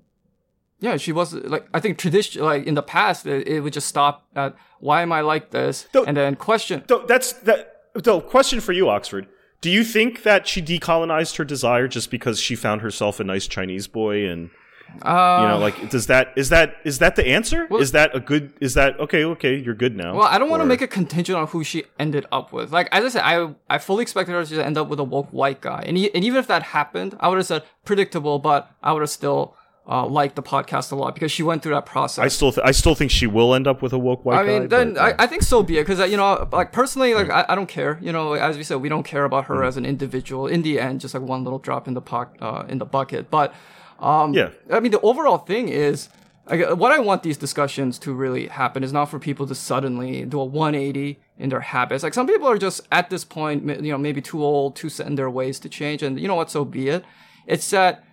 [0.80, 3.88] yeah, she was like I think tradition like in the past it, it would just
[3.88, 6.84] stop at why am I like this, Don't- and then question.
[6.88, 7.68] So that's that.
[8.04, 9.28] So, question for you, Oxford.
[9.62, 13.48] Do you think that she decolonized her desire just because she found herself a nice
[13.48, 14.50] Chinese boy and
[15.04, 17.66] Uh, you know, like does that is that is that the answer?
[17.80, 18.52] is that a good?
[18.60, 19.24] Is that okay?
[19.24, 20.16] Okay, you're good now.
[20.18, 22.74] Well, I don't want to make a contingent on who she ended up with.
[22.74, 25.30] Like as I said, I I fully expected her to end up with a woke
[25.32, 28.70] white guy, and, e- and even if that happened, I would have said predictable, but
[28.84, 29.56] I would have still
[29.92, 32.24] uh, liked the podcast a lot because she went through that process.
[32.24, 34.44] I still th- I still think she will end up with a woke white I
[34.52, 34.68] mean, guy.
[34.76, 37.30] then but, uh, I, I think so be it because you know, like personally, like
[37.30, 37.94] I, I don't care.
[38.02, 39.54] You know, as we said, we don't care about Mm-hmm.
[39.56, 40.44] her as an individual.
[40.56, 43.30] In the end, just like one little drop in the poc- uh, in the bucket.
[43.30, 43.54] But
[44.00, 44.50] um, Yeah.
[44.72, 46.10] I mean, the overall thing is.
[46.50, 50.26] Like, what I want these discussions to really happen is not for people to suddenly
[50.26, 52.02] do a 180 in their habits.
[52.04, 55.06] Like some people are just at this point, you know, maybe too old, too set
[55.06, 56.50] in their ways to change, and you know what?
[56.50, 57.06] So be it.
[57.46, 58.04] It's that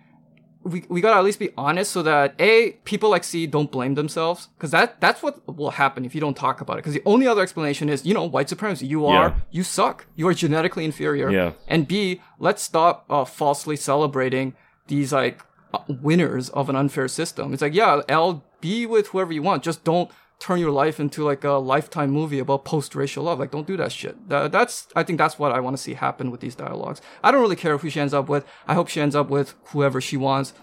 [0.63, 3.95] we, we gotta at least be honest so that a people like C don't blame
[3.95, 7.01] themselves because that that's what will happen if you don't talk about it because the
[7.05, 8.85] only other explanation is you know white supremacy.
[8.85, 9.35] You are Yeah.
[9.51, 10.05] you suck.
[10.15, 11.29] You are genetically inferior.
[11.31, 11.51] Yeah.
[11.67, 14.53] and B let's stop uh, falsely celebrating
[14.87, 15.41] these like
[15.73, 17.53] uh, winners of an unfair system.
[17.53, 19.63] It's like yeah Elle be with whoever you want.
[19.63, 23.67] Just don't turn your life into like a lifetime movie about post-racial love like don't
[23.67, 26.39] do that shit That- that's i think that's what i want to see happen with
[26.39, 29.15] these dialogues i don't really care who she ends up with i hope she ends
[29.15, 30.53] up with whoever she wants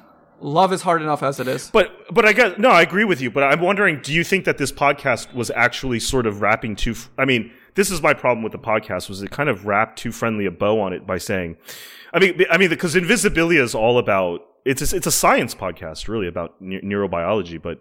[0.40, 3.20] love is hard enough as it is But but I guess no, I agree with
[3.22, 3.30] you.
[3.30, 6.94] But I'm wondering, do you think that this podcast was actually sort of wrapping too?
[7.18, 10.12] I mean, this is my problem with the podcast was it kind of wrapped too
[10.12, 11.56] friendly a bow on it by saying,
[12.12, 16.06] I mean, I mean, because Invisibilia is all about it's a, it's a science podcast
[16.06, 17.78] really about ne- neurobiology, but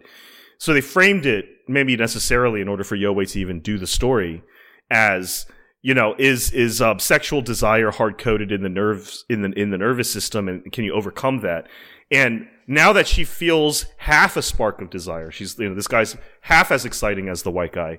[0.58, 4.42] so they framed it maybe necessarily in order for Yowei to even do the story
[4.90, 5.46] as
[5.82, 9.70] you know is is um, sexual desire hard coded in the nerves in the in
[9.70, 11.66] the nervous system and can you overcome that?
[12.10, 16.16] And now that she feels half a spark of desire she's you know this guy's
[16.40, 17.98] half as exciting as the white guy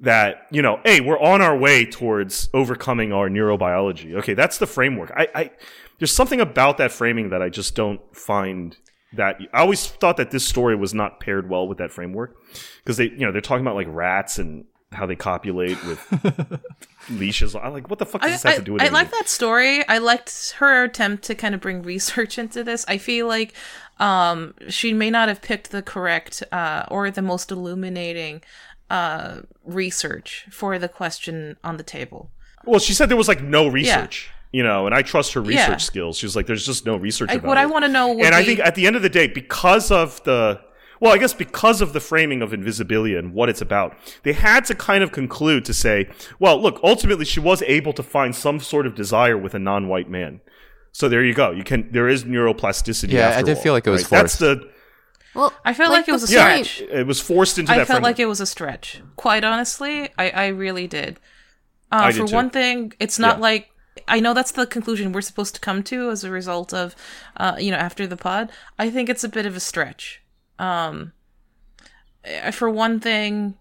[0.00, 4.14] that you know hey we're on our way towards overcoming our neurobiology.
[4.16, 5.12] Okay that's the framework.
[5.16, 5.50] I i
[5.98, 8.76] there's something about that framing that i just don't find
[9.16, 12.36] that I always thought that this story was not paired well with that framework
[12.82, 16.60] because they, you know, they're talking about like rats and how they copulate with
[17.10, 17.54] leashes.
[17.54, 18.94] I'm like, what the fuck does I, this have I, to do with I anything?
[18.94, 19.86] like that story.
[19.88, 22.84] I liked her attempt to kind of bring research into this.
[22.88, 23.54] I feel like
[23.98, 28.42] um, she may not have picked the correct uh, or the most illuminating
[28.90, 32.30] uh, research for the question on the table.
[32.64, 35.68] Well, she said there was like no research, you know, and I trust her research
[35.68, 35.76] Yeah.
[35.92, 36.16] skills.
[36.16, 37.62] She's like, there's just no research Like, about what it.
[37.62, 39.90] I want to know would and I think at the end of the day, because
[39.90, 40.60] of the
[41.00, 44.64] well, I guess because of the framing of Invisibilia and what it's about, they had
[44.66, 46.08] to kind of conclude to say,
[46.38, 50.08] well, look, ultimately she was able to find some sort of desire with a non-white
[50.08, 50.40] man.
[50.92, 51.50] So there you go.
[51.50, 53.10] You can there is neuroplasticity.
[53.12, 54.22] Yeah, I did all, feel like it was right?
[54.22, 54.60] That's forced.
[54.60, 54.70] the
[55.34, 56.62] Well, I felt like it was the a yeah.
[56.62, 56.88] stretch.
[56.88, 57.74] It was forced into that.
[57.74, 57.86] I that.
[57.88, 58.10] felt framework.
[58.10, 59.02] like it was a stretch.
[59.16, 61.18] Quite honestly, I, I really did.
[61.90, 62.34] Uh, I did for too.
[62.36, 63.42] one thing, it's not Yeah.
[63.42, 63.70] like
[64.06, 66.94] I know that's the conclusion we're supposed to come to as a result of,
[67.36, 68.50] uh, you know, after the pod.
[68.78, 70.22] I think it's a bit of a stretch.
[70.58, 71.12] Um,
[72.24, 73.54] eh, for one thing,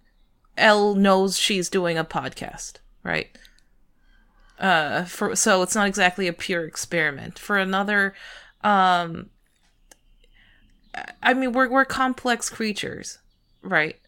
[0.57, 3.35] Elle knows she's doing a podcast, right?
[4.59, 7.39] Uh, for so it's not exactly a pure experiment.
[7.39, 8.13] For another,
[8.63, 9.29] um,
[11.21, 13.17] I mean, we're we're complex creatures,
[13.61, 13.99] right?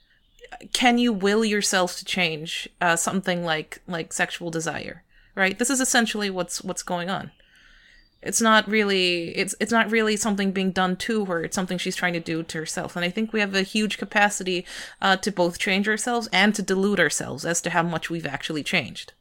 [0.72, 5.04] Can you will yourself to change uh, something like like sexual desire?
[5.36, 5.60] Right.
[5.60, 7.32] This is essentially what's what's going on.
[8.22, 11.44] It's not really it's it's not really something being done to her.
[11.44, 12.96] It's something she's trying to do to herself.
[12.96, 14.66] And I think we have a huge capacity
[15.02, 18.64] uh, to both change ourselves and to delude ourselves as to how much we've actually
[18.64, 19.14] changed.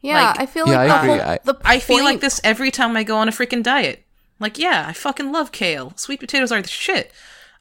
[0.00, 1.08] yeah, like- I feel Yeah, like I the agree.
[1.22, 4.04] whole, I- the I feel like this every time I go on a freaking diet.
[4.40, 5.92] Like, yeah, I fucking love kale.
[5.96, 7.10] Sweet potatoes are the shit.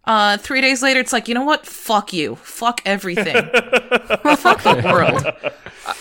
[0.07, 1.65] Uh, three days later, it's like, you know what?
[1.65, 2.35] Fuck you.
[2.37, 3.35] Fuck everything.
[4.37, 5.25] Fuck the world.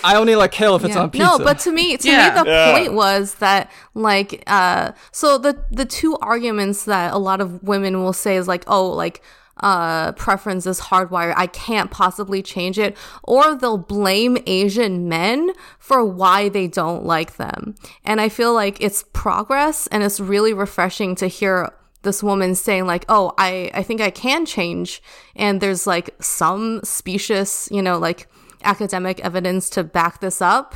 [0.05, 1.27] I only like kale if it's on pizza.
[1.27, 2.29] No, but to me, to Yeah.
[2.35, 2.73] me, the Yeah.
[2.79, 8.03] point was that like, uh, so the the two arguments that a lot of women
[8.03, 9.23] will say is like, oh, like
[9.63, 11.33] uh, preference is hardwired.
[11.35, 12.95] I can't possibly change it.
[13.23, 17.75] Or they'll blame Asian men for why they don't like them.
[18.05, 21.73] And I feel like it's progress and it's really refreshing to hear
[22.07, 25.03] this woman saying like, "Oh, I I think I can change."
[25.35, 28.29] And there's like some specious, you know, like
[28.65, 30.75] academic evidence to back this up.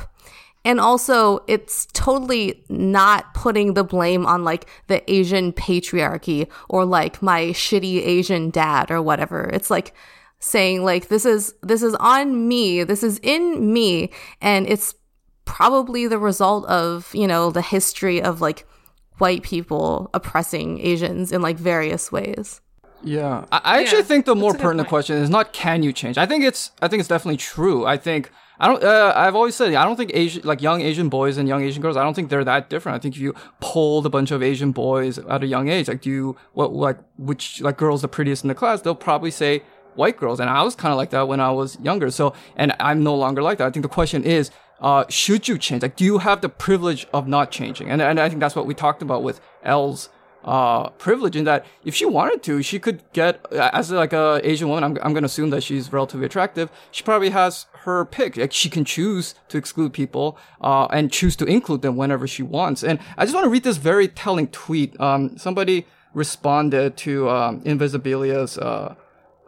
[0.62, 7.22] And also, it's totally not putting the blame on like the Asian patriarchy or like
[7.22, 9.48] my shitty Asian dad or whatever.
[9.54, 9.94] It's like
[10.38, 14.10] saying like this is this is on me, this is in me,
[14.42, 14.94] and it's
[15.46, 18.66] probably the result of, you know, the history of like
[19.20, 22.60] white people oppressing Asians in like various ways.
[23.02, 24.88] Yeah, I, I actually Yeah, think the more pertinent point.
[24.88, 26.18] question is not can you change.
[26.18, 27.86] I think it's I think it's definitely true.
[27.86, 28.82] I think I don't.
[28.84, 31.80] Uh, I've always said I don't think Asian like young Asian boys and young Asian
[31.80, 31.96] girls.
[31.96, 32.96] I don't think they're that different.
[32.96, 36.02] I think if you polled a bunch of Asian boys at a young age, like
[36.02, 39.62] do you what like which like girls the prettiest in the class, they'll probably say
[39.94, 40.38] white girls.
[40.40, 42.10] And I was kind of like that when I was younger.
[42.10, 43.66] So and I'm no longer like that.
[43.66, 44.50] I think the question is.
[44.80, 45.82] Uh, should you change?
[45.82, 47.90] Like, do you have the privilege of not changing?
[47.90, 50.08] And and I think that's what we talked about with Elle's
[50.42, 54.70] uh privilege in that if she wanted to she could get as like a asian
[54.70, 58.50] woman i'm, I'm gonna assume that she's relatively attractive she probably has her pick like
[58.50, 62.82] she can choose to exclude people uh and choose to include them whenever she wants
[62.82, 67.60] and i just want to read this very telling tweet um somebody responded to um
[67.64, 68.94] invisibilia's uh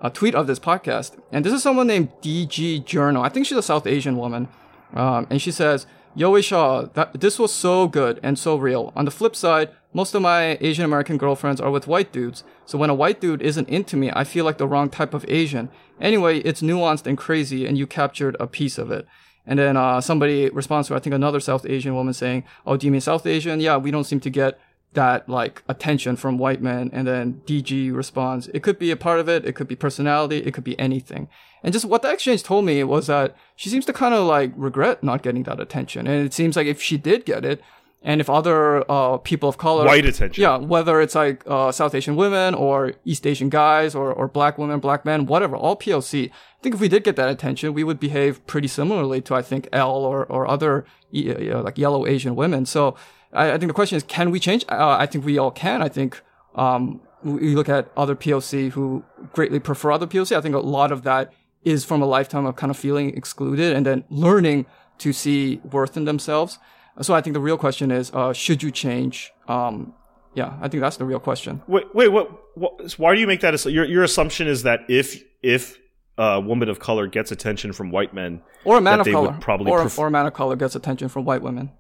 [0.02, 1.16] a tweet of this podcast.
[1.30, 3.22] And this is someone named DG Journal.
[3.22, 4.48] I think she's a South Asian woman.
[4.92, 8.92] Um, and she says, Yo, Shaw, that, this was so good and so real.
[8.94, 12.44] On the flip side, most of my Asian American girlfriends are with white dudes.
[12.66, 15.24] So when a white dude isn't into me, I feel like the wrong type of
[15.28, 15.70] Asian.
[16.00, 19.06] Anyway, it's nuanced and crazy, and you captured a piece of it.
[19.46, 22.86] And then uh, somebody responds to, I think, another South Asian woman saying, Oh, do
[22.86, 23.60] you mean South Asian?
[23.60, 24.60] Yeah, we don't seem to get
[24.94, 29.20] that like attention from white men and then DG responds it could be a part
[29.20, 31.28] of it it could be personality it could be anything.
[31.62, 34.52] And just what the exchange told me was that she seems to kind of like
[34.56, 36.06] regret not getting that attention.
[36.08, 37.62] And it seems like if she did get it
[38.02, 40.42] and if other uh, people of color White attention.
[40.42, 44.58] yeah whether it's like uh, South Asian women or East Asian guys or, or black
[44.58, 46.32] women black men whatever all POC I
[46.62, 49.68] think if we did get that attention we would behave pretty similarly to I think
[49.72, 52.66] Elle or or other y- y- like yellow Asian women.
[52.66, 52.96] So
[53.32, 54.64] I, I think the question is, can we change?
[54.68, 55.82] Uh, I think we all can.
[55.82, 56.20] I think
[56.54, 60.36] um, we look at other POC who greatly prefer other POC.
[60.36, 61.32] I think a lot of that
[61.64, 64.66] is from a lifetime of kind of feeling excluded and then learning
[64.98, 66.58] to see worth in themselves.
[67.00, 69.32] So I think the real question is, uh, should you change?
[69.48, 69.94] Um,
[70.34, 71.62] yeah, I think that's the real question.
[71.66, 72.30] Wait, wait, what?
[72.56, 73.54] what why do you make that?
[73.54, 75.78] ass- Your your assumption is that if if
[76.18, 79.70] a woman of color gets attention from white men, Or a man of color, probably
[79.72, 81.70] or, pref- or a man of color gets attention from white women.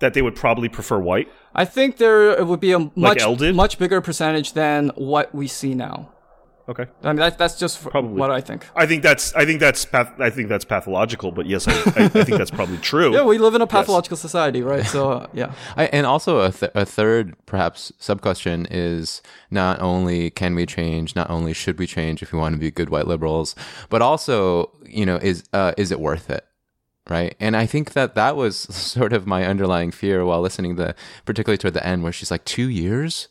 [0.00, 1.28] That they would probably prefer white.
[1.54, 3.54] I think there it would be a much Elle did?
[3.54, 6.10] much bigger percentage than what we see now.
[6.68, 8.10] Okay, I mean, that, that's just Probably.
[8.20, 8.66] what I think.
[8.76, 12.04] I think that's I think that's path, I think that's pathological, but yes, I, I,
[12.04, 13.14] I think that's probably true.
[13.14, 14.84] Yeah, we live in a pathological society, right?
[14.84, 15.52] So, uh, yeah.
[15.78, 20.66] I, and also a, th- a third perhaps sub question is not only can we
[20.66, 23.54] change, not only should we change if we want to be good white liberals,
[23.88, 26.44] but also you know is uh, is it worth it?
[27.08, 30.94] Right, and I think that that was sort of my underlying fear while listening to,
[31.24, 33.28] particularly toward the end, where she's like, two years,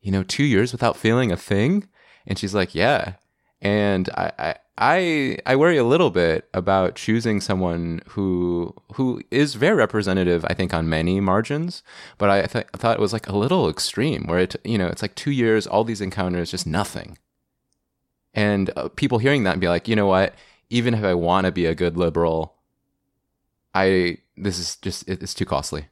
[0.00, 1.88] you know, two years without feeling a thing,
[2.26, 3.14] and she's like, yeah,
[3.60, 9.54] and I, I I I worry a little bit about choosing someone who who is
[9.54, 10.44] very representative.
[10.48, 11.82] I think on many margins,
[12.18, 14.88] but I, th- I thought it was like a little extreme, where it you know
[14.88, 17.18] it's like two years, all these encounters, just nothing,
[18.34, 20.34] and uh, people hearing that and be like, you know what?
[20.68, 22.55] Even if I want to be a good liberal,
[23.76, 25.86] I this is just it's too costly.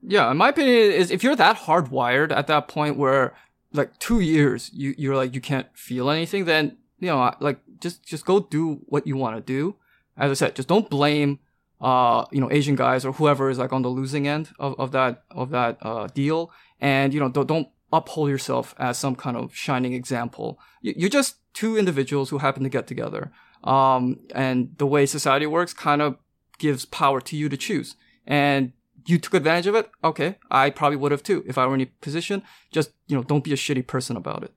[0.00, 3.34] Yeah, in my opinion, is if you're that hardwired at that point where
[3.72, 8.02] like two years, you you're like you can't feel anything, then you know, like just
[8.02, 9.76] just go do what you want to do.
[10.16, 11.38] As I said, just don't blame
[11.80, 14.92] uh you know Asian guys or whoever is like on the losing end of, of
[14.92, 16.50] that of that uh deal,
[16.80, 20.58] and you know don't don't uphold yourself as some kind of shining example.
[20.80, 23.32] You're just two individuals who happen to get together.
[23.62, 26.18] Um, and the way society works kind of
[26.58, 27.96] gives power to you to choose.
[28.26, 28.72] And
[29.06, 29.90] you took advantage of it.
[30.02, 30.38] Okay.
[30.50, 32.42] I probably would have too if I were in your position.
[32.70, 34.52] Just, you know, don't be a shitty person about it.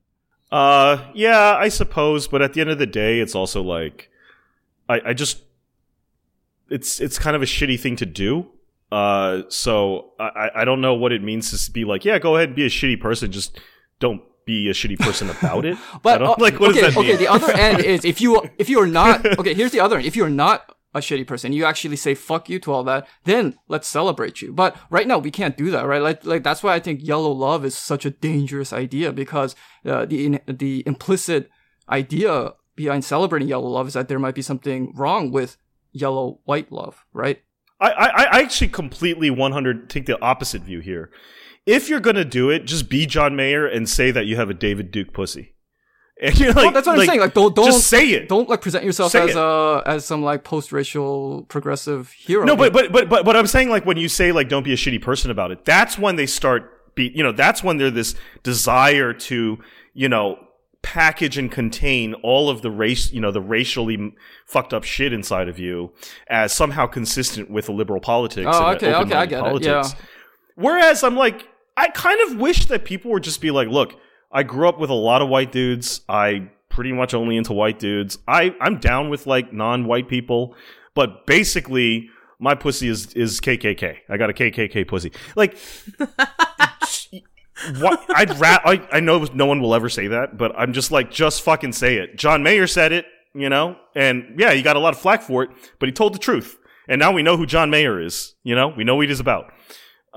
[0.50, 4.10] Uh, yeah, I suppose, but at the end of the day, it's also like,
[4.88, 5.42] I, I just,
[6.70, 8.46] it's it's kind of a shitty thing to do.
[8.90, 12.48] Uh, so I, I- don't know what it means to be like, yeah, go ahead
[12.48, 13.60] and be a shitty person, just
[14.00, 15.76] don't be a shitty person about it.
[16.02, 17.08] But uh, like, what okay, does that okay.
[17.10, 17.18] mean?
[17.18, 19.52] The other end is if you if you are not okay.
[19.52, 20.06] Here's the other end.
[20.06, 21.52] If you are not a shitty person.
[21.52, 23.06] You actually say fuck you to all that.
[23.24, 24.52] Then let's celebrate you.
[24.52, 26.02] But right now we can't do that, right?
[26.02, 29.54] Like, like that's why I think yellow love is such a dangerous idea because
[29.84, 31.50] uh, the the implicit
[31.88, 35.56] idea behind celebrating yellow love is that there might be something wrong with
[35.92, 37.42] yellow white love, right?
[37.80, 41.10] I, I, I actually completely 100 take the opposite view here.
[41.66, 44.54] If you're gonna do it, just be John Mayer and say that you have a
[44.54, 45.54] David Duke pussy.
[46.22, 47.20] And you're like, well, that's what like, I'm saying.
[47.20, 48.28] Like, don't don't just say it.
[48.28, 49.36] Don't like present yourself Say as it.
[49.36, 52.44] uh as some like post-racial progressive hero.
[52.44, 54.72] No, but but but but but I'm saying like when you say like don't be
[54.72, 57.92] a shitty person about it, that's when they start be you know that's when they're
[57.92, 59.60] this desire to
[59.94, 60.44] you know
[60.82, 64.12] package and contain all of the race you know the racially
[64.44, 65.92] fucked up shit inside of you
[66.28, 68.48] as somehow consistent with the liberal politics.
[68.50, 69.88] Oh, okay, okay, I get it, yeah.
[70.56, 71.46] Whereas I'm like
[71.76, 73.94] I kind of wish that people would just be like, look,
[74.30, 76.02] I grew up with a lot of white dudes.
[76.08, 78.18] I pretty much only into white dudes.
[78.26, 80.54] I I'm down with like non-white people,
[80.94, 83.98] but basically my pussy is is KKK.
[84.08, 85.12] I got a KKK pussy.
[85.34, 85.56] Like
[87.78, 90.90] what I'd ra- I, I know no one will ever say that, but I'm just
[90.90, 92.16] like just fucking say it.
[92.16, 93.76] John Mayer said it, you know?
[93.94, 96.58] And yeah, he got a lot of flack for it, but he told the truth.
[96.88, 98.68] And now we know who John Mayer is, you know?
[98.68, 99.52] We know what he's about.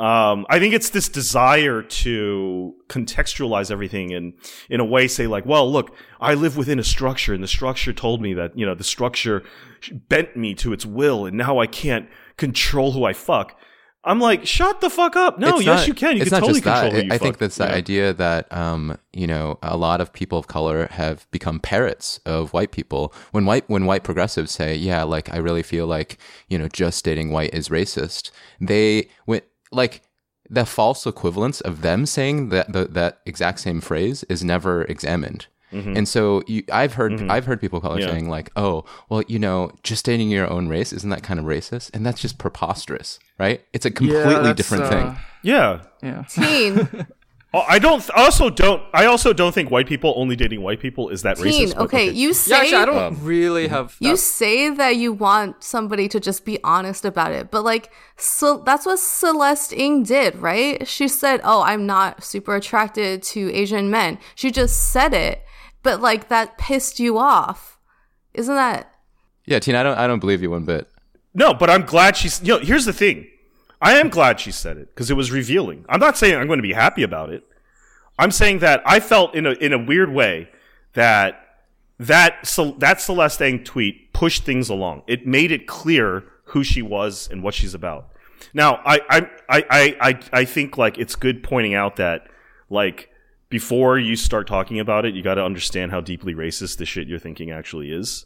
[0.02, 4.34] Um, I think it's this desire to contextualize everything and,
[4.70, 7.94] in a way, say like, "Well, look, I live within a structure, and the structure
[7.94, 9.44] told me that you know the structure
[10.10, 12.08] bent me to its will, and now I can't
[12.38, 13.58] control who I fuck."
[14.04, 16.16] I'm like, "Shut the fuck up!" No, It's yes, not- you can.
[16.16, 16.92] You it's can not totally just that.
[16.92, 17.22] who you I fuck.
[17.22, 17.74] think that's the Yeah.
[17.76, 22.52] idea that um, you know a lot of people of color have become parrots of
[22.54, 23.14] white people.
[23.32, 26.18] When white when white progressives say, "Yeah, like I really feel like
[26.50, 29.42] you know just dating white is racist," they when
[29.72, 30.02] like
[30.50, 35.48] the false equivalence of them saying that the, that exact same phrase is never examined.
[35.74, 38.08] And so you, I've heard I've heard people of color Mm-hmm.
[38.08, 38.14] Yeah.
[38.14, 41.46] saying like, "Oh, well, you know, just dating your own race isn't that kind of
[41.46, 43.64] racist?" And that's just preposterous, right?
[43.72, 45.18] It's a completely that's, different uh, thing.
[45.44, 45.82] Yeah.
[46.04, 46.24] Yeah.
[46.24, 47.06] Teen,
[47.54, 48.02] I don't.
[48.16, 48.82] I also don't.
[48.94, 51.68] I also don't think white people only dating white people is that teen.
[51.68, 51.76] racist.
[51.76, 53.96] but Okay, you Yeah, say actually, I don't Um, really have.
[54.00, 57.92] you that- say that you want somebody to just be honest about it, but like,
[58.16, 60.88] so that's what Celeste Ng did, right?
[60.88, 65.44] She said, "Oh, I'm not super attracted to Asian men." She just said it,
[65.84, 67.78] but like that pissed you off,
[68.34, 68.94] isn't that?
[69.46, 70.88] Yeah, Tina, I don't I don't believe you one bit.
[71.34, 72.42] No, but I'm glad she's.
[72.42, 73.28] You know, here's the thing.
[73.82, 75.86] I am glad she said it because it was revealing.
[75.90, 77.44] I'm not saying I'm going to be happy about it.
[78.20, 80.50] I'm saying that I felt in a in a weird way
[80.94, 81.44] that
[81.98, 82.48] that
[82.78, 85.04] that Celeste Ng tweet pushed things along.
[85.08, 88.10] It made it clear who she was and what she's about.
[88.54, 92.28] Now, I I I I, I think like it's good pointing out that
[92.70, 93.10] like
[93.50, 97.08] before you start talking about it, you got to understand how deeply racist the shit
[97.08, 98.26] you're thinking actually is,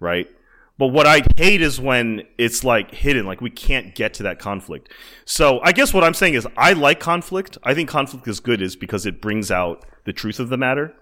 [0.00, 0.28] right?
[0.76, 4.40] But what I hate is when it's like hidden, like we can't get to that
[4.40, 4.88] conflict.
[5.24, 7.58] So I guess what I'm saying is I like conflict.
[7.62, 10.94] I think conflict is good is because it brings out the truth of the matter.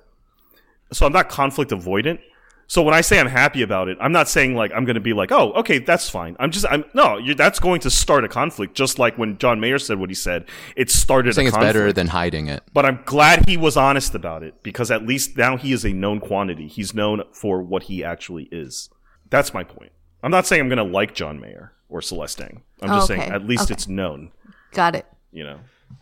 [0.93, 2.21] So I'm not conflict avoidant.
[2.67, 5.01] So when I say I'm happy about it, I'm not saying like I'm going to
[5.01, 6.37] be like, oh, okay, that's fine.
[6.39, 8.75] I'm just, I'm no, you're, that's going to start a conflict.
[8.75, 10.47] Just like when John Mayer said what he said,
[10.77, 11.31] it started.
[11.31, 12.63] I think a it's better than hiding it.
[12.73, 15.93] But I'm glad he was honest about it because at least now he is a
[15.93, 16.69] known quantity.
[16.69, 18.89] He's known for what he actually is.
[19.33, 19.91] That's my point.
[20.23, 22.63] I'm not saying I'm going to like John Mayer or Celeste Ng.
[22.83, 23.75] I'm just Okay, saying at least okay.
[23.75, 24.31] it's known.
[24.73, 25.07] Got it.
[25.33, 25.59] You know,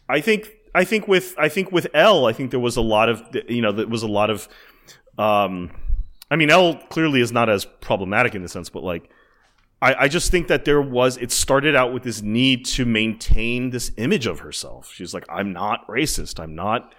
[0.08, 3.08] I think I think with I think with Elle, I think there was a lot
[3.08, 4.48] of you know there was a lot of.
[5.16, 5.70] Um,
[6.30, 9.08] I mean, Elle clearly is not as problematic in the sense, but like.
[9.82, 13.70] I, I just think that there was it started out with this need to maintain
[13.70, 14.92] this image of herself.
[14.92, 16.38] She's like, I'm not racist.
[16.38, 16.92] I'm not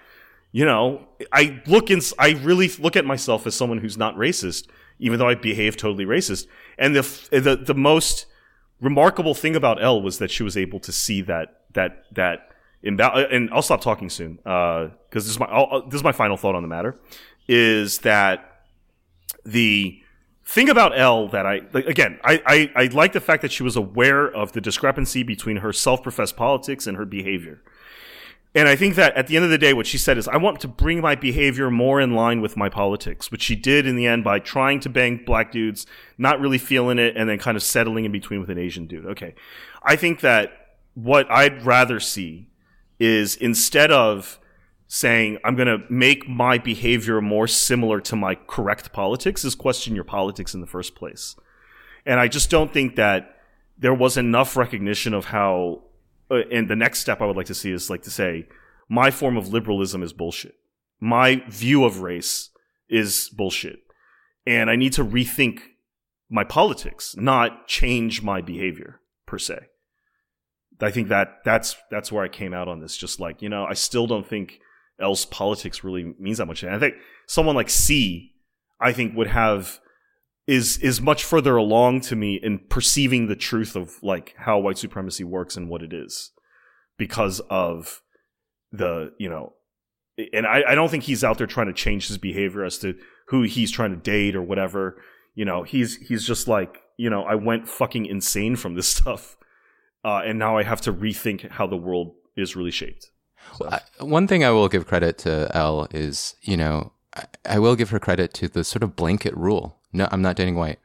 [0.52, 4.68] you know, I look in, I really look at myself as someone who's not racist,
[5.00, 6.48] even though I behave totally racist.
[6.78, 7.02] And the
[7.32, 8.26] the the most
[8.82, 12.52] remarkable thing about Elle was that she was able to see that that that
[12.84, 13.28] imbalance.
[13.32, 16.04] Uh, and I'll stop talking soon uh, because this is my I'll, uh, this is
[16.04, 17.00] my final thought on the matter.
[17.48, 18.64] Is that
[19.46, 20.00] the
[20.46, 23.76] thing about Elle that I again I, I I like the fact that she was
[23.76, 27.62] aware of the discrepancy between her self-professed politics and her behavior.
[28.54, 30.36] And I think that at the end of the day, what she said is, I
[30.36, 33.96] want to bring my behavior more in line with my politics, which she did in
[33.96, 35.86] the end by trying to bang black dudes,
[36.18, 39.06] not really feeling it, and then kind of settling in between with an Asian dude.
[39.06, 39.36] Okay.
[39.84, 40.52] I think that
[40.96, 42.50] what I'd rather see
[43.00, 44.38] is instead of
[44.88, 49.96] saying, I'm going to make my behavior more similar to my correct politics, is question
[49.96, 51.38] your politics in the first place.
[52.06, 53.38] And I just don't think that
[53.78, 55.84] there was enough recognition of how
[56.32, 58.48] Uh, and the next step I would like to see is like to say,
[58.88, 60.56] my form of liberalism is bullshit.
[61.00, 62.50] My view of race
[62.90, 63.80] is bullshit.
[64.46, 65.60] And I need to rethink
[66.30, 69.60] my politics, not change my behavior per se.
[70.80, 72.98] I think that that's that's where I came out on this.
[72.98, 74.60] Just like you know, I still don't think
[75.00, 76.64] Elle's politics really means that much.
[76.64, 76.96] And I think
[77.28, 78.34] someone like C,
[78.80, 79.80] I think would have
[80.48, 84.78] is is much further along to me in perceiving the truth of like how white
[84.78, 86.32] supremacy works and what it is
[86.98, 88.02] because of
[88.72, 89.54] the you know
[90.34, 92.96] and I, I don't think he's out there trying to change his behavior as to
[93.28, 95.02] who he's trying to date or whatever
[95.36, 99.38] you know he's he's just like you know i went fucking insane from this stuff
[100.04, 103.12] uh, and now i have to rethink how the world is really shaped
[103.58, 103.70] so.
[103.70, 107.76] I, one thing i will give credit to Elle is you know I, I will
[107.76, 110.80] give her credit to the sort of blanket rule no, I'm not dating white.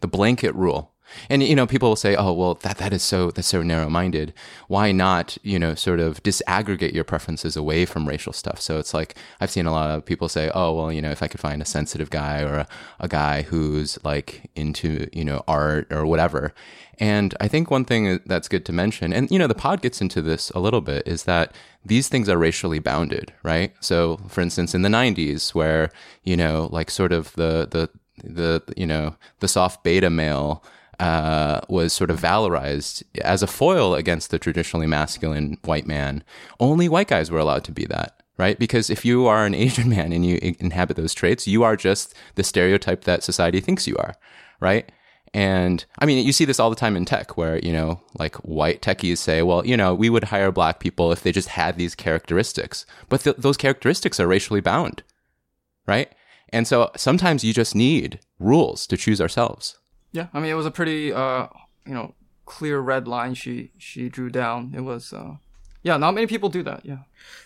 [0.00, 0.92] The blanket rule.
[1.28, 4.34] And you know, people will say, "Oh, well, that that is so that's so narrow-minded.
[4.68, 8.94] Why not, you know, sort of disaggregate your preferences away from racial stuff?" So it's
[8.94, 11.40] like I've seen a lot of people say, "Oh, well, you know, if I could
[11.40, 12.68] find a sensitive guy or a,
[13.00, 16.52] a guy who's like into, you know, art or whatever."
[17.00, 20.00] And I think one thing that's good to mention, and you know, the pod gets
[20.00, 21.54] into this a little bit, is that
[21.84, 23.72] these things are racially bounded, right?
[23.80, 25.90] So, for instance, in the '90s, where
[26.24, 27.88] you know, like sort of the the
[28.24, 30.64] the you know the soft beta male
[31.00, 36.24] uh, was sort of valorized as a foil against the traditionally masculine white man.
[36.58, 38.58] Only white guys were allowed to be that, right?
[38.58, 42.14] Because if you are an Asian man and you inhabit those traits, you are just
[42.34, 44.16] the stereotype that society thinks you are,
[44.60, 44.90] right?
[45.34, 48.36] And I mean, you see this all the time in tech where, you know, like
[48.36, 51.76] white techies say, well, you know, we would hire black people if they just had
[51.76, 52.86] these characteristics.
[53.08, 55.02] But th- those characteristics are racially bound,
[55.86, 56.10] right?
[56.50, 59.78] And so sometimes you just need rules to choose ourselves.
[60.12, 61.48] Yeah, I mean it was a pretty uh,
[61.86, 62.14] you know,
[62.46, 64.72] clear red line she she drew down.
[64.76, 65.36] It was uh
[65.82, 66.84] yeah, not many people do that.
[66.84, 66.98] Yeah.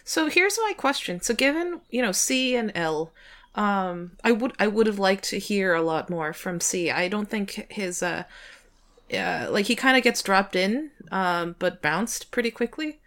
[0.05, 1.21] So here's my question.
[1.21, 3.13] So given, you know, C and Elle,
[3.55, 6.91] um I would I would have liked to hear a lot more from C.
[6.91, 8.25] I don't think his uh
[9.13, 12.99] uh, like he kind of gets dropped in, um, but bounced pretty quickly.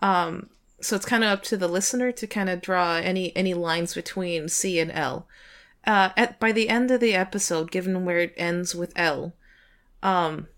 [0.00, 0.50] Um,
[0.80, 3.94] so it's kind of up to the listener to kind of draw any any lines
[3.94, 5.26] between C and Elle.
[5.86, 9.32] Uh, at by the end of the episode, given where it ends with Elle,
[10.02, 10.48] um,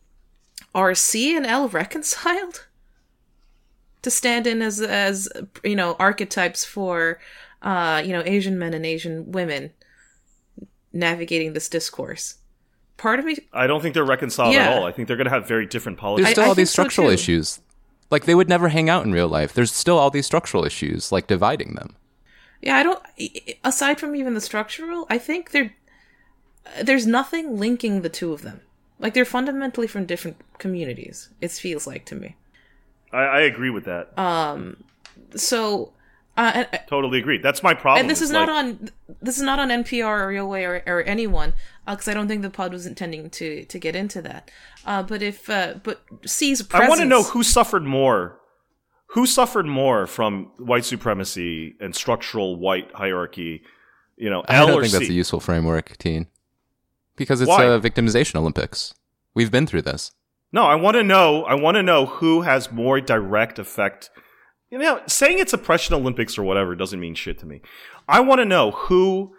[0.74, 2.66] are C and Elle reconciled
[4.02, 5.28] to stand in as as
[5.62, 7.20] you know archetypes for
[7.62, 9.70] uh, you know Asian men and Asian women
[10.92, 12.36] navigating this discourse?
[12.96, 14.70] Part of me, I don't think they're reconciled yeah.
[14.70, 14.84] at all.
[14.84, 16.26] I think they're going to have very different politics.
[16.26, 17.60] There's still I, all I these structural so issues
[18.10, 19.52] like they would never hang out in real life.
[19.52, 21.96] There's still all these structural issues like dividing them.
[22.60, 23.02] Yeah, I don't.
[23.64, 25.74] Aside from even the structural, I think there,
[26.82, 28.62] there's nothing linking the two of them.
[28.98, 31.28] Like they're fundamentally from different communities.
[31.40, 32.36] It feels like to me.
[33.12, 34.18] I, I agree with that.
[34.18, 34.84] Um,
[35.36, 35.92] so
[36.38, 37.38] uh, and, totally agree.
[37.38, 38.02] That's my problem.
[38.02, 38.90] And this is like, not on
[39.20, 41.52] this is not on NPR or Railway or, or anyone
[41.84, 44.48] because uh, I don't think the pod was intending to to get into that.
[44.86, 48.38] Uh, but if uh, but C's presence, I want to know who suffered more.
[49.12, 53.62] Who suffered more from white supremacy and structural white hierarchy?
[54.16, 54.98] You know, I Elle don't think C?
[54.98, 56.28] that's a useful framework, Teen,
[57.16, 57.64] because it's Why?
[57.64, 58.94] a victimization Olympics.
[59.34, 60.12] We've been through this.
[60.52, 61.44] No, I want to know.
[61.44, 64.10] I want to know who has more direct effect
[64.70, 67.60] you know, saying it's oppression Olympics or whatever doesn't mean shit to me.
[68.08, 69.34] I want to know who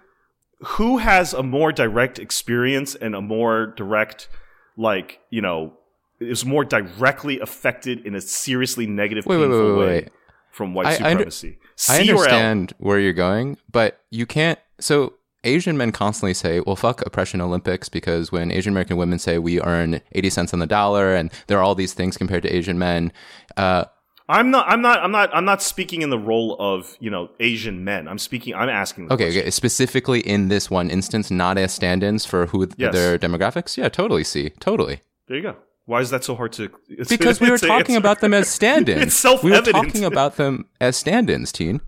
[0.62, 4.28] who has a more direct experience and a more direct,
[4.76, 5.74] like you know,
[6.20, 10.10] is more directly affected in a seriously negative, wait, painful wait, wait, way
[10.52, 11.58] from white I, supremacy.
[11.88, 14.60] I, under, I understand where you're going, but you can't.
[14.80, 19.38] So Asian men constantly say, well, fuck oppression Olympics because when Asian American women say
[19.38, 22.54] we earn 80 cents on the dollar and there are all these things compared to
[22.54, 23.14] Asian men,
[23.56, 23.86] uh,
[24.30, 24.70] I'm not.
[24.70, 25.00] I'm not.
[25.00, 25.36] I'm not.
[25.36, 28.08] I'm not speaking in the role of you know Asian men.
[28.08, 28.54] I'm speaking.
[28.54, 29.12] I'm asking.
[29.12, 32.94] okay, okay, specifically in this one instance, not as stand-ins for who yes.
[32.94, 33.76] their demographics.
[33.76, 34.24] Yeah, totally.
[34.24, 35.02] See, totally.
[35.28, 35.56] There you go.
[35.86, 36.70] Why is that so hard to?
[37.10, 37.98] Because we were talking answer.
[37.98, 39.02] about them as stand-ins.
[39.02, 39.66] it's self-evident.
[39.66, 41.82] We were talking about them as stand-ins, teen.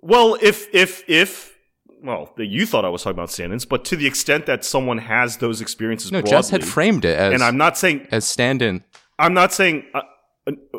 [0.00, 1.52] Well, if if if
[2.00, 5.38] well, you thought I was talking about stand-ins, but to the extent that someone has
[5.38, 8.84] those experiences, no, broadly, Jess had framed it as, and I'm not saying as stand-in.
[9.18, 9.86] I'm not saying.
[9.92, 10.02] Uh,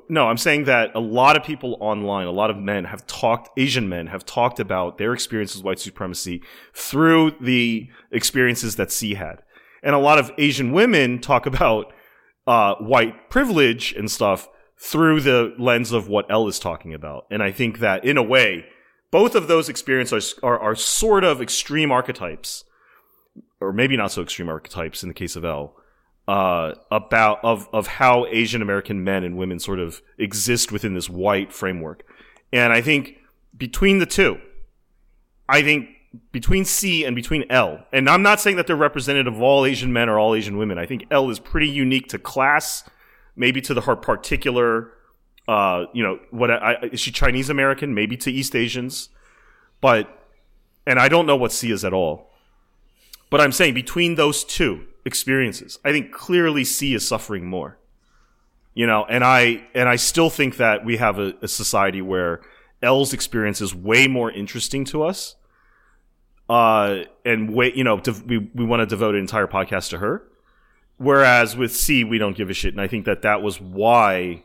[0.10, 3.50] no, I'm saying that a lot of people online, a lot of men have talked,
[3.58, 6.42] Asian men have talked about their experiences with white supremacy
[6.74, 9.44] through the experiences that C had.
[9.84, 11.94] And a lot of Asian women talk about
[12.48, 17.26] uh, white privilege and stuff through the lens of what Elle is talking about.
[17.30, 18.66] And I think that in a way,
[19.12, 22.64] both of those experiences are, are, are sort of extreme archetypes,
[23.60, 25.76] or maybe not so extreme archetypes in the case of Elle,
[26.28, 31.10] uh, about of of how Asian American men and women sort of exist within this
[31.10, 32.04] white framework.
[32.54, 33.18] And I think
[33.58, 34.40] between the two,
[35.48, 35.90] I think
[36.32, 39.94] between C and between Elle, and I'm not saying that they're representative of all Asian
[39.94, 40.78] men or all Asian women.
[40.78, 42.90] I think Elle is pretty unique to class,
[43.36, 44.92] maybe to the her particular,
[45.48, 47.94] uh, you know, what I, is she Chinese American?
[47.94, 49.10] Maybe to East Asians,
[49.80, 50.28] but,
[50.86, 52.30] and I don't know what C is at all.
[53.30, 57.78] But I'm saying between those two experiences, I think clearly C is suffering more.
[58.74, 62.42] You know, and I and I still think that we have a, a society where
[62.82, 65.36] Elle's experience is way more interesting to us
[66.52, 70.22] uh, and wait, you know, we we want to devote an entire podcast to her.
[70.98, 74.44] Whereas with C, we don't give a shit, and I think that that was why,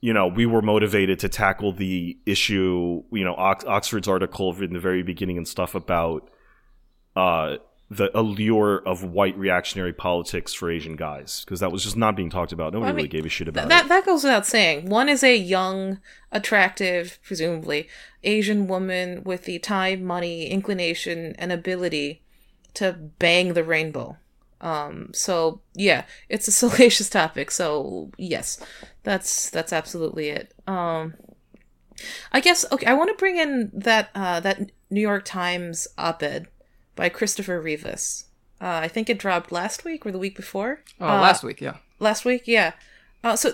[0.00, 3.02] you know, we were motivated to tackle the issue.
[3.10, 6.30] You know, Ox- Oxford's article in the very beginning and stuff about
[7.16, 7.56] uh,
[7.88, 12.30] the allure of white reactionary politics for Asian guys because that was just not being
[12.30, 12.72] talked about.
[12.72, 13.88] Nobody I really gave a shit about that it.
[13.88, 14.88] that goes without saying.
[14.88, 16.00] One is a young,
[16.32, 17.88] attractive, presumably
[18.24, 22.22] Asian woman with the time, money, inclination, and ability
[22.74, 24.16] to bang the rainbow.
[24.60, 27.52] Um, so yeah, it's a salacious topic.
[27.52, 28.58] So yes,
[29.04, 30.52] that's that's absolutely it.
[30.66, 31.14] Um,
[32.32, 32.86] I guess okay.
[32.86, 36.48] I want to bring in that uh, that New York Times op-ed
[36.96, 38.24] by Christopher Rivas.
[38.60, 40.80] Uh, I think it dropped last week or the week before.
[41.00, 41.76] Oh, Uh, last week, yeah.
[42.00, 42.72] last week yeah
[43.24, 43.52] uh, so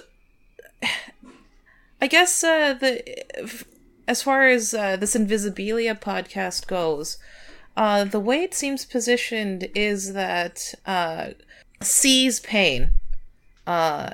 [2.00, 3.64] i guess uh, the
[4.08, 7.18] as far as uh, this invisibilia podcast goes
[7.76, 11.28] uh, the way it seems positioned is that uh,
[11.80, 12.90] c's pain
[13.66, 14.10] uh,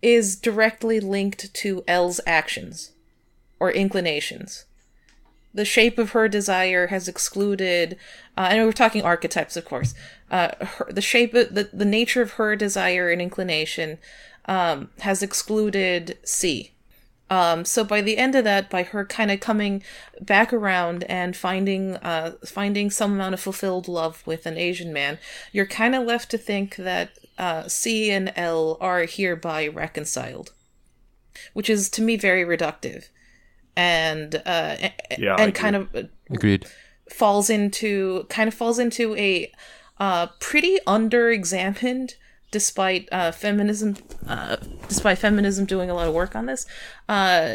[0.00, 2.92] is directly linked to Elle's actions
[3.58, 4.64] or inclinations
[5.54, 7.96] the shape of her desire has excluded
[8.36, 9.94] uh, and we're talking archetypes of course
[10.30, 13.98] uh, her, the shape of the, the nature of her desire and inclination
[14.46, 16.72] um, has excluded c.
[17.30, 19.82] Um, so by the end of that by her kind of coming
[20.20, 25.18] back around and finding uh, finding some amount of fulfilled love with an asian man
[25.50, 30.52] you're kind of left to think that uh, c and Elle are hereby reconciled
[31.54, 33.08] which is to me very reductive
[33.76, 35.52] and uh a- Yeah, I and agree.
[35.52, 36.66] kind of uh, Agreed.
[37.10, 39.50] falls into kind of falls into a
[39.98, 42.14] uh pretty under-examined
[42.50, 43.96] despite uh feminism
[44.28, 44.56] uh
[44.88, 46.66] despite feminism doing a lot of work on this
[47.08, 47.54] uh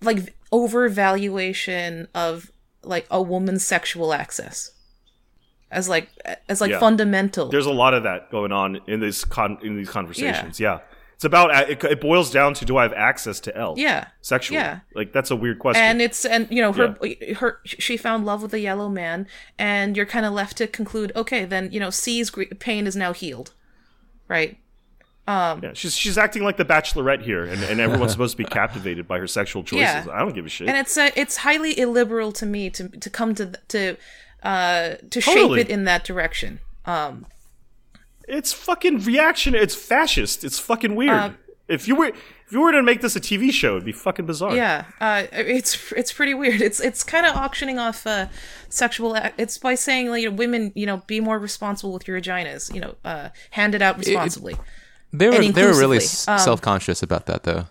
[0.00, 2.50] like overvaluation of
[2.82, 4.70] like a woman's sexual access
[5.70, 6.08] as like
[6.48, 6.78] as like Yeah.
[6.78, 10.58] fundamental There's a lot of that going on in this con- in these conversations.
[10.58, 10.78] Yeah.
[11.18, 13.74] It's about it, it boils down to do I have access to Elle?
[13.76, 14.60] yeah Sexually.
[14.60, 14.80] Yeah.
[14.94, 15.82] Like that's a weird question.
[15.82, 16.96] and it's and you know her
[17.40, 19.26] her she found love with a yellow man
[19.58, 22.30] and you're kind of left to conclude okay then you know c's
[22.60, 23.52] pain is now healed
[24.28, 24.58] right
[25.26, 28.48] Um, yeah, she's she's acting like the bachelorette here and, and everyone's supposed to be
[28.48, 30.06] captivated by her sexual choices.
[30.06, 30.06] Yeah.
[30.12, 30.68] I don't give a shit.
[30.68, 33.96] and it's uh, it's highly illiberal to me to to come to to
[34.44, 35.58] uh to Totally.
[35.58, 37.26] shape it in that direction um
[38.28, 39.54] it's fucking reaction.
[39.54, 40.44] It's fascist.
[40.44, 41.10] It's fucking weird.
[41.10, 41.30] Uh,
[41.68, 44.24] if you were if you were to make this a TV show, it'd be fucking
[44.24, 44.56] bizarre.
[44.56, 48.26] yeah uh it's it's pretty weird it's it's kind of auctioning off uh
[48.70, 52.08] sexual ac- it's by saying like you know, women you know be more responsible with
[52.08, 54.56] your vaginas you know uh hand it out responsibly
[55.12, 55.98] They were they were really.
[55.98, 57.66] Um, self conscious about that though.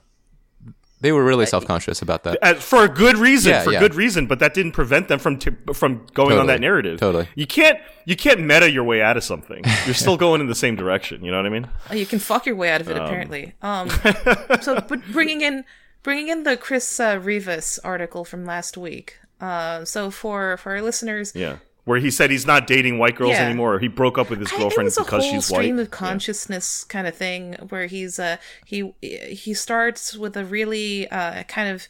[1.00, 2.40] They were really self conscious about that.
[2.42, 3.80] Uh, for a good reason, Yeah, for yeah.
[3.80, 7.00] good reason, but that didn't prevent them from t- from going on that narrative.
[7.00, 7.28] Totally.
[7.36, 9.64] you can't you can't meta your way out of something.
[9.86, 11.24] You're still going in the same direction.
[11.24, 11.68] You know what I mean?
[11.92, 13.90] Oh, you can fuck your way out of it apparently um
[14.62, 15.64] so but bringing in
[16.04, 20.82] bringing in the chris uh, rivas article from last week uh so for for our
[20.82, 21.58] listeners Yeah,
[21.88, 23.46] where he said he's not dating white girls Yeah.
[23.46, 23.76] anymore.
[23.76, 25.78] Or he broke up with his I- girlfriend it was a because whole she's stream
[25.78, 25.82] white.
[25.84, 31.44] of consciousness kind of thing where he's uh he he starts with a really uh
[31.44, 31.88] kind of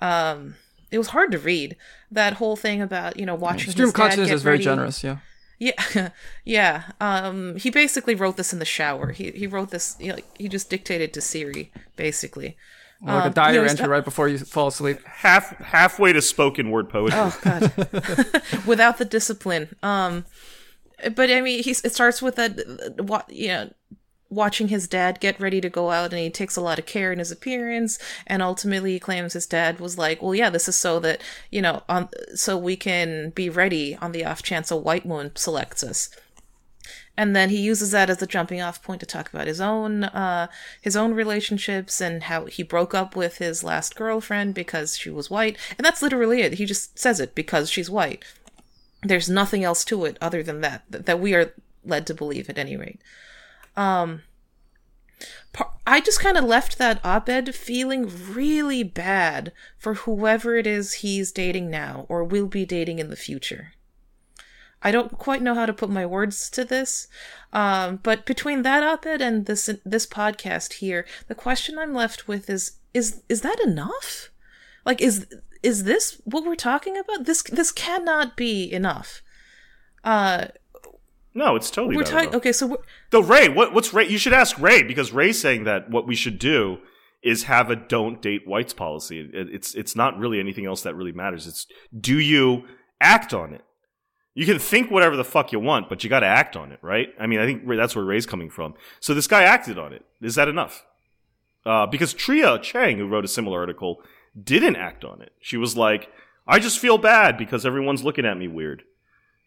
[0.00, 0.56] um
[0.90, 1.76] it was hard to read
[2.10, 4.64] that whole thing about you know watching Stream his dad consciousness get is very ready.
[4.64, 5.18] generous, yeah.
[5.58, 6.10] Yeah,
[6.44, 6.82] yeah.
[7.00, 9.12] Um, he basically wrote this in the shower.
[9.12, 9.96] He he wrote this.
[9.98, 12.58] You know, he just dictated to Siri, basically.
[13.02, 14.98] Or like Um, a diary you entry right before you fall asleep.
[15.04, 17.18] Half halfway to spoken word poetry.
[17.18, 17.72] Oh God,
[18.66, 19.76] without the discipline.
[19.82, 20.24] Um,
[21.14, 23.00] but I mean, he's it starts with that.
[23.00, 23.70] What you know.
[24.28, 27.12] Watching his dad get ready to go out, and he takes a lot of care
[27.12, 27.96] in his appearance,
[28.26, 31.20] and ultimately he claims his dad was like, "Well, yeah, this is so that
[31.52, 35.30] you know, on so we can be ready on the off chance a white woman
[35.36, 36.10] selects us."
[37.16, 40.04] And then he uses that as the jumping off point to talk about his own
[40.04, 40.48] uh
[40.80, 45.30] his own relationships and how he broke up with his last girlfriend because she was
[45.30, 45.56] white.
[45.78, 46.54] And that's literally it.
[46.54, 48.24] He just says it because she's white.
[49.02, 51.52] There's nothing else to it other than that that, we are
[51.84, 53.00] led to believe at any rate.
[53.76, 54.22] Um
[55.54, 60.94] I, I just kind of left that op-ed feeling really bad for whoever it is
[60.94, 63.72] he's dating now or will be dating in the future.
[64.82, 67.08] I don't quite know how to put my words to this,
[67.52, 72.50] um, but between that op-ed and this this podcast here, the question I'm left with
[72.50, 74.30] is is is that enough?
[74.84, 75.26] Like, is
[75.62, 77.24] is this what we're talking about?
[77.24, 79.22] This this cannot be enough.
[80.04, 80.46] Uh,
[81.34, 81.96] no, it's totally.
[81.96, 82.34] We're talking.
[82.34, 82.76] Okay, so we're,
[83.10, 84.08] though Ray, what, what's Ray?
[84.08, 86.78] You should ask Ray because Ray's saying that what we should do
[87.22, 89.20] is have a don't date whites policy.
[89.20, 91.46] It, it's it's not really anything else that really matters.
[91.46, 91.66] It's
[91.98, 92.64] do you
[93.00, 93.64] act on it?
[94.36, 96.78] You can think whatever the fuck you want, but you got to act on it,
[96.82, 97.08] right?
[97.18, 98.74] I mean, I think that's where Ray's coming from.
[99.00, 100.04] So this guy acted on it.
[100.20, 100.84] Is that enough?
[101.64, 104.02] Uh, because Tria Chang, who wrote a similar article,
[104.40, 105.32] didn't act on it.
[105.40, 106.12] She was like,
[106.46, 108.82] I just feel bad because everyone's looking at me weird.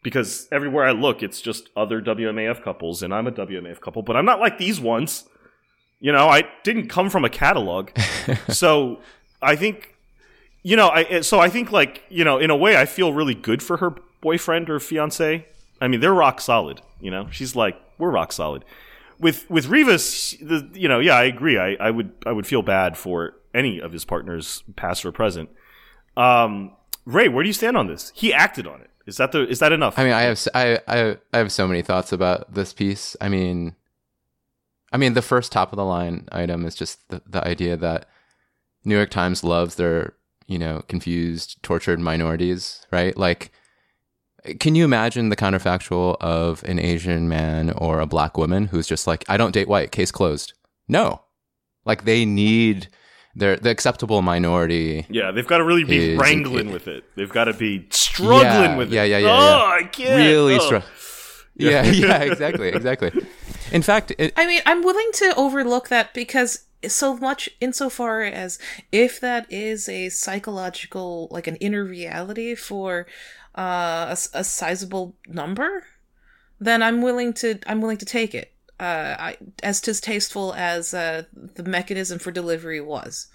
[0.01, 4.15] Because everywhere I look, it's just other WMAF couples, and I'm a WMAF couple, but
[4.15, 5.25] I'm not like these ones.
[5.99, 7.91] You know, I didn't come from a catalog.
[8.49, 9.01] so
[9.39, 9.93] I think,
[10.63, 13.35] you know, I, so I think, like, you know, in a way, I feel really
[13.35, 15.45] good for her boyfriend or fiance.
[15.81, 16.81] I mean, they're rock solid.
[16.99, 18.65] You know, she's like, we're rock solid.
[19.19, 21.57] With with Rivas, the, you know, yeah, I agree.
[21.57, 25.49] I, I would I would feel bad for any of his partners, past or present.
[26.15, 26.71] Um,
[27.05, 28.11] Ray, where do you stand on this?
[28.15, 28.89] He acted on it.
[29.05, 29.97] Is that the is that enough?
[29.97, 33.17] I mean, I have I I I have so many thoughts about this piece.
[33.19, 33.75] I mean,
[34.93, 38.07] I mean, the first top of the line item is just the, the idea that
[38.85, 40.13] New York Times loves their
[40.47, 43.17] you know confused, tortured minorities, right?
[43.17, 43.51] Like
[44.55, 49.07] can you imagine the counterfactual of an Asian man or a black woman who's just
[49.07, 50.53] like, I don't date white, case closed?
[50.87, 51.21] No.
[51.85, 52.87] Like they need
[53.35, 55.05] their the acceptable minority.
[55.09, 57.03] Yeah, they've got to really be is, wrangling it, with it.
[57.15, 59.09] They've got to be struggling yeah, with yeah, it.
[59.09, 59.85] Yeah, yeah, oh, yeah.
[59.85, 60.17] I can't.
[60.17, 60.59] Really oh.
[60.59, 60.93] struggling.
[61.55, 63.11] Yeah, yeah, exactly, exactly.
[63.73, 68.57] In fact, it, I mean, I'm willing to overlook that because so much insofar as
[68.91, 73.07] if that is a psychological, like an inner reality for
[73.55, 75.85] uh, a, a sizable number,
[76.59, 78.51] then I'm willing to I'm willing to take it.
[78.79, 83.27] Uh, I, as distasteful as uh, the mechanism for delivery was,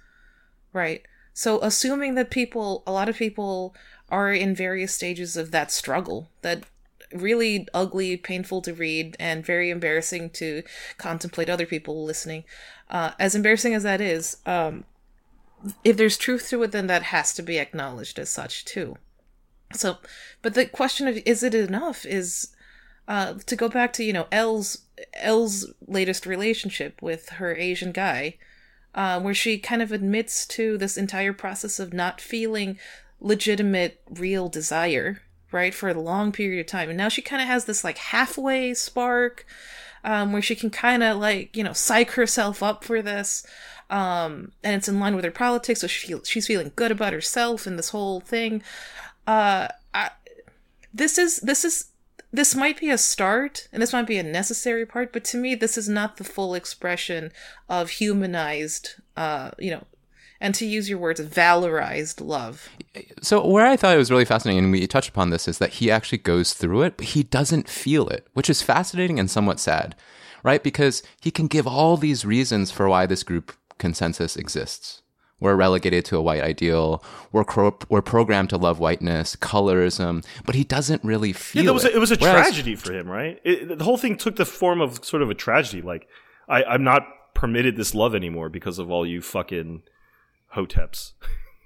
[0.73, 1.03] right?
[1.35, 3.74] So assuming that people, a lot of people,
[4.09, 6.65] are in various stages of that struggle, that
[7.12, 10.62] really ugly, painful to read, and very embarrassing to
[10.97, 12.45] contemplate other people listening.
[12.89, 14.85] Uh, as embarrassing as that is, um,
[15.82, 18.97] if there's truth to it, then that has to be acknowledged as such too.
[19.74, 19.98] So,
[20.42, 22.55] but the question of is it enough is
[23.06, 24.82] uh, to go back to you know Elle's
[25.14, 28.36] Elle's latest relationship with her Asian guy,
[28.94, 32.78] uh, where she kind of admits to this entire process of not feeling
[33.20, 35.22] legitimate, real desire,
[35.52, 37.98] right, for a long period of time, and now she kind of has this like
[37.98, 39.44] halfway spark,
[40.02, 43.46] um, where she can kind of like you know psych herself up for this.
[43.90, 47.66] Um, and it's in line with her politics, so she she's feeling good about herself
[47.66, 48.62] and this whole thing
[49.26, 49.68] uh
[50.92, 51.86] this is this is
[52.32, 55.55] this might be a start and this might be a necessary part but to me
[55.55, 57.32] this is not the full expression
[57.68, 59.84] of humanized uh you know
[60.40, 62.68] and to use your words valorized love.
[63.22, 65.74] So where i thought it was really fascinating and we touched upon this is that
[65.74, 69.60] he actually goes through it but he doesn't feel it which is fascinating and somewhat
[69.60, 69.96] sad
[70.44, 70.62] right?
[70.62, 75.02] Because he can give all these reasons for why this group consensus exists
[75.45, 77.05] we're relegated to a white ideal.
[77.31, 81.65] We're cro- we're programmed to love whiteness, colorism, but he doesn't really feel.
[81.65, 81.93] Yeah, was it.
[81.93, 83.39] A, it was a Whereas, tragedy for him, right?
[83.45, 85.83] It, the whole thing took the form of sort of a tragedy.
[85.83, 86.09] Like,
[86.49, 89.83] I, I'm not permitted this love anymore because of all you fucking
[90.57, 91.12] hoteps.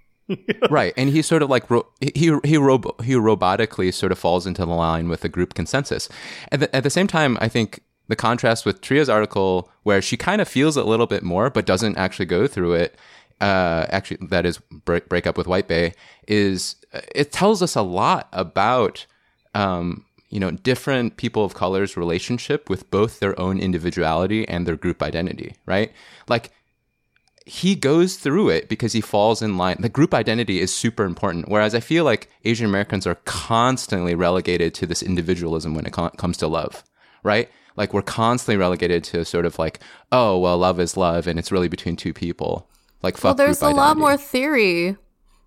[0.70, 2.10] right, and he sort of like ro- he
[2.44, 6.08] he ro- he robotically sort of falls into the line with the group consensus.
[6.50, 10.16] At the, at the same time, I think the contrast with Tria's article, where she
[10.16, 12.96] kind of feels a little bit more but doesn't actually go through it,
[13.40, 15.94] uh, actually that is break, break up with White Bay
[16.26, 16.76] is
[17.14, 19.06] it tells us a lot about
[19.54, 24.76] um, you know different people of color's relationship with both their own individuality and their
[24.76, 25.92] group identity, right?
[26.28, 26.50] Like
[27.48, 29.78] he goes through it because he falls in line.
[29.80, 31.48] The group identity is super important.
[31.48, 36.10] Whereas I feel like Asian Americans are constantly relegated to this individualism when it com-
[36.10, 36.84] comes to love,
[37.22, 37.48] right?
[37.74, 39.80] Like we're constantly relegated to sort of like,
[40.12, 42.68] oh, well, love is love and it's really between two people.
[43.02, 43.24] Like fuck.
[43.24, 44.96] Well, there's a lot more theory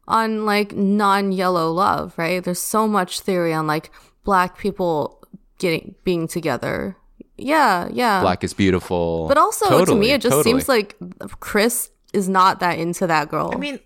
[0.07, 2.43] on like non-yellow love, right?
[2.43, 3.91] There's so much theory on like
[4.23, 5.21] black people
[5.57, 6.97] getting being together.
[7.37, 8.21] Yeah, yeah.
[8.21, 9.27] Black is beautiful.
[9.27, 10.53] But also totally, to me it just totally.
[10.53, 10.95] seems like
[11.39, 13.51] Chris is not that into that girl.
[13.53, 13.79] I mean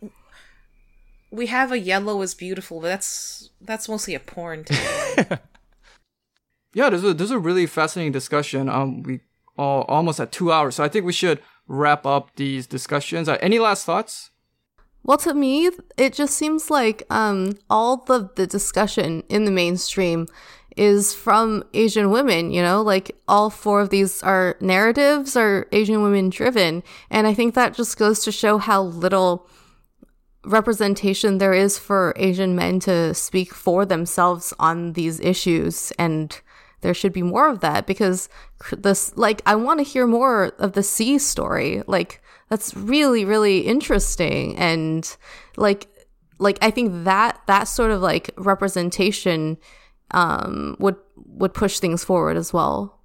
[1.35, 4.65] we have a yellow is beautiful, but that's that's mostly a porn.
[6.73, 8.69] yeah, there's a there's a really fascinating discussion.
[8.69, 9.19] Um, we
[9.57, 13.27] all almost at two hours, so I think we should wrap up these discussions.
[13.27, 14.31] Uh, any last thoughts?
[15.03, 20.27] Well, to me, it just seems like um, all the the discussion in the mainstream
[20.75, 26.01] is from Asian women, you know, like all four of these are narratives are Asian
[26.01, 26.83] women driven.
[27.09, 29.47] And I think that just goes to show how little
[30.43, 35.91] representation there is for Asian men to speak for themselves on these issues.
[35.97, 36.39] And
[36.81, 38.29] there should be more of that because
[38.71, 41.83] this, like, I want to hear more of the C story.
[41.87, 44.55] Like, that's really, really interesting.
[44.57, 45.15] And
[45.57, 45.87] like,
[46.37, 49.57] like, I think that, that sort of like representation
[50.11, 52.99] um, would would push things forward as well.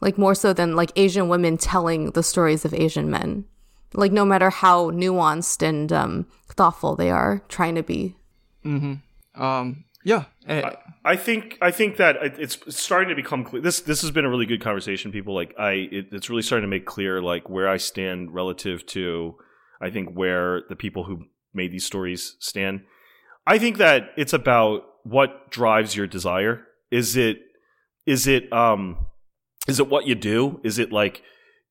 [0.00, 3.44] Like more so than like Asian women telling the stories of Asian men.
[3.94, 8.16] Like no matter how nuanced and um, thoughtful they are trying to be.
[8.64, 9.42] Mm-hmm.
[9.42, 10.24] Um, yeah.
[10.46, 10.60] Eh.
[10.62, 13.62] I, I, think I think that it's starting to become clear.
[13.62, 15.10] This this has been a really good conversation.
[15.10, 18.84] People like I, it, it's really starting to make clear like where I stand relative
[18.86, 19.36] to,
[19.80, 21.24] I think where the people who
[21.54, 22.82] made these stories stand.
[23.46, 26.66] I think that it's about what drives your desire?
[26.90, 27.38] Is it
[28.06, 29.06] is it um
[29.66, 30.60] is it what you do?
[30.64, 31.22] Is it like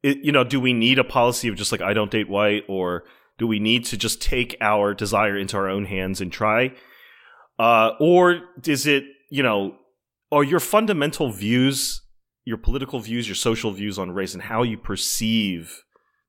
[0.01, 2.63] it, you know, do we need a policy of just like I don't date white
[2.67, 3.03] or
[3.37, 6.73] do we need to just take our desire into our own hands and try?
[7.63, 8.23] Uh or
[8.75, 9.03] is it,
[9.37, 9.59] you know,
[10.35, 12.01] are your fundamental views,
[12.51, 15.63] your political views, your social views on race and how you perceive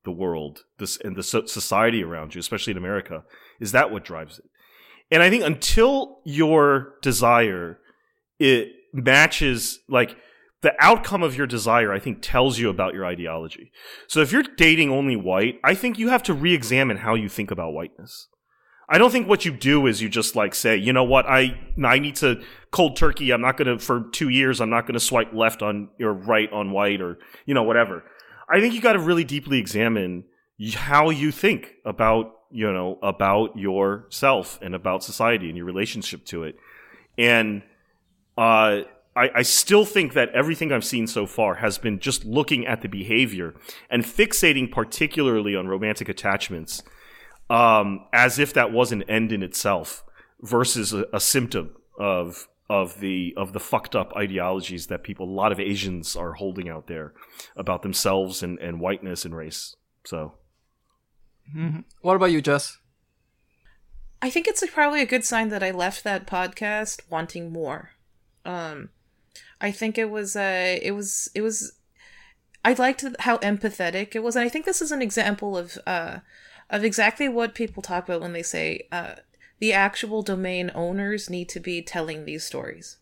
[0.05, 3.17] the world, this and the society around you, especially in America,
[3.65, 4.45] is that what drives it?
[5.11, 5.95] And I think until
[6.25, 7.79] your desire
[8.39, 10.11] it matches like
[10.63, 13.67] the outcome of your desire, I think tells you about your ideology.
[14.07, 17.51] So if you're dating only white, I think you have to re-examine how you think
[17.51, 18.29] about whiteness.
[18.89, 21.59] I don't think what you do is you just like say, you know what, I
[21.83, 23.31] I need to cold turkey.
[23.31, 24.61] I'm not gonna for two years.
[24.61, 28.05] I'm not gonna swipe left on or right on white or you know whatever.
[28.49, 30.25] I think you got to really deeply examine
[30.75, 36.45] how you think about you know, about yourself and about society and your relationship to
[36.45, 36.57] it.
[37.19, 37.63] And
[38.39, 38.83] uh,
[39.17, 42.81] I, I, still think that everything I've seen so far has been just looking at
[42.81, 43.55] the behavior
[43.91, 46.85] and fixating particularly on romantic attachments
[47.51, 50.05] um, as if that was an end in itself
[50.41, 55.31] versus a, a symptom of of the of the fucked up ideologies that people a
[55.31, 57.13] lot of Asians are holding out there
[57.57, 59.77] about themselves and, and whiteness and race.
[60.05, 60.35] So
[61.53, 61.81] Mm-hmm.
[62.01, 62.79] What about you, Jess?
[64.23, 67.91] I think it's probably a good sign that I left that podcast wanting more.
[68.45, 68.91] Um,
[69.61, 71.73] I think it was uh, it was it was.
[72.65, 76.21] I liked how empathetic it was, and I think this is an example of uh,
[76.71, 79.15] of exactly what people talk about when they say uh,
[79.59, 82.99] the actual domain owners need to be telling these stories.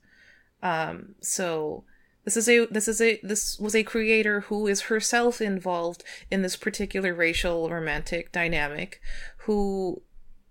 [0.63, 1.85] Um, so
[2.25, 6.43] this is a this is a this was a creator who is herself involved in
[6.43, 9.01] this particular racial romantic dynamic
[9.39, 10.03] who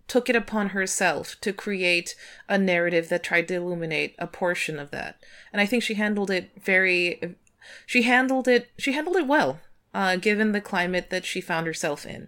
[0.08, 2.16] took it upon herself to create
[2.50, 5.24] a narrative that tried to illuminate a portion of that.
[5.54, 7.38] And I think she handled it very
[7.86, 9.62] she handled it she handled it well,
[9.94, 12.28] uh, given the climate that she found herself in.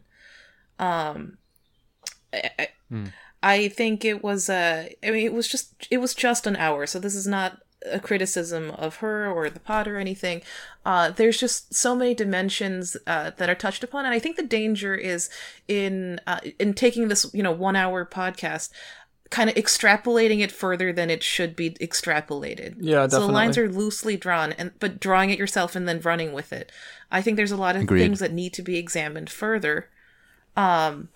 [0.84, 1.38] Um
[2.34, 3.06] I, hmm.
[3.42, 6.86] I think it was uh I mean it was just it was just an hour,
[6.86, 7.60] so this is not
[7.92, 10.42] a criticism of her or the pod or anything.
[10.86, 14.44] Uh, there's just so many dimensions uh, that are touched upon, and I think the
[14.44, 15.30] danger is
[15.68, 18.70] in uh, in taking this you know one hour podcast
[19.30, 22.76] kind of extrapolating it further than it should be extrapolated.
[22.80, 23.10] Yeah, definitely.
[23.10, 26.54] So the lines are loosely drawn, and but drawing it yourself and then running with
[26.54, 26.72] it.
[27.12, 28.02] I think there's a lot of Agreed.
[28.02, 29.90] things that need to be examined further.
[30.56, 31.10] Um,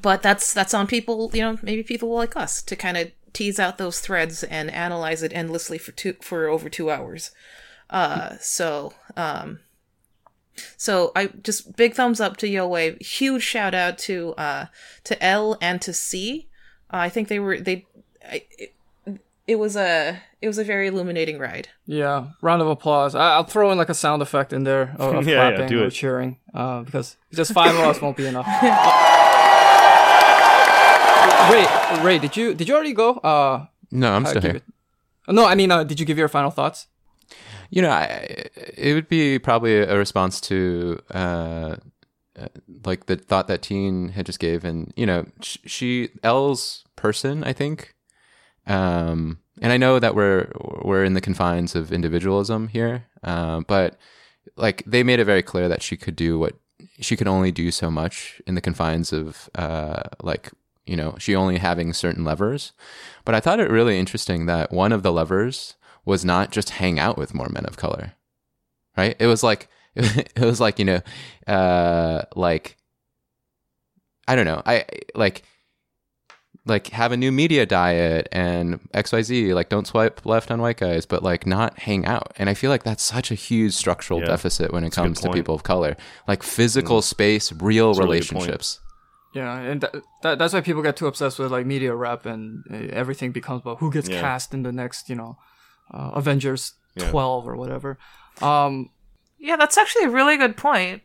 [0.00, 1.30] but that's that's on people.
[1.32, 5.22] You know, maybe people like us to kind of tease out those threads and analyze
[5.22, 7.30] it endlessly for two for over two hours.
[7.90, 9.60] Uh, so um,
[10.76, 13.00] so I just big thumbs up to Yowei.
[13.02, 14.66] Huge shout out to uh
[15.04, 16.48] to Elle and to C.
[16.92, 17.86] Uh, I think they were they.
[18.24, 18.74] I, it,
[19.46, 21.68] it was a it was a very illuminating ride.
[21.86, 23.14] Yeah, round of applause.
[23.14, 25.84] I, will throw in like a sound effect in there of, of yeah, clapping yeah,
[25.84, 28.46] or cheering, uh, because just five of us won't be enough.
[31.50, 31.68] Wait,
[32.02, 33.14] Ray, did you did you already go?
[33.14, 34.56] Uh, no, I'm still here.
[34.56, 34.64] It...
[35.28, 36.86] No, I mean, uh, did you give your final thoughts?
[37.70, 41.76] You know, I, it would be probably a response to uh,
[42.38, 42.48] uh,
[42.84, 47.52] like the thought that Teen had just gave, and you know, she Elle's person, I
[47.52, 47.94] think.
[48.66, 50.50] Um, and I know that we're
[50.82, 53.96] we're in the confines of individualism here, uh, but
[54.56, 56.54] like they made it very clear that she could do what
[57.00, 60.50] she could only do so much in the confines of uh, like
[60.86, 62.72] you know, she only having certain levers.
[63.24, 66.98] But I thought it really interesting that one of the levers was not just hang
[66.98, 68.14] out with more men of color,
[68.96, 69.14] right?
[69.18, 71.00] It was like it was like you know,
[71.46, 72.76] uh, like
[74.26, 75.42] I don't know, I like
[76.64, 81.04] like have a new media diet and xyz like don't swipe left on white guys
[81.06, 84.26] but like not hang out and i feel like that's such a huge structural Yeah.
[84.26, 85.96] deficit when it That's comes to people of color
[86.28, 88.78] like physical space real That's a really relationships
[89.34, 92.64] Yeah, and that, that that's why people get too obsessed with like media rep and
[92.70, 94.20] uh, everything becomes about who gets Yeah.
[94.20, 95.38] cast in the next, you know,
[95.92, 97.10] uh, Avengers Yeah.
[97.10, 97.98] 12 or whatever.
[98.42, 98.90] Um,
[99.38, 101.00] Yeah, that's actually a really good point.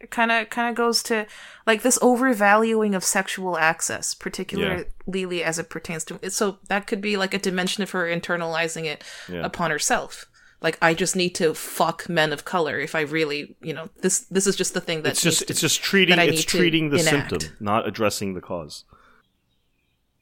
[0.00, 1.26] It kind of kind of goes to
[1.66, 7.16] like this overvaluing of sexual access, particularly as it pertains to so that could be
[7.18, 9.44] like a dimension of her internalizing it Yeah.
[9.44, 10.26] upon herself.
[10.62, 14.20] Like I just need to fuck men of color if I really, you know, this
[14.30, 16.98] this is just the thing that It's just to- it's just treating it's treating the
[17.00, 17.30] enact.
[17.30, 18.84] symptom, not addressing the cause.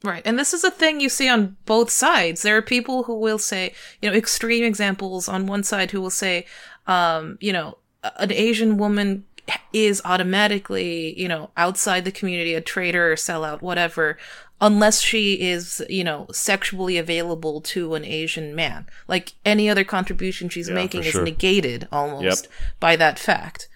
[0.05, 0.23] Right.
[0.25, 2.43] And this is a thing you see on both sides.
[2.43, 6.11] There are people who will say, you know, extreme examples on one side who will
[6.11, 6.47] say,
[6.87, 7.79] um, you know,
[8.17, 9.25] an Asian woman
[9.73, 14.19] is automatically, you know, outside the community, a traitor or sellout, whatever,
[14.61, 18.87] unless she is, you know, sexually available to an Asian man.
[19.07, 21.25] Like any other contribution she's Yeah, making is sure.
[21.25, 22.49] negated almost
[22.81, 23.69] by that fact.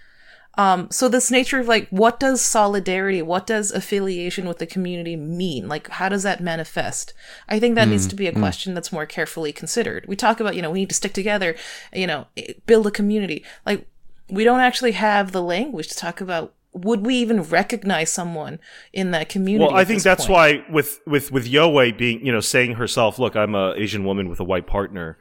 [0.59, 5.17] Um, so this nature of like, what does solidarity, what does affiliation with the community
[5.17, 5.67] mean?
[5.67, 7.15] Like, how does that manifest?
[7.49, 10.05] I think that needs to be a question that's more carefully considered.
[10.07, 11.57] We talk about, you know, we need to stick together,
[11.95, 12.27] you know,
[12.67, 13.45] build a community.
[13.65, 13.87] Like,
[14.33, 16.55] we don't actually have the language to talk about.
[16.73, 18.59] Would we even recognize someone
[18.95, 19.71] in that community?
[19.71, 20.65] Well, I think that's point?
[20.67, 24.31] why with with with Yowei being, you know, saying herself, "Look, I'm a Asian woman
[24.31, 25.19] with a white partner."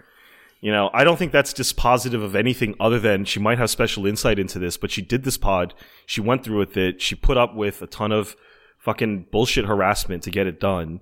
[0.62, 4.06] You know, I don't think that's dispositive of anything other than she might have special
[4.06, 5.74] insight into this, but she did this pod,
[6.06, 8.36] she went through with it, she put up with a ton of
[8.78, 11.02] fucking bullshit harassment to get it done.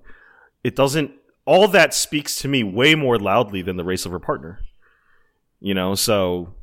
[0.64, 1.12] It doesn't
[1.44, 4.60] all that speaks to me way more loudly than the race of her partner.
[5.60, 6.54] You know, so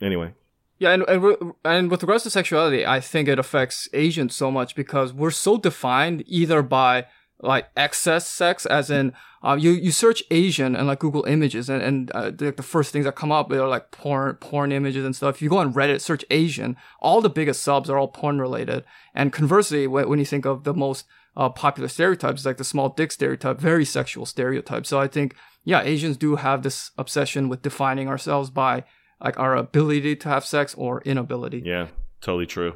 [0.00, 0.32] anyway.
[0.78, 4.50] Yeah, and and, re- and with regards to sexuality, I think it affects Asians so
[4.50, 7.06] much because we're so defined either by
[7.40, 9.12] like excess sex, as in
[9.42, 12.92] uh, you you search Asian and like Google images, and and uh, the, the first
[12.92, 15.36] things that come up are like porn porn images and stuff.
[15.36, 18.84] If you go on Reddit, search Asian, all the biggest subs are all porn related.
[19.14, 22.90] And conversely, when, when you think of the most uh, popular stereotypes, like the small
[22.90, 24.84] dick stereotype, very sexual stereotype.
[24.84, 28.84] So I think yeah, Asians do have this obsession with defining ourselves by
[29.20, 31.62] like our ability to have sex or inability.
[31.64, 31.88] Yeah,
[32.20, 32.74] totally true.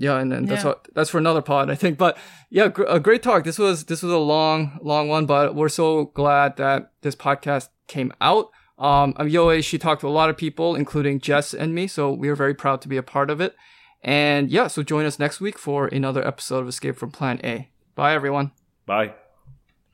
[0.00, 0.68] Yeah, and, and that's Yeah.
[0.70, 1.98] what that's for another pod, I think.
[1.98, 2.16] But
[2.50, 3.44] yeah, gr- a great talk.
[3.44, 7.68] This was this was a long, long one, but we're so glad that this podcast
[7.88, 8.50] came out.
[8.78, 12.12] Um, um, Yoe, she talked to a lot of people, including Jess and me, so
[12.12, 13.56] we are very proud to be a part of it.
[14.02, 17.68] And yeah, so join us next week for another episode of Escape from Plan A.
[17.96, 18.52] Bye, everyone.
[18.86, 19.14] Bye.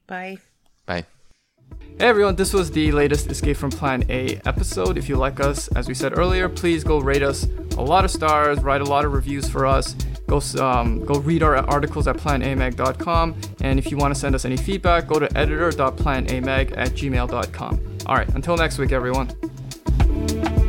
[0.06, 0.36] Bye.
[0.85, 1.06] bye
[1.97, 4.99] Hey everyone, this was the latest Escape from Plan A episode.
[4.99, 7.47] If you like us, as we said earlier, please go rate us
[7.79, 9.95] a lot of stars, write a lot of reviews for us.
[10.27, 13.37] Go um, go read our articles at planamag.com.
[13.61, 17.99] And if you want to send us any feedback, go to editor.planamag at gmail.com.
[18.07, 20.64] All right, until next week, everyone.